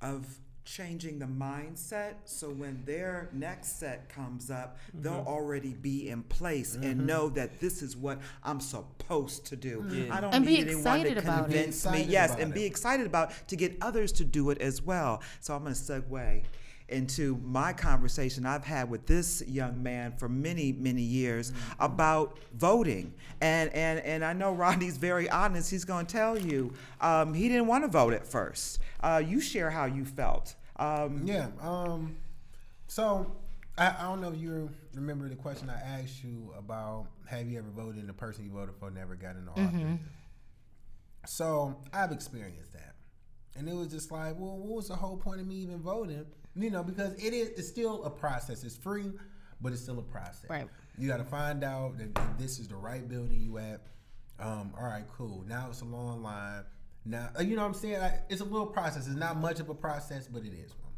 of 0.01 0.25
changing 0.75 1.17
the 1.17 1.25
mindset 1.25 2.13
so 2.25 2.47
when 2.49 2.79
their 2.85 3.27
next 3.33 3.79
set 3.79 4.07
comes 4.09 4.51
up 4.51 4.77
they'll 5.01 5.23
already 5.27 5.73
be 5.73 6.09
in 6.09 6.21
place 6.23 6.75
and 6.75 7.07
know 7.07 7.27
that 7.27 7.59
this 7.59 7.81
is 7.81 7.97
what 7.97 8.19
i'm 8.43 8.59
supposed 8.59 9.45
to 9.47 9.55
do 9.55 9.83
i 10.11 10.21
don't 10.21 10.31
And 10.33 10.45
be 10.45 10.51
need 10.57 10.67
anyone 10.67 10.77
excited 10.79 11.13
to 11.15 11.19
about 11.21 11.39
it. 11.49 11.53
Convince 11.53 11.89
me 11.89 12.03
yes 12.07 12.29
about 12.31 12.41
and 12.41 12.53
be 12.53 12.65
excited 12.65 13.05
about 13.07 13.31
to 13.47 13.55
get 13.55 13.77
others 13.81 14.11
to 14.13 14.23
do 14.23 14.51
it 14.51 14.61
as 14.61 14.81
well 14.81 15.21
so 15.39 15.55
i'm 15.55 15.63
going 15.63 15.73
to 15.73 15.79
segue 15.81 16.43
into 16.89 17.39
my 17.45 17.71
conversation 17.71 18.47
I've 18.47 18.63
had 18.63 18.89
with 18.89 19.05
this 19.05 19.43
young 19.47 19.83
man 19.83 20.11
for 20.17 20.27
many, 20.27 20.71
many 20.71 21.03
years 21.03 21.51
Mm-hmm. 21.51 21.83
about 21.83 22.39
voting. 22.55 23.13
And, 23.41 23.71
and, 23.75 23.99
and 23.99 24.25
I 24.25 24.33
know 24.33 24.51
Rodney's 24.53 24.97
very 24.97 25.29
honest. 25.29 25.69
He's 25.69 25.85
going 25.85 26.07
to 26.07 26.11
tell 26.11 26.35
you 26.35 26.73
um, 26.99 27.35
he 27.35 27.47
didn't 27.47 27.67
want 27.67 27.83
to 27.83 27.89
vote 27.89 28.13
at 28.13 28.25
first. 28.25 28.79
Uh, 29.01 29.21
you 29.23 29.39
share 29.39 29.69
how 29.69 29.85
you 29.85 30.03
felt. 30.03 30.55
Um, 30.79 31.21
Yeah. 31.25 31.49
Um. 31.61 32.15
So 32.87 33.35
I, 33.77 33.95
I 33.99 34.03
don't 34.03 34.21
know 34.21 34.31
if 34.31 34.37
you 34.39 34.69
remember 34.93 35.29
the 35.29 35.35
question 35.35 35.69
I 35.69 35.79
asked 35.79 36.23
you 36.23 36.53
about 36.57 37.07
have 37.27 37.47
you 37.47 37.59
ever 37.59 37.69
voted 37.69 37.97
and 37.99 38.09
the 38.09 38.13
person 38.13 38.43
you 38.43 38.51
voted 38.51 38.75
for 38.79 38.89
never 38.89 39.15
got 39.15 39.35
into 39.35 39.51
office. 39.51 39.63
So 41.27 41.77
I've 41.93 42.11
experienced 42.11 42.73
that, 42.73 42.95
and 43.55 43.67
it 43.69 43.75
was 43.75 43.87
just 43.89 44.11
like, 44.11 44.35
well, 44.39 44.57
what 44.57 44.77
was 44.77 44.87
the 44.87 44.95
whole 44.95 45.17
point 45.17 45.41
of 45.41 45.47
me 45.47 45.55
even 45.57 45.81
voting? 45.81 46.25
You 46.55 46.71
know, 46.71 46.83
because 46.83 47.13
it 47.23 47.33
is 47.33 47.49
it's 47.49 47.67
still 47.67 48.03
a 48.05 48.09
process. 48.09 48.63
It's 48.63 48.77
free, 48.77 49.11
but 49.61 49.71
it's 49.73 49.81
still 49.81 49.99
a 49.99 50.03
process. 50.03 50.49
Right. 50.49 50.67
You 50.97 51.07
got 51.07 51.17
to 51.17 51.23
find 51.25 51.63
out 51.63 51.97
that 51.99 52.37
this 52.37 52.59
is 52.59 52.67
the 52.67 52.75
right 52.75 53.07
building 53.07 53.39
you 53.39 53.57
at. 53.59 53.81
Um, 54.39 54.73
all 54.77 54.85
right, 54.85 55.03
cool. 55.15 55.43
Now 55.47 55.67
it's 55.69 55.81
a 55.81 55.85
long 55.85 56.23
line. 56.23 56.63
Now 57.09 57.29
uh, 57.37 57.41
you 57.41 57.55
know 57.55 57.63
what 57.63 57.69
I'm 57.69 57.73
saying. 57.73 57.99
Like, 57.99 58.21
it's 58.29 58.41
a 58.41 58.45
little 58.45 58.67
process. 58.67 59.07
It's 59.07 59.15
not 59.15 59.37
much 59.37 59.59
of 59.59 59.69
a 59.69 59.73
process, 59.73 60.27
but 60.27 60.43
it 60.43 60.53
is 60.53 60.71
one. 60.71 60.89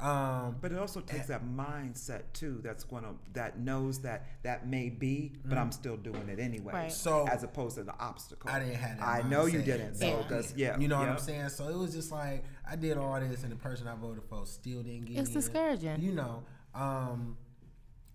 Um, 0.00 0.56
but 0.60 0.70
it 0.70 0.78
also 0.78 1.00
takes 1.00 1.26
that 1.26 1.44
mindset 1.44 2.22
too. 2.32 2.60
That's 2.62 2.84
going 2.84 3.02
to 3.02 3.10
that 3.32 3.58
knows 3.58 4.00
that 4.02 4.26
that 4.44 4.66
may 4.68 4.90
be, 4.90 5.32
but 5.44 5.58
I'm 5.58 5.72
still 5.72 5.96
doing 5.96 6.28
it 6.28 6.38
anyway. 6.38 6.72
Right. 6.72 6.92
So- 6.92 7.26
as 7.26 7.42
opposed 7.42 7.76
to 7.76 7.82
the 7.82 7.98
obstacle. 7.98 8.48
I 8.48 8.60
didn't 8.60 8.76
have 8.76 8.98
that. 8.98 9.06
I 9.06 9.28
know 9.28 9.46
you 9.46 9.60
didn't. 9.60 9.96
So 9.96 10.24
Yeah. 10.30 10.42
yeah. 10.56 10.78
You 10.78 10.86
know 10.88 10.98
what 11.00 11.08
I'm 11.08 11.18
saying? 11.18 11.48
So 11.48 11.68
it 11.68 11.76
was 11.76 11.92
just 11.92 12.12
like 12.12 12.44
I 12.68 12.76
did 12.76 12.96
all 12.96 13.18
this, 13.20 13.42
and 13.42 13.50
the 13.50 13.56
person 13.56 13.88
I 13.88 13.96
voted 13.96 14.22
for 14.24 14.46
still 14.46 14.82
didn't 14.82 15.06
get 15.06 15.18
It's 15.18 15.30
in. 15.30 15.34
discouraging. 15.34 16.00
You 16.00 16.12
know, 16.12 16.44
um, 16.74 17.36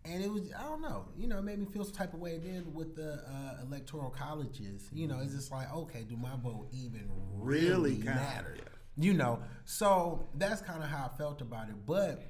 and 0.05 0.23
it 0.23 0.31
was 0.31 0.51
I 0.57 0.63
don't 0.63 0.81
know. 0.81 1.05
You 1.17 1.27
know, 1.27 1.39
it 1.39 1.43
made 1.43 1.59
me 1.59 1.65
feel 1.65 1.83
some 1.83 1.93
type 1.93 2.13
of 2.13 2.19
way. 2.19 2.37
Then 2.37 2.73
with 2.73 2.95
the 2.95 3.13
uh, 3.13 3.63
electoral 3.65 4.09
colleges, 4.09 4.89
you 4.91 5.07
know, 5.07 5.19
it's 5.21 5.33
just 5.33 5.51
like 5.51 5.73
okay, 5.73 6.03
do 6.03 6.17
my 6.17 6.35
vote 6.41 6.67
even 6.71 7.09
really, 7.35 7.93
Really 7.93 8.03
matter? 8.03 8.57
You 8.95 9.13
know, 9.13 9.39
so 9.65 10.27
that's 10.35 10.61
kind 10.61 10.83
of 10.83 10.89
how 10.89 11.09
I 11.11 11.17
felt 11.17 11.41
about 11.41 11.69
it. 11.69 11.75
But 11.85 12.23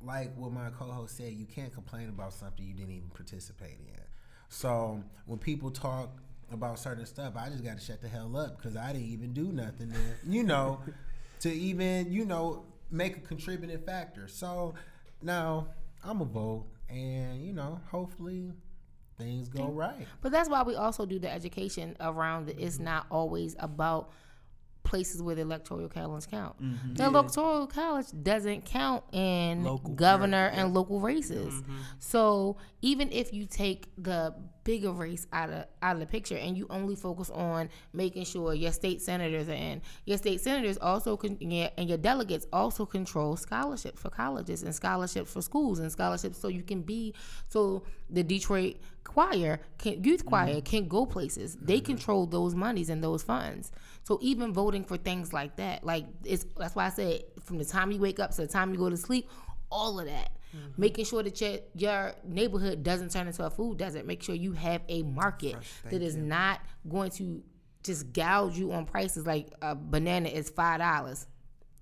like 0.00 0.34
what 0.36 0.52
my 0.52 0.70
co-host 0.70 1.16
said, 1.16 1.32
you 1.32 1.46
can't 1.46 1.72
complain 1.72 2.08
about 2.08 2.32
something 2.32 2.64
you 2.64 2.74
didn't 2.74 2.92
even 2.92 3.10
participate 3.10 3.78
in. 3.80 4.00
So 4.48 5.02
when 5.26 5.38
people 5.38 5.70
talk 5.70 6.10
about 6.50 6.78
certain 6.78 7.06
stuff, 7.06 7.34
I 7.36 7.48
just 7.48 7.64
got 7.64 7.78
to 7.78 7.84
shut 7.84 8.00
the 8.02 8.08
hell 8.08 8.36
up 8.36 8.58
because 8.58 8.76
I 8.76 8.92
didn't 8.92 9.08
even 9.08 9.32
do 9.32 9.52
nothing 9.52 9.88
there, 9.88 10.18
you 10.26 10.42
know, 10.42 10.80
to 11.40 11.52
even 11.52 12.12
you 12.12 12.24
know 12.24 12.64
make 12.90 13.16
a 13.16 13.20
contributing 13.20 13.78
factor. 13.78 14.28
So 14.28 14.74
now 15.22 15.68
I'm 16.04 16.20
a 16.20 16.24
vote, 16.24 16.66
and 16.88 17.42
you 17.42 17.52
know, 17.52 17.80
hopefully 17.90 18.52
things 19.18 19.48
go 19.48 19.68
right. 19.68 20.06
but 20.20 20.32
that's 20.32 20.48
why 20.48 20.62
we 20.62 20.74
also 20.74 21.04
do 21.04 21.18
the 21.18 21.30
education 21.30 21.94
around 22.00 22.48
it 22.48 22.56
it's 22.58 22.78
not 22.78 23.06
always 23.10 23.54
about 23.58 24.10
places 24.92 25.22
where 25.22 25.34
the 25.34 25.40
electoral 25.40 25.88
college 25.88 26.26
count. 26.28 26.62
Mm-hmm. 26.62 26.94
The 26.96 27.06
electoral 27.06 27.66
college 27.66 28.08
doesn't 28.22 28.66
count 28.66 29.02
in 29.10 29.64
Local. 29.64 29.94
governor 29.94 30.50
and 30.52 30.74
local 30.74 31.00
races. 31.00 31.54
Mm-hmm. 31.54 31.76
So 31.98 32.58
even 32.82 33.10
if 33.10 33.32
you 33.32 33.46
take 33.46 33.88
the 33.96 34.34
bigger 34.64 34.92
race 34.92 35.26
out 35.32 35.48
of 35.50 35.64
out 35.80 35.94
of 35.94 36.00
the 36.00 36.06
picture 36.06 36.36
and 36.36 36.58
you 36.58 36.66
only 36.68 36.94
focus 36.94 37.30
on 37.30 37.68
making 37.92 38.24
sure 38.24 38.54
your 38.54 38.70
state 38.70 39.02
senators 39.02 39.48
are 39.48 39.54
in 39.54 39.82
your 40.04 40.16
state 40.16 40.40
senators 40.40 40.78
also 40.78 41.16
con- 41.16 41.36
yeah, 41.40 41.68
and 41.76 41.88
your 41.88 41.98
delegates 41.98 42.46
also 42.52 42.86
control 42.86 43.36
scholarships 43.36 44.00
for 44.00 44.08
colleges 44.08 44.62
and 44.62 44.72
scholarships 44.72 45.32
for 45.32 45.42
schools 45.42 45.80
and 45.80 45.90
scholarships 45.90 46.38
so 46.38 46.46
you 46.46 46.62
can 46.62 46.80
be 46.80 47.12
so 47.48 47.82
the 48.08 48.22
detroit 48.22 48.76
choir 49.04 49.60
can 49.78 50.02
youth 50.04 50.24
choir 50.24 50.54
mm-hmm. 50.54 50.60
can 50.60 50.88
go 50.88 51.06
places. 51.06 51.56
They 51.60 51.80
control 51.80 52.26
those 52.26 52.54
monies 52.54 52.88
and 52.88 53.02
those 53.02 53.22
funds 53.22 53.72
so 54.04 54.18
even 54.20 54.52
voting 54.52 54.84
for 54.84 54.96
things 54.96 55.32
like 55.32 55.56
that 55.56 55.84
like 55.84 56.04
it's 56.24 56.44
that's 56.56 56.74
why 56.74 56.86
i 56.86 56.90
said 56.90 57.22
from 57.42 57.58
the 57.58 57.64
time 57.64 57.90
you 57.90 57.98
wake 57.98 58.18
up 58.20 58.30
to 58.30 58.42
the 58.42 58.46
time 58.46 58.72
you 58.72 58.78
go 58.78 58.90
to 58.90 58.96
sleep 58.96 59.28
all 59.72 59.98
of 59.98 60.06
that. 60.06 60.30
Making 60.76 61.06
sure 61.06 61.22
that 61.22 61.40
your 61.40 61.58
your 61.74 62.12
neighborhood 62.26 62.82
doesn't 62.82 63.10
turn 63.10 63.26
into 63.26 63.42
a 63.42 63.48
food 63.48 63.78
desert. 63.78 64.04
Make 64.04 64.22
sure 64.22 64.34
you 64.34 64.52
have 64.52 64.82
a 64.86 65.02
market 65.02 65.56
that 65.88 66.02
is 66.02 66.14
not 66.14 66.60
going 66.86 67.10
to 67.12 67.42
just 67.82 68.12
gouge 68.12 68.58
you 68.58 68.70
on 68.72 68.84
prices 68.84 69.26
like 69.26 69.48
a 69.62 69.74
banana 69.74 70.28
is 70.28 70.50
five 70.50 70.80
dollars 70.80 71.26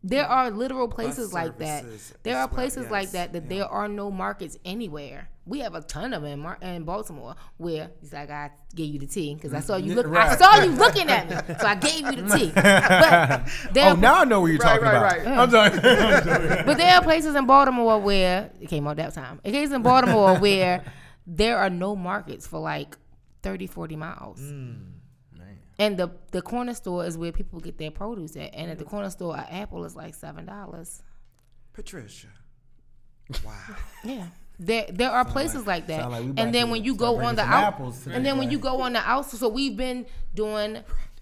there 0.03 0.27
are 0.27 0.51
literal 0.51 0.89
places 0.89 1.33
like 1.33 1.59
that 1.59 1.85
there 2.23 2.37
are 2.37 2.47
well, 2.47 2.49
places 2.49 2.91
like 2.91 3.05
yes, 3.05 3.13
that 3.13 3.33
that 3.33 3.49
there 3.49 3.67
are 3.67 3.87
no 3.89 4.11
markets 4.11 4.57
anywhere 4.65 5.29
we 5.45 5.59
have 5.59 5.75
a 5.75 5.81
ton 5.83 6.15
of 6.15 6.23
them 6.23 6.33
in, 6.33 6.39
Mar- 6.39 6.59
in 6.63 6.85
baltimore 6.85 7.35
where 7.59 7.91
it's 8.03 8.13
like 8.13 8.31
i 8.31 8.51
gave 8.75 8.95
you 8.95 8.99
the 8.99 9.07
tea 9.07 9.35
because 9.35 9.53
i 9.53 9.61
saw 9.61 9.77
you 9.77 9.95
mm-hmm. 9.95 10.11
look 10.11 10.17
i 10.17 10.37
saw 10.37 10.63
you 10.63 10.71
looking 10.85 11.09
at 11.09 11.29
me 11.29 11.55
so 11.61 11.67
i 11.67 11.75
gave 11.75 12.01
you 12.01 12.23
the 12.23 12.37
tea 12.39 12.51
but 12.55 13.75
there 13.75 13.89
Oh, 13.89 13.91
are 13.91 13.97
now 13.97 14.21
I 14.21 14.25
know 14.25 14.41
what 14.41 14.47
you're 14.53 14.59
Right, 14.59 14.81
talking 14.81 14.85
right, 14.85 15.23
about. 15.23 15.27
right. 15.27 15.39
I'm 15.39 15.51
sorry. 15.51 15.71
I'm 15.73 16.25
sorry. 16.25 16.63
but 16.65 16.77
there 16.79 16.95
are 16.95 17.03
places 17.03 17.35
in 17.35 17.47
Baltimore 17.47 17.99
where 17.99 18.51
it 18.61 18.69
came 18.69 18.87
out 18.87 18.97
that 18.97 19.15
time. 19.15 19.41
It 19.43 19.53
came 19.53 19.73
in 19.73 19.83
Baltimore 19.83 20.39
where 20.39 20.85
there 21.27 21.57
are 21.59 21.71
no 21.71 21.97
markets 21.97 22.47
for 22.47 22.61
like 22.61 22.97
30, 23.43 23.67
40 23.67 23.97
miles. 23.97 24.41
Mm. 24.41 24.90
And 25.81 25.97
the 25.97 26.11
the 26.31 26.43
corner 26.43 26.75
store 26.75 27.05
is 27.07 27.17
where 27.19 27.33
people 27.33 27.59
get 27.59 27.79
their 27.79 27.91
produce 27.91 28.37
at. 28.37 28.55
And 28.55 28.71
at 28.71 28.79
the 28.79 28.85
corner 28.85 29.11
store, 29.11 29.37
an 29.37 29.47
apple 29.51 29.85
is 29.85 29.97
like 29.97 30.15
seven 30.15 30.45
dollars. 30.47 31.03
Patricia. 31.73 32.29
Wow. 33.45 33.53
Yeah. 34.05 34.27
There, 34.59 34.87
there 34.91 35.11
are 35.11 35.25
places 35.25 35.67
like, 35.67 35.87
that, 35.87 36.11
like 36.11 36.25
and 36.37 36.53
then 36.55 36.69
when 36.69 36.85
you 36.85 36.95
go 36.95 37.21
on 37.21 37.35
the 37.37 37.43
out, 37.45 37.81
and 38.07 38.27
then 38.27 38.37
when 38.37 38.51
you 38.51 38.59
go 38.59 38.83
on 38.83 38.93
the 38.93 38.99
out, 38.99 39.25
so 39.31 39.49
we've 39.49 39.75
been 39.77 40.05
doing, 40.35 40.79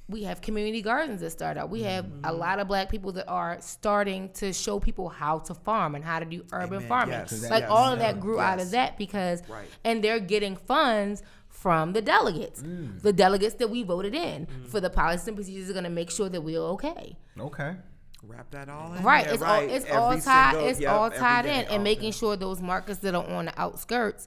we 0.08 0.24
have 0.24 0.40
community 0.40 0.82
gardens 0.82 1.20
that 1.20 1.30
start 1.30 1.56
out. 1.56 1.70
We 1.70 1.82
have 1.82 2.04
a 2.06 2.08
Mm-hmm. 2.08 2.36
lot 2.40 2.58
of 2.58 2.66
black 2.66 2.88
people 2.90 3.12
that 3.12 3.28
are 3.28 3.58
starting 3.60 4.30
to 4.40 4.52
show 4.52 4.80
people 4.80 5.08
how 5.08 5.38
to 5.40 5.54
farm 5.54 5.94
and 5.94 6.04
how 6.04 6.18
to 6.18 6.24
do 6.24 6.42
urban 6.50 6.78
Amen. 6.78 6.88
farming. 6.88 7.12
Yes. 7.14 7.48
Like 7.48 7.60
Yes. 7.62 7.70
all 7.70 7.92
of 7.92 8.00
that 8.00 8.18
grew 8.18 8.40
out 8.40 8.58
of 8.60 8.72
that 8.72 8.98
because, 8.98 9.42
Right. 9.48 9.68
and 9.84 10.02
they're 10.02 10.18
getting 10.18 10.56
funds 10.56 11.22
from 11.60 11.92
the 11.92 12.00
delegates, 12.02 12.62
Mm. 12.62 13.02
the 13.02 13.12
delegates 13.12 13.54
that 13.56 13.68
we 13.68 13.82
voted 13.82 14.14
in 14.14 14.46
for 14.68 14.80
the 14.80 14.90
policies 14.90 15.26
and 15.28 15.36
procedures 15.36 15.68
are 15.70 15.72
going 15.72 15.84
to 15.84 15.90
make 15.90 16.10
sure 16.10 16.28
that 16.28 16.40
we're 16.40 16.60
okay. 16.74 17.16
Okay. 17.38 17.74
Wrap 18.22 18.50
that 18.50 18.68
all 18.68 18.94
in. 18.94 19.02
Right. 19.02 19.24
there, 19.24 19.34
It's 19.34 19.42
right. 19.42 19.68
all 19.68 19.74
it's 19.76 19.84
Every 19.86 19.96
all 19.96 20.18
tied 20.20 20.50
single- 20.52 20.68
it's 20.68 20.80
yep, 20.80 20.92
all 20.92 21.10
tied 21.10 21.46
in 21.46 21.64
and 21.66 21.82
making 21.84 22.12
sure 22.12 22.36
those 22.36 22.60
markets 22.60 23.00
that 23.00 23.14
are 23.14 23.24
on 23.26 23.46
the 23.46 23.60
outskirts 23.60 24.26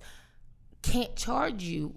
can't 0.82 1.16
charge 1.16 1.64
you 1.64 1.96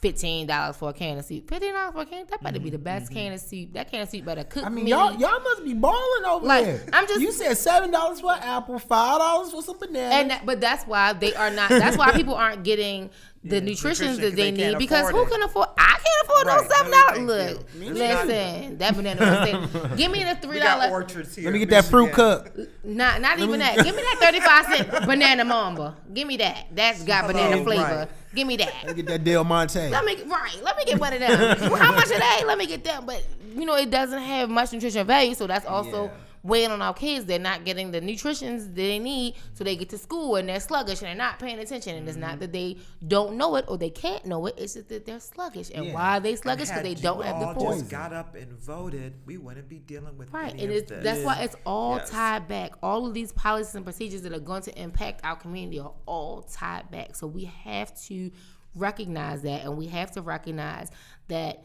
fifteen 0.00 0.46
dollars 0.46 0.76
for 0.76 0.90
a 0.90 0.92
can 0.92 1.18
of 1.18 1.24
soup. 1.24 1.48
Fifteen 1.48 1.72
dollars 1.72 1.92
for 1.94 2.02
a 2.02 2.06
can, 2.06 2.26
that 2.30 2.42
better 2.42 2.60
be 2.60 2.70
the 2.70 2.78
best 2.78 3.10
can 3.12 3.32
of 3.32 3.40
soup. 3.40 3.72
That 3.72 3.90
can 3.90 4.02
of 4.02 4.08
soup 4.10 4.24
better 4.24 4.44
cook 4.44 4.64
I 4.64 4.68
mean, 4.68 4.84
me. 4.86 4.90
y'all 4.92 5.12
y'all 5.14 5.40
must 5.40 5.64
be 5.64 5.74
balling 5.74 6.24
over 6.26 6.46
Like, 6.46 6.64
there. 6.66 6.84
I'm 6.92 7.06
just- 7.06 7.20
you 7.20 7.32
said 7.32 7.56
seven 7.56 7.90
dollars 7.90 8.20
for 8.20 8.32
an 8.32 8.42
apple, 8.42 8.78
five 8.78 9.18
dollars 9.18 9.50
for 9.50 9.62
some 9.62 9.78
bananas. 9.78 10.12
and 10.14 10.30
that, 10.30 10.46
but 10.46 10.60
that's 10.60 10.84
why 10.84 11.12
they 11.14 11.34
are 11.34 11.50
not. 11.50 11.68
That's 11.70 11.96
why 11.96 12.12
people 12.12 12.34
aren't 12.34 12.64
getting 12.64 13.10
the 13.44 13.56
Yeah. 13.56 13.60
nutrition 13.60 14.16
that 14.16 14.34
they, 14.36 14.50
they 14.50 14.50
need 14.50 14.78
because 14.78 15.10
who 15.10 15.22
it. 15.22 15.30
can 15.30 15.42
afford? 15.42 15.68
I 15.76 15.98
can't 16.04 16.22
afford 16.24 16.46
Right. 16.46 16.62
no 16.62 16.74
seven 16.74 16.90
No, 16.90 16.98
dollars. 17.00 17.16
thank 17.16 17.26
Look, 17.28 17.84
you. 17.84 17.94
listen, 17.94 18.78
that 18.78 18.96
banana 18.96 19.20
was 19.20 19.98
give 19.98 20.10
me 20.10 20.24
the 20.24 20.34
three 20.36 20.60
dollar 20.60 20.88
orchards 20.90 21.34
here. 21.36 21.44
Let 21.44 21.52
me 21.52 21.62
in 21.62 21.68
get 21.68 21.74
that 21.82 21.90
fruit 21.90 22.12
cup. 22.12 22.48
Not 22.82 23.20
not 23.20 23.38
even 23.38 23.58
that. 23.60 23.76
Give 23.84 23.94
me 23.94 24.02
that 24.02 24.16
thirty 24.20 24.40
five 24.40 24.64
cent 24.66 25.06
banana 25.06 25.44
mamba. 25.44 25.94
Give 26.12 26.26
me 26.26 26.36
that. 26.38 26.66
That's 26.74 27.02
got 27.04 27.24
oh, 27.24 27.26
banana 27.28 27.50
Hello, 27.52 27.64
flavor. 27.64 27.82
right. 27.82 28.08
Give 28.34 28.46
me 28.46 28.56
that. 28.56 28.72
Let 28.84 28.96
me 28.96 29.02
get 29.02 29.06
that 29.12 29.24
Del 29.24 29.44
Monte. 29.44 29.78
Let 29.90 30.04
me 30.04 30.16
right. 30.24 30.56
Let 30.62 30.76
me 30.76 30.84
get 30.84 30.98
one 30.98 31.12
of 31.12 31.20
them. 31.20 31.58
How 31.78 31.92
much 31.92 32.06
are 32.10 32.18
they? 32.18 32.44
Let 32.44 32.58
me 32.58 32.66
get 32.66 32.82
them. 32.84 33.04
But 33.06 33.24
you 33.54 33.64
know, 33.64 33.76
it 33.76 33.90
doesn't 33.90 34.20
have 34.22 34.50
much 34.50 34.72
nutrition 34.72 35.06
value, 35.06 35.34
so 35.34 35.46
that's 35.46 35.66
also 35.66 36.04
Yeah. 36.06 36.10
Weighing 36.44 36.70
on 36.70 36.80
our 36.82 36.94
kids. 36.94 37.24
They're 37.24 37.38
not 37.40 37.64
getting 37.64 37.90
the 37.90 38.00
nutritions 38.00 38.68
they 38.68 38.98
need, 39.00 39.34
so 39.54 39.64
they 39.64 39.74
get 39.74 39.88
to 39.88 39.98
school 39.98 40.36
and 40.36 40.48
they're 40.48 40.60
sluggish 40.60 41.00
and 41.00 41.08
they're 41.08 41.14
not 41.16 41.38
paying 41.40 41.58
attention. 41.58 41.96
And 41.96 42.06
it's 42.06 42.16
Mm-hmm. 42.16 42.26
not 42.26 42.38
that 42.40 42.52
they 42.52 42.76
don't 43.08 43.36
know 43.36 43.56
it 43.56 43.64
or 43.66 43.78
they 43.78 43.90
can't 43.90 44.24
know 44.26 44.46
it. 44.46 44.54
It's 44.58 44.74
just 44.74 44.88
that 44.90 45.06
they're 45.06 45.18
sluggish. 45.18 45.70
And 45.74 45.86
Yeah. 45.86 45.94
why 45.94 46.18
are 46.18 46.20
they 46.20 46.36
sluggish? 46.36 46.68
Because 46.68 46.82
they 46.82 46.94
don't 46.94 47.24
have 47.24 47.40
the 47.40 47.54
force. 47.54 47.78
just 47.78 47.90
got 47.90 48.12
up 48.12 48.34
and 48.36 48.52
voted, 48.60 49.14
we 49.26 49.38
wouldn't 49.38 49.68
be 49.68 49.78
dealing 49.78 50.16
with 50.18 50.30
Right, 50.32 50.52
and 50.52 50.70
it's, 50.70 50.90
that's 50.90 51.24
why 51.24 51.40
it's 51.42 51.56
all 51.64 51.96
Yes. 51.96 52.10
tied 52.10 52.46
back. 52.46 52.72
All 52.82 53.06
of 53.06 53.14
these 53.14 53.32
policies 53.32 53.74
and 53.74 53.84
procedures 53.84 54.22
that 54.22 54.32
are 54.34 54.38
going 54.38 54.62
to 54.62 54.78
impact 54.80 55.22
our 55.24 55.36
community 55.36 55.80
are 55.80 55.94
all 56.04 56.42
tied 56.42 56.90
back. 56.90 57.16
So 57.16 57.26
we 57.26 57.44
have 57.44 57.98
to 58.02 58.30
recognize 58.74 59.42
that, 59.42 59.62
and 59.64 59.76
we 59.78 59.86
have 59.86 60.10
to 60.12 60.20
recognize 60.22 60.90
that 61.28 61.64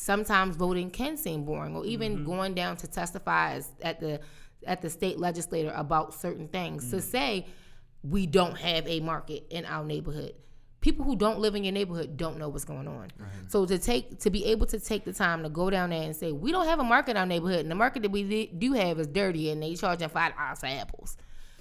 sometimes 0.00 0.56
voting 0.56 0.90
can 0.90 1.16
seem 1.16 1.44
boring, 1.44 1.76
or 1.76 1.84
even 1.84 2.16
mm-hmm. 2.16 2.26
going 2.26 2.54
down 2.54 2.76
to 2.78 2.86
testify 2.86 3.54
as, 3.54 3.68
at 3.82 4.00
the 4.00 4.20
at 4.66 4.82
the 4.82 4.90
state 4.90 5.18
legislature 5.18 5.72
about 5.74 6.12
certain 6.14 6.46
things 6.48 6.90
to 6.90 6.96
mm. 6.96 7.02
say 7.02 7.46
we 8.02 8.26
don't 8.26 8.58
have 8.58 8.86
a 8.86 9.00
market 9.00 9.46
in 9.48 9.64
our 9.64 9.84
neighborhood. 9.84 10.34
People 10.82 11.04
who 11.04 11.16
don't 11.16 11.38
live 11.38 11.54
in 11.54 11.64
your 11.64 11.72
neighborhood 11.72 12.16
don't 12.16 12.38
know 12.38 12.48
what's 12.48 12.64
going 12.64 12.86
on. 12.88 13.08
So 13.48 13.66
to 13.66 13.78
take 13.78 14.18
to 14.20 14.30
be 14.30 14.46
able 14.46 14.66
to 14.66 14.78
take 14.78 15.04
the 15.04 15.12
time 15.12 15.42
to 15.42 15.48
go 15.48 15.70
down 15.70 15.90
there 15.90 16.02
and 16.02 16.16
say 16.16 16.32
we 16.32 16.52
don't 16.52 16.66
have 16.66 16.78
a 16.78 16.84
market 16.84 17.12
in 17.12 17.16
our 17.18 17.26
neighborhood, 17.26 17.60
and 17.60 17.70
the 17.70 17.74
market 17.74 18.02
that 18.02 18.10
we 18.10 18.46
do 18.46 18.72
have 18.72 18.98
is 18.98 19.06
dirty, 19.06 19.50
and 19.50 19.62
they 19.62 19.74
charging 19.74 20.08
five 20.08 20.34
dollars 20.34 20.60
for 20.60 20.66
apples. 20.66 21.16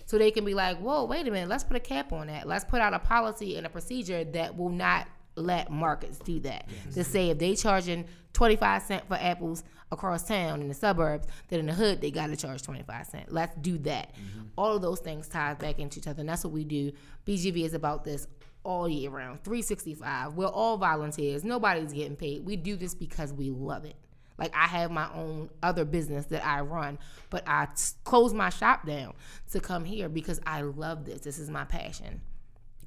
So 0.05 0.17
they 0.17 0.31
can 0.31 0.43
be 0.43 0.55
like, 0.55 0.79
whoa, 0.79 1.05
wait 1.05 1.27
a 1.27 1.31
minute, 1.31 1.49
let's 1.49 1.63
put 1.63 1.77
a 1.77 1.79
cap 1.79 2.11
on 2.11 2.27
that. 2.27 2.47
Let's 2.47 2.65
put 2.65 2.81
out 2.81 2.93
a 2.95 2.99
policy 2.99 3.57
and 3.57 3.67
a 3.67 3.69
procedure 3.69 4.23
that 4.23 4.57
will 4.57 4.71
not 4.71 5.07
let 5.39 5.71
markets 5.71 6.19
do 6.19 6.39
that. 6.41 6.67
To 6.93 7.03
say 7.03 7.29
if 7.29 7.39
they 7.39 7.55
charging 7.55 8.05
25 8.33 8.81
cent 8.83 9.07
for 9.07 9.15
apples 9.15 9.63
across 9.91 10.23
town 10.27 10.61
in 10.61 10.67
the 10.67 10.73
suburbs, 10.73 11.27
then 11.47 11.59
in 11.59 11.65
the 11.65 11.73
hood 11.73 12.01
they 12.01 12.11
gotta 12.11 12.35
charge 12.35 12.61
25 12.61 13.05
cent. 13.07 13.31
Let's 13.31 13.55
do 13.57 13.77
that. 13.79 14.13
Mm-hmm. 14.13 14.47
All 14.57 14.75
of 14.75 14.81
those 14.81 14.99
things 14.99 15.27
ties 15.27 15.57
back 15.57 15.79
into 15.79 15.99
each 15.99 16.07
other, 16.07 16.21
and 16.21 16.29
that's 16.29 16.43
what 16.43 16.53
we 16.53 16.63
do. 16.63 16.91
BGV 17.25 17.65
is 17.65 17.73
about 17.73 18.03
this 18.03 18.27
all 18.63 18.87
year 18.87 19.09
round, 19.09 19.43
365. 19.43 20.33
We're 20.33 20.45
all 20.47 20.77
volunteers. 20.77 21.43
Nobody's 21.43 21.93
getting 21.93 22.15
paid. 22.15 22.45
We 22.45 22.55
do 22.55 22.75
this 22.75 22.93
because 22.93 23.33
we 23.33 23.49
love 23.49 23.85
it. 23.85 23.95
Like 24.37 24.55
I 24.55 24.67
have 24.67 24.89
my 24.89 25.09
own 25.13 25.49
other 25.61 25.83
business 25.85 26.25
that 26.27 26.45
I 26.45 26.61
run, 26.61 26.97
but 27.29 27.43
I 27.45 27.65
t- 27.65 27.93
close 28.05 28.33
my 28.33 28.49
shop 28.49 28.85
down 28.85 29.13
to 29.51 29.59
come 29.59 29.83
here 29.83 30.07
because 30.07 30.39
I 30.45 30.61
love 30.61 31.05
this. 31.05 31.21
This 31.21 31.39
is 31.39 31.49
my 31.49 31.65
passion. 31.65 32.21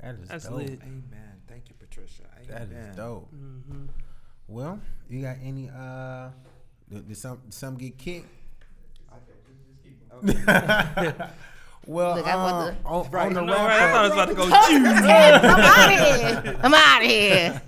That 0.00 0.14
is 0.16 0.28
That's 0.28 0.44
dope. 0.44 0.54
lit. 0.54 0.80
Amen. 0.82 1.31
Thank 1.52 1.68
you, 1.68 1.74
Patricia. 1.78 2.22
That 2.48 2.62
Amen. 2.62 2.88
is 2.88 2.96
dope. 2.96 3.28
Well, 4.48 4.80
you 5.10 5.20
got 5.20 5.36
any? 5.44 5.68
uh 5.68 6.30
Did, 6.90 7.06
did 7.08 7.16
some 7.18 7.42
some 7.50 7.76
get 7.76 7.98
kicked? 7.98 8.26
well, 11.86 12.16
Look, 12.16 12.26
I 12.26 12.36
want 12.36 12.70
um, 12.70 12.76
on, 12.86 13.10
Right. 13.10 13.26
on 13.26 13.34
the 13.34 13.40
No, 13.42 13.46
No, 13.48 13.52
right, 13.52 13.82
I 13.82 13.92
thought 13.92 13.98
I 13.98 14.02
was 14.02 14.12
about 14.12 14.28
to 14.28 14.34
go. 14.34 14.44
I'm 14.50 14.86
out 15.60 15.92
of 15.92 16.44
here. 16.44 16.60
I'm 16.62 16.72
out 16.74 17.02
of 17.02 17.08
here. 17.10 17.62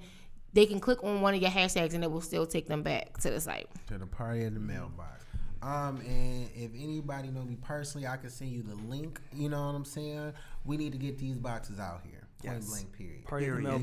they 0.52 0.66
can 0.66 0.78
click 0.78 1.02
on 1.02 1.20
one 1.20 1.34
of 1.34 1.42
your 1.42 1.50
hashtags 1.50 1.94
and 1.94 2.04
it 2.04 2.10
will 2.10 2.20
still 2.20 2.46
take 2.46 2.68
them 2.68 2.82
back 2.82 3.18
to 3.18 3.30
the 3.30 3.40
site. 3.40 3.68
to 3.88 3.98
the 3.98 4.06
party 4.06 4.44
in 4.44 4.54
the 4.54 4.60
mailbox. 4.60 5.24
Um, 5.60 6.00
and 6.06 6.48
if 6.54 6.70
anybody 6.74 7.28
know 7.28 7.42
me 7.42 7.56
personally, 7.60 8.06
I 8.06 8.16
can 8.16 8.30
send 8.30 8.52
you 8.52 8.62
the 8.62 8.76
link. 8.76 9.20
You 9.34 9.48
know 9.48 9.66
what 9.66 9.74
I'm 9.74 9.84
saying? 9.84 10.32
We 10.64 10.76
need 10.76 10.92
to 10.92 10.98
get 10.98 11.18
these 11.18 11.36
boxes 11.36 11.80
out 11.80 12.02
here. 12.08 12.28
Point 12.44 12.60
Yes. 12.60 12.70
blank. 12.70 12.92
Period. 12.96 13.24
Party 13.24 13.46
at 13.46 13.56
the 13.56 13.62
You 13.62 13.68
know, 13.68 13.74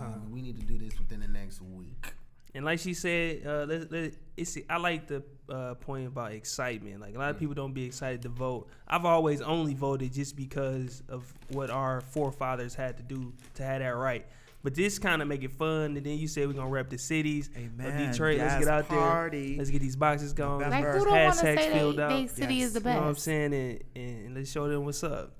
um, 0.00 0.32
we 0.32 0.42
need 0.42 0.58
to 0.58 0.66
do 0.66 0.76
this 0.76 0.98
within 0.98 1.20
the 1.20 1.28
next 1.28 1.62
week. 1.62 2.14
And 2.54 2.64
like 2.64 2.80
she 2.80 2.92
said, 2.92 3.46
uh, 3.46 3.64
let, 3.66 3.90
let, 3.90 4.12
it's, 4.36 4.58
I 4.68 4.76
like 4.76 5.06
the 5.06 5.22
uh, 5.48 5.74
point 5.74 6.06
about 6.06 6.32
excitement. 6.32 7.00
Like 7.00 7.14
a 7.14 7.18
lot 7.18 7.30
of 7.30 7.38
people 7.38 7.54
don't 7.54 7.72
be 7.72 7.84
excited 7.84 8.22
to 8.22 8.28
vote. 8.28 8.68
I've 8.86 9.06
always 9.06 9.40
only 9.40 9.74
voted 9.74 10.12
just 10.12 10.36
because 10.36 11.02
of 11.08 11.32
what 11.48 11.70
our 11.70 12.02
forefathers 12.02 12.74
had 12.74 12.98
to 12.98 13.02
do 13.02 13.32
to 13.54 13.62
have 13.62 13.80
that 13.80 13.88
right. 13.96 14.26
But 14.62 14.74
this 14.76 14.98
kind 14.98 15.20
of 15.22 15.28
make 15.28 15.42
it 15.42 15.50
fun. 15.50 15.96
And 15.96 16.04
then 16.06 16.18
you 16.18 16.28
say 16.28 16.46
we're 16.46 16.52
gonna 16.52 16.68
rep 16.68 16.88
the 16.88 16.98
cities 16.98 17.48
of 17.48 17.56
Amen. 17.56 18.12
Detroit. 18.12 18.38
Let's 18.38 18.64
get 18.64 18.68
out 18.68 18.88
party. 18.88 19.48
there. 19.48 19.58
Let's 19.58 19.70
get 19.70 19.80
these 19.80 19.96
boxes 19.96 20.32
going. 20.32 20.60
November. 20.60 20.76
Like 20.76 20.82
Members. 20.84 21.02
who 21.02 21.08
don't 21.10 21.24
want 21.24 21.38
to 21.38 21.44
Hashtags 21.46 21.56
say 21.56 21.72
filled 21.72 21.96
they, 21.96 22.02
out. 22.02 22.08
they 22.10 22.26
city 22.28 22.54
Yes. 22.54 22.66
is 22.66 22.72
the 22.74 22.80
best? 22.80 22.94
You 22.94 23.00
know 23.00 23.00
what 23.00 23.08
I'm 23.08 23.16
saying? 23.16 23.54
And, 23.54 23.80
and 23.96 24.34
let's 24.36 24.50
show 24.52 24.68
them 24.68 24.84
what's 24.84 25.02
up. 25.02 25.32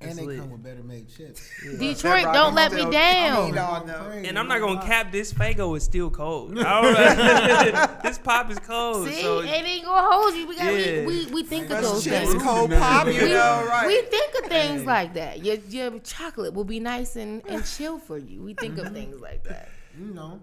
And 0.00 0.10
That's 0.10 0.20
they 0.20 0.26
lit. 0.26 0.38
come 0.38 0.50
with 0.50 0.62
better 0.62 0.84
made 0.84 1.08
chips. 1.08 1.50
Detroit, 1.78 2.22
don't 2.22 2.36
I'm 2.50 2.54
let 2.54 2.70
me 2.72 2.78
still- 2.82 2.92
down. 2.92 3.36
I 3.36 3.46
mean, 3.46 3.54
no, 3.56 3.84
no. 3.84 4.10
And 4.28 4.38
I'm 4.38 4.46
not 4.46 4.60
gonna 4.60 4.80
cap 4.80 5.10
this. 5.10 5.34
Faygo 5.34 5.76
is 5.76 5.82
still 5.82 6.08
cold. 6.08 6.54
This 8.04 8.16
pop 8.18 8.48
is 8.50 8.58
cold. 8.60 9.08
See, 9.08 9.22
so 9.22 9.40
it 9.40 9.46
ain't 9.48 9.84
gonna 9.84 10.08
hold 10.08 10.34
you. 10.34 10.46
We 10.46 10.56
got 10.56 10.72
Yeah. 10.72 11.04
we, 11.04 11.26
we, 11.26 11.32
we 11.32 11.42
think 11.42 11.68
of 11.70 11.82
those 11.82 12.04
things. 12.06 12.32
cold 12.42 12.70
pop, 12.70 13.06
you 13.08 13.14
we, 13.14 13.28
know, 13.30 13.66
right? 13.68 13.86
we 13.88 14.00
think 14.02 14.34
of 14.42 14.48
things 14.48 14.84
like 14.84 15.14
that. 15.14 15.44
Your 15.44 15.56
your 15.68 15.98
chocolate 16.00 16.54
will 16.54 16.64
be 16.64 16.78
nice 16.78 17.16
and, 17.16 17.44
and 17.48 17.64
chill 17.66 17.98
for 17.98 18.18
you. 18.18 18.40
We 18.42 18.54
think 18.54 18.78
of 18.78 18.92
things 18.92 19.20
like 19.20 19.42
that. 19.44 19.68
You 19.98 20.14
know. 20.14 20.40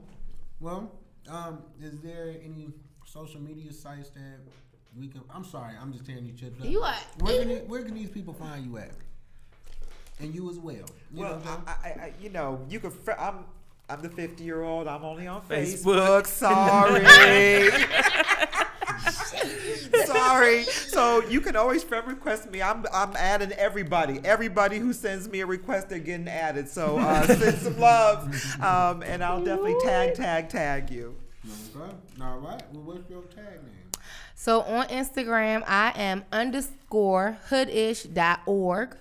Well, 0.59 0.91
um, 1.29 1.63
is 1.81 2.01
there 2.01 2.35
any 2.43 2.73
social 3.05 3.39
media 3.39 3.71
sites 3.71 4.09
that 4.09 4.39
we 4.97 5.07
can? 5.07 5.21
I'm 5.33 5.45
sorry, 5.45 5.75
I'm 5.81 5.93
just 5.93 6.05
tearing 6.05 6.25
you 6.25 6.33
chips 6.33 6.59
up. 6.61 6.67
You 6.67 6.81
are- 6.81 6.93
Where 7.19 7.43
can, 7.45 7.57
where 7.69 7.83
can 7.83 7.93
these 7.95 8.09
people 8.09 8.33
find 8.33 8.65
you 8.65 8.77
at? 8.79 8.91
And 10.19 10.33
you 10.33 10.49
as 10.49 10.57
well. 10.57 10.75
You 10.75 11.21
Well, 11.21 11.39
know, 11.39 11.61
I, 11.67 11.71
I, 11.71 11.89
I, 11.89 12.13
you 12.21 12.29
know, 12.29 12.59
you 12.69 12.79
could. 12.79 12.93
Fr- 12.93 13.11
I'm, 13.19 13.45
I'm 13.89 14.01
the 14.01 14.09
50 14.09 14.43
year 14.43 14.63
old. 14.63 14.87
I'm 14.87 15.03
only 15.03 15.27
on 15.27 15.41
Facebook. 15.41 16.23
Facebook. 16.23 16.27
Sorry. 16.27 17.69
Sorry. 20.05 20.63
So 20.63 21.21
you 21.27 21.41
can 21.41 21.55
always 21.55 21.83
friend 21.83 22.07
request 22.07 22.49
me. 22.49 22.61
I'm, 22.61 22.85
I'm 22.93 23.15
adding 23.15 23.51
everybody. 23.53 24.19
Everybody 24.23 24.79
who 24.79 24.93
sends 24.93 25.29
me 25.29 25.41
a 25.41 25.45
request, 25.45 25.89
they're 25.89 25.99
getting 25.99 26.27
added. 26.27 26.69
So 26.69 26.97
uh, 26.97 27.25
send 27.37 27.57
some 27.59 27.79
love, 27.79 28.61
um, 28.61 29.03
and 29.03 29.23
I'll 29.23 29.43
definitely 29.43 29.75
tag, 29.83 30.15
tag, 30.15 30.49
tag 30.49 30.89
you. 30.89 31.15
Okay. 31.75 31.93
All 32.21 32.39
right. 32.39 32.63
Well, 32.73 32.83
what's 32.83 33.09
your 33.09 33.21
tag 33.23 33.61
name? 33.63 33.71
So 34.35 34.61
on 34.61 34.87
Instagram, 34.87 35.63
I 35.67 35.91
am 35.95 36.25
underscore 36.31 37.37
hoodish.org. 37.49 38.97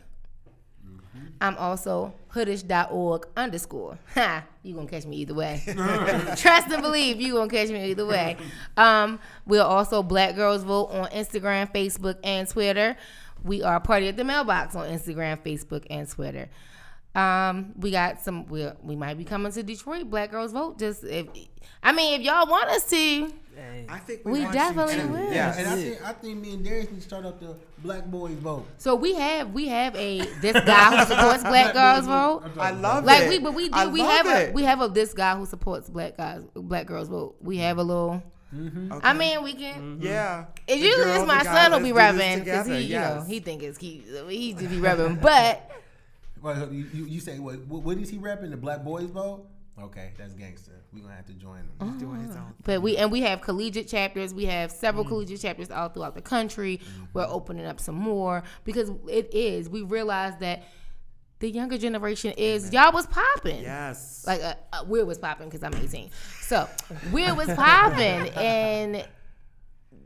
I'm 1.40 1.56
also 1.56 2.14
hoodish.org 2.32 3.26
underscore. 3.36 3.98
Ha! 4.14 4.44
You 4.62 4.74
gonna 4.74 4.88
catch 4.88 5.04
me 5.06 5.16
either 5.18 5.34
way. 5.34 5.62
Trust 5.66 6.70
and 6.70 6.82
believe 6.82 7.20
you 7.20 7.34
gonna 7.34 7.50
catch 7.50 7.68
me 7.68 7.90
either 7.90 8.06
way. 8.06 8.36
Um, 8.76 9.18
we're 9.46 9.62
also 9.62 10.02
Black 10.02 10.36
Girls 10.36 10.64
Vote 10.64 10.86
on 10.86 11.08
Instagram, 11.10 11.72
Facebook, 11.72 12.16
and 12.24 12.48
Twitter. 12.48 12.96
We 13.42 13.62
are 13.62 13.78
Party 13.80 14.08
at 14.08 14.16
the 14.16 14.24
Mailbox 14.24 14.74
on 14.74 14.88
Instagram, 14.88 15.38
Facebook, 15.42 15.84
and 15.90 16.08
Twitter. 16.08 16.48
Um, 17.14 17.74
we 17.78 17.90
got 17.90 18.20
some. 18.20 18.46
We 18.46 18.66
we 18.82 18.96
might 18.96 19.18
be 19.18 19.24
coming 19.24 19.52
to 19.52 19.62
Detroit. 19.62 20.10
Black 20.10 20.30
Girls 20.30 20.52
Vote. 20.52 20.78
Just 20.78 21.04
if 21.04 21.28
I 21.82 21.92
mean, 21.92 22.20
if 22.20 22.26
y'all 22.26 22.48
want 22.48 22.70
us 22.70 22.88
to, 22.90 23.32
Hey. 23.56 23.86
I 23.88 23.98
think 23.98 24.24
We 24.24 24.40
want 24.40 24.52
definitely 24.52 24.94
you 24.96 25.02
to. 25.02 25.06
will. 25.08 25.32
Yes. 25.32 25.58
And 25.58 25.68
I 25.68 25.76
think 25.76 26.04
I 26.08 26.12
think 26.12 26.38
me 26.40 26.54
and 26.54 26.64
Darius 26.64 26.90
need 26.90 26.96
to 27.00 27.02
start 27.06 27.24
up 27.24 27.38
the 27.40 27.54
Black 27.78 28.04
Boys 28.06 28.34
vote. 28.34 28.66
So 28.78 28.94
we 28.94 29.14
have 29.14 29.52
we 29.52 29.68
have 29.68 29.94
a 29.96 30.18
this 30.40 30.54
guy 30.64 30.96
who 30.96 31.04
supports 31.06 31.42
black 31.52 31.72
girls 31.74 32.06
vote. 32.06 32.42
I 32.58 32.70
love 32.72 33.04
Like 33.04 33.24
it. 33.24 33.28
we, 33.30 33.38
but 33.38 33.54
we 33.54 33.70
I 33.72 33.84
do. 33.84 33.90
We 33.92 34.00
love 34.02 34.10
have 34.10 34.26
a 34.26 34.48
it. 34.48 34.54
we 34.54 34.62
have 34.64 34.80
a 34.80 34.88
this 34.88 35.14
guy 35.14 35.36
who 35.36 35.46
supports 35.46 35.88
black 35.88 36.16
guys, 36.16 36.42
black 36.54 36.86
girls 36.86 37.08
vote. 37.08 37.36
We 37.40 37.58
have 37.58 37.78
a 37.78 37.82
little. 37.82 38.22
Mm-hmm. 38.54 38.92
Okay. 38.92 39.08
I 39.08 39.12
mean, 39.14 39.42
we 39.42 39.54
can. 39.54 39.74
Mm-hmm. 39.98 40.06
yeah. 40.06 40.44
It 40.66 40.76
The 40.78 40.86
usually 40.86 41.04
girl, 41.04 41.22
is 41.22 41.26
my 41.26 41.38
the 41.38 41.44
guy, 41.44 41.62
son 41.64 41.72
will 41.72 41.80
be 41.80 41.92
let's 41.92 42.12
do 42.12 42.18
this 42.18 42.26
rubbing 42.28 42.38
because 42.44 42.64
together, 42.64 42.80
he, 42.80 42.86
you 42.86 42.98
know, 43.00 43.24
he 43.26 43.40
think 43.40 43.62
it's 43.64 43.78
cute. 43.78 44.04
He 44.30 44.52
just 44.54 44.70
be 44.70 44.78
rubbing, 44.78 45.16
but 45.16 45.70
Well, 46.42 46.70
you, 46.72 46.86
you, 46.92 47.04
you 47.06 47.20
say 47.20 47.38
what, 47.38 47.58
what? 47.66 47.82
What 47.82 47.96
is 47.98 48.10
he 48.10 48.18
rapping? 48.18 48.50
The 48.50 48.56
Black 48.58 48.84
Boys 48.84 49.08
vote? 49.10 49.46
Okay, 49.82 50.12
that's 50.16 50.34
gangster. 50.34 50.72
We're 50.92 51.02
gonna 51.02 51.14
have 51.14 51.26
to 51.26 51.32
join 51.32 51.56
him. 51.56 51.70
Oh. 51.80 51.86
He's 51.86 51.96
doing 51.96 52.20
his 52.22 52.36
own. 52.36 52.54
But 52.62 52.80
we 52.80 52.96
and 52.96 53.10
we 53.10 53.22
have 53.22 53.40
collegiate 53.40 53.88
chapters. 53.88 54.32
We 54.32 54.44
have 54.44 54.70
several 54.70 55.04
collegiate 55.04 55.40
chapters 55.40 55.70
all 55.70 55.88
throughout 55.88 56.14
the 56.14 56.22
country. 56.22 56.80
We're 57.12 57.26
opening 57.26 57.66
up 57.66 57.80
some 57.80 57.96
more 57.96 58.44
because 58.64 58.90
it 59.08 59.34
is. 59.34 59.68
We 59.68 59.82
realize 59.82 60.34
that 60.38 60.62
the 61.40 61.50
younger 61.50 61.76
generation 61.76 62.32
is 62.36 62.72
y'all 62.72 62.92
was 62.92 63.06
popping. 63.06 63.62
Yes. 63.62 64.24
Like 64.26 64.42
uh, 64.42 64.54
uh, 64.72 64.84
Weird 64.86 65.08
was 65.08 65.18
popping 65.18 65.48
because 65.48 65.64
I'm 65.64 65.74
18. 65.74 66.10
So 66.40 66.68
Weird 67.10 67.36
was 67.36 67.48
popping, 67.48 68.28
and 68.36 69.04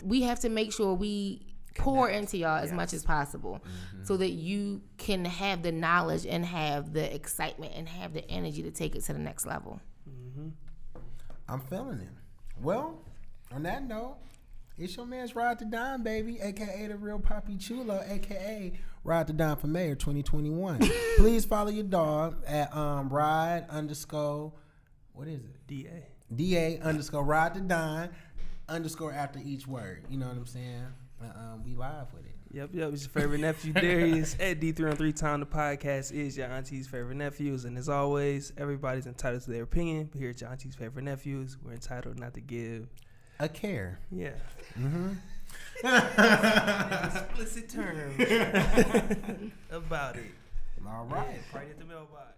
we 0.03 0.23
have 0.23 0.41
to 0.41 0.49
make 0.49 0.73
sure 0.73 0.95
we 0.95 1.48
pour 1.79 2.11
into 2.11 2.37
y'all 2.37 2.59
as 2.59 2.73
much 2.73 2.93
as 2.93 3.05
possible, 3.05 3.63
so 4.03 4.17
that 4.17 4.31
you 4.31 4.83
can 4.97 5.25
have 5.25 5.63
the 5.63 5.73
knowledge 5.73 6.27
and 6.27 6.45
have 6.45 6.93
the 6.93 7.15
excitement 7.15 7.73
and 7.75 7.89
have 7.89 8.13
the 8.13 8.29
energy 8.31 8.63
to 8.63 8.71
take 8.71 8.95
it 8.95 9.03
to 9.05 9.13
the 9.13 9.19
next 9.19 9.47
level. 9.47 9.81
I'm 11.49 11.61
feeling 11.61 12.01
it. 12.01 12.09
Well, 12.61 12.99
on 13.53 13.63
that 13.63 13.87
note, 13.87 14.17
it's 14.77 14.97
your 14.97 15.07
man's 15.07 15.35
Ride 15.35 15.59
to 15.61 15.65
Dime, 15.65 16.03
baby, 16.03 16.39
aka 16.41 16.87
the 16.87 16.97
real 16.97 17.19
Poppy 17.19 17.57
Chulo, 17.57 18.03
aka 18.07 18.73
Ride 19.03 19.27
to 19.29 19.33
Dime 19.33 19.57
for 19.57 19.67
Mayor 19.67 19.95
2021. 19.95 20.81
Please 21.17 21.45
follow 21.45 21.71
your 21.71 21.85
dog 21.85 22.45
at 22.47 22.75
um 22.77 23.09
ride 23.09 23.67
underscore 23.71 24.53
what 25.19 25.27
is 25.27 25.41
it? 25.41 25.67
Da. 25.67 25.89
Da 26.33 26.79
underscore 26.81 27.25
ride 27.25 27.55
to 27.55 27.61
dime 27.61 28.11
underscore 28.69 29.13
after 29.13 29.41
each 29.43 29.67
word. 29.67 30.05
You 30.09 30.19
know 30.19 30.29
what 30.29 30.37
I'm 30.37 30.47
saying? 30.47 30.87
Uh, 31.21 31.27
um, 31.39 31.65
we 31.65 31.75
live 31.75 32.13
with 32.15 32.25
it. 32.25 32.35
Yep, 32.53 32.71
yep. 32.73 32.93
It's 32.93 33.03
your 33.03 33.11
favorite 33.11 33.41
nephew 33.41 33.73
Darius 33.73 34.37
at 34.41 34.61
D3 34.61 34.91
on 34.93 34.97
3 34.97 35.13
Time. 35.13 35.41
The 35.41 35.47
podcast 35.47 36.13
is 36.13 36.37
your 36.37 36.47
auntie's 36.47 36.87
favorite 36.87 37.17
nephews. 37.17 37.65
And 37.65 37.77
as 37.77 37.89
always, 37.89 38.53
everybody's 38.57 39.07
entitled 39.07 39.43
to 39.43 39.51
their 39.51 39.65
opinion. 39.65 40.09
But 40.11 40.21
here 40.21 40.31
at 40.31 40.41
your 40.41 40.51
auntie's 40.51 40.75
favorite 40.75 41.05
nephews, 41.05 41.57
we're 41.63 41.73
entitled 41.73 42.19
not 42.19 42.35
to 42.35 42.41
give. 42.41 42.89
A 43.41 43.49
care. 43.49 43.99
Yeah. 44.11 44.31
Mm-hmm. 44.79 45.13
Explicit 47.17 47.69
terms 47.69 48.15
about 49.71 50.17
it. 50.17 50.25
All 50.87 51.05
right. 51.05 51.41
Party 51.53 51.71
at 51.71 51.79
the 51.79 51.85
mailbox. 51.85 52.38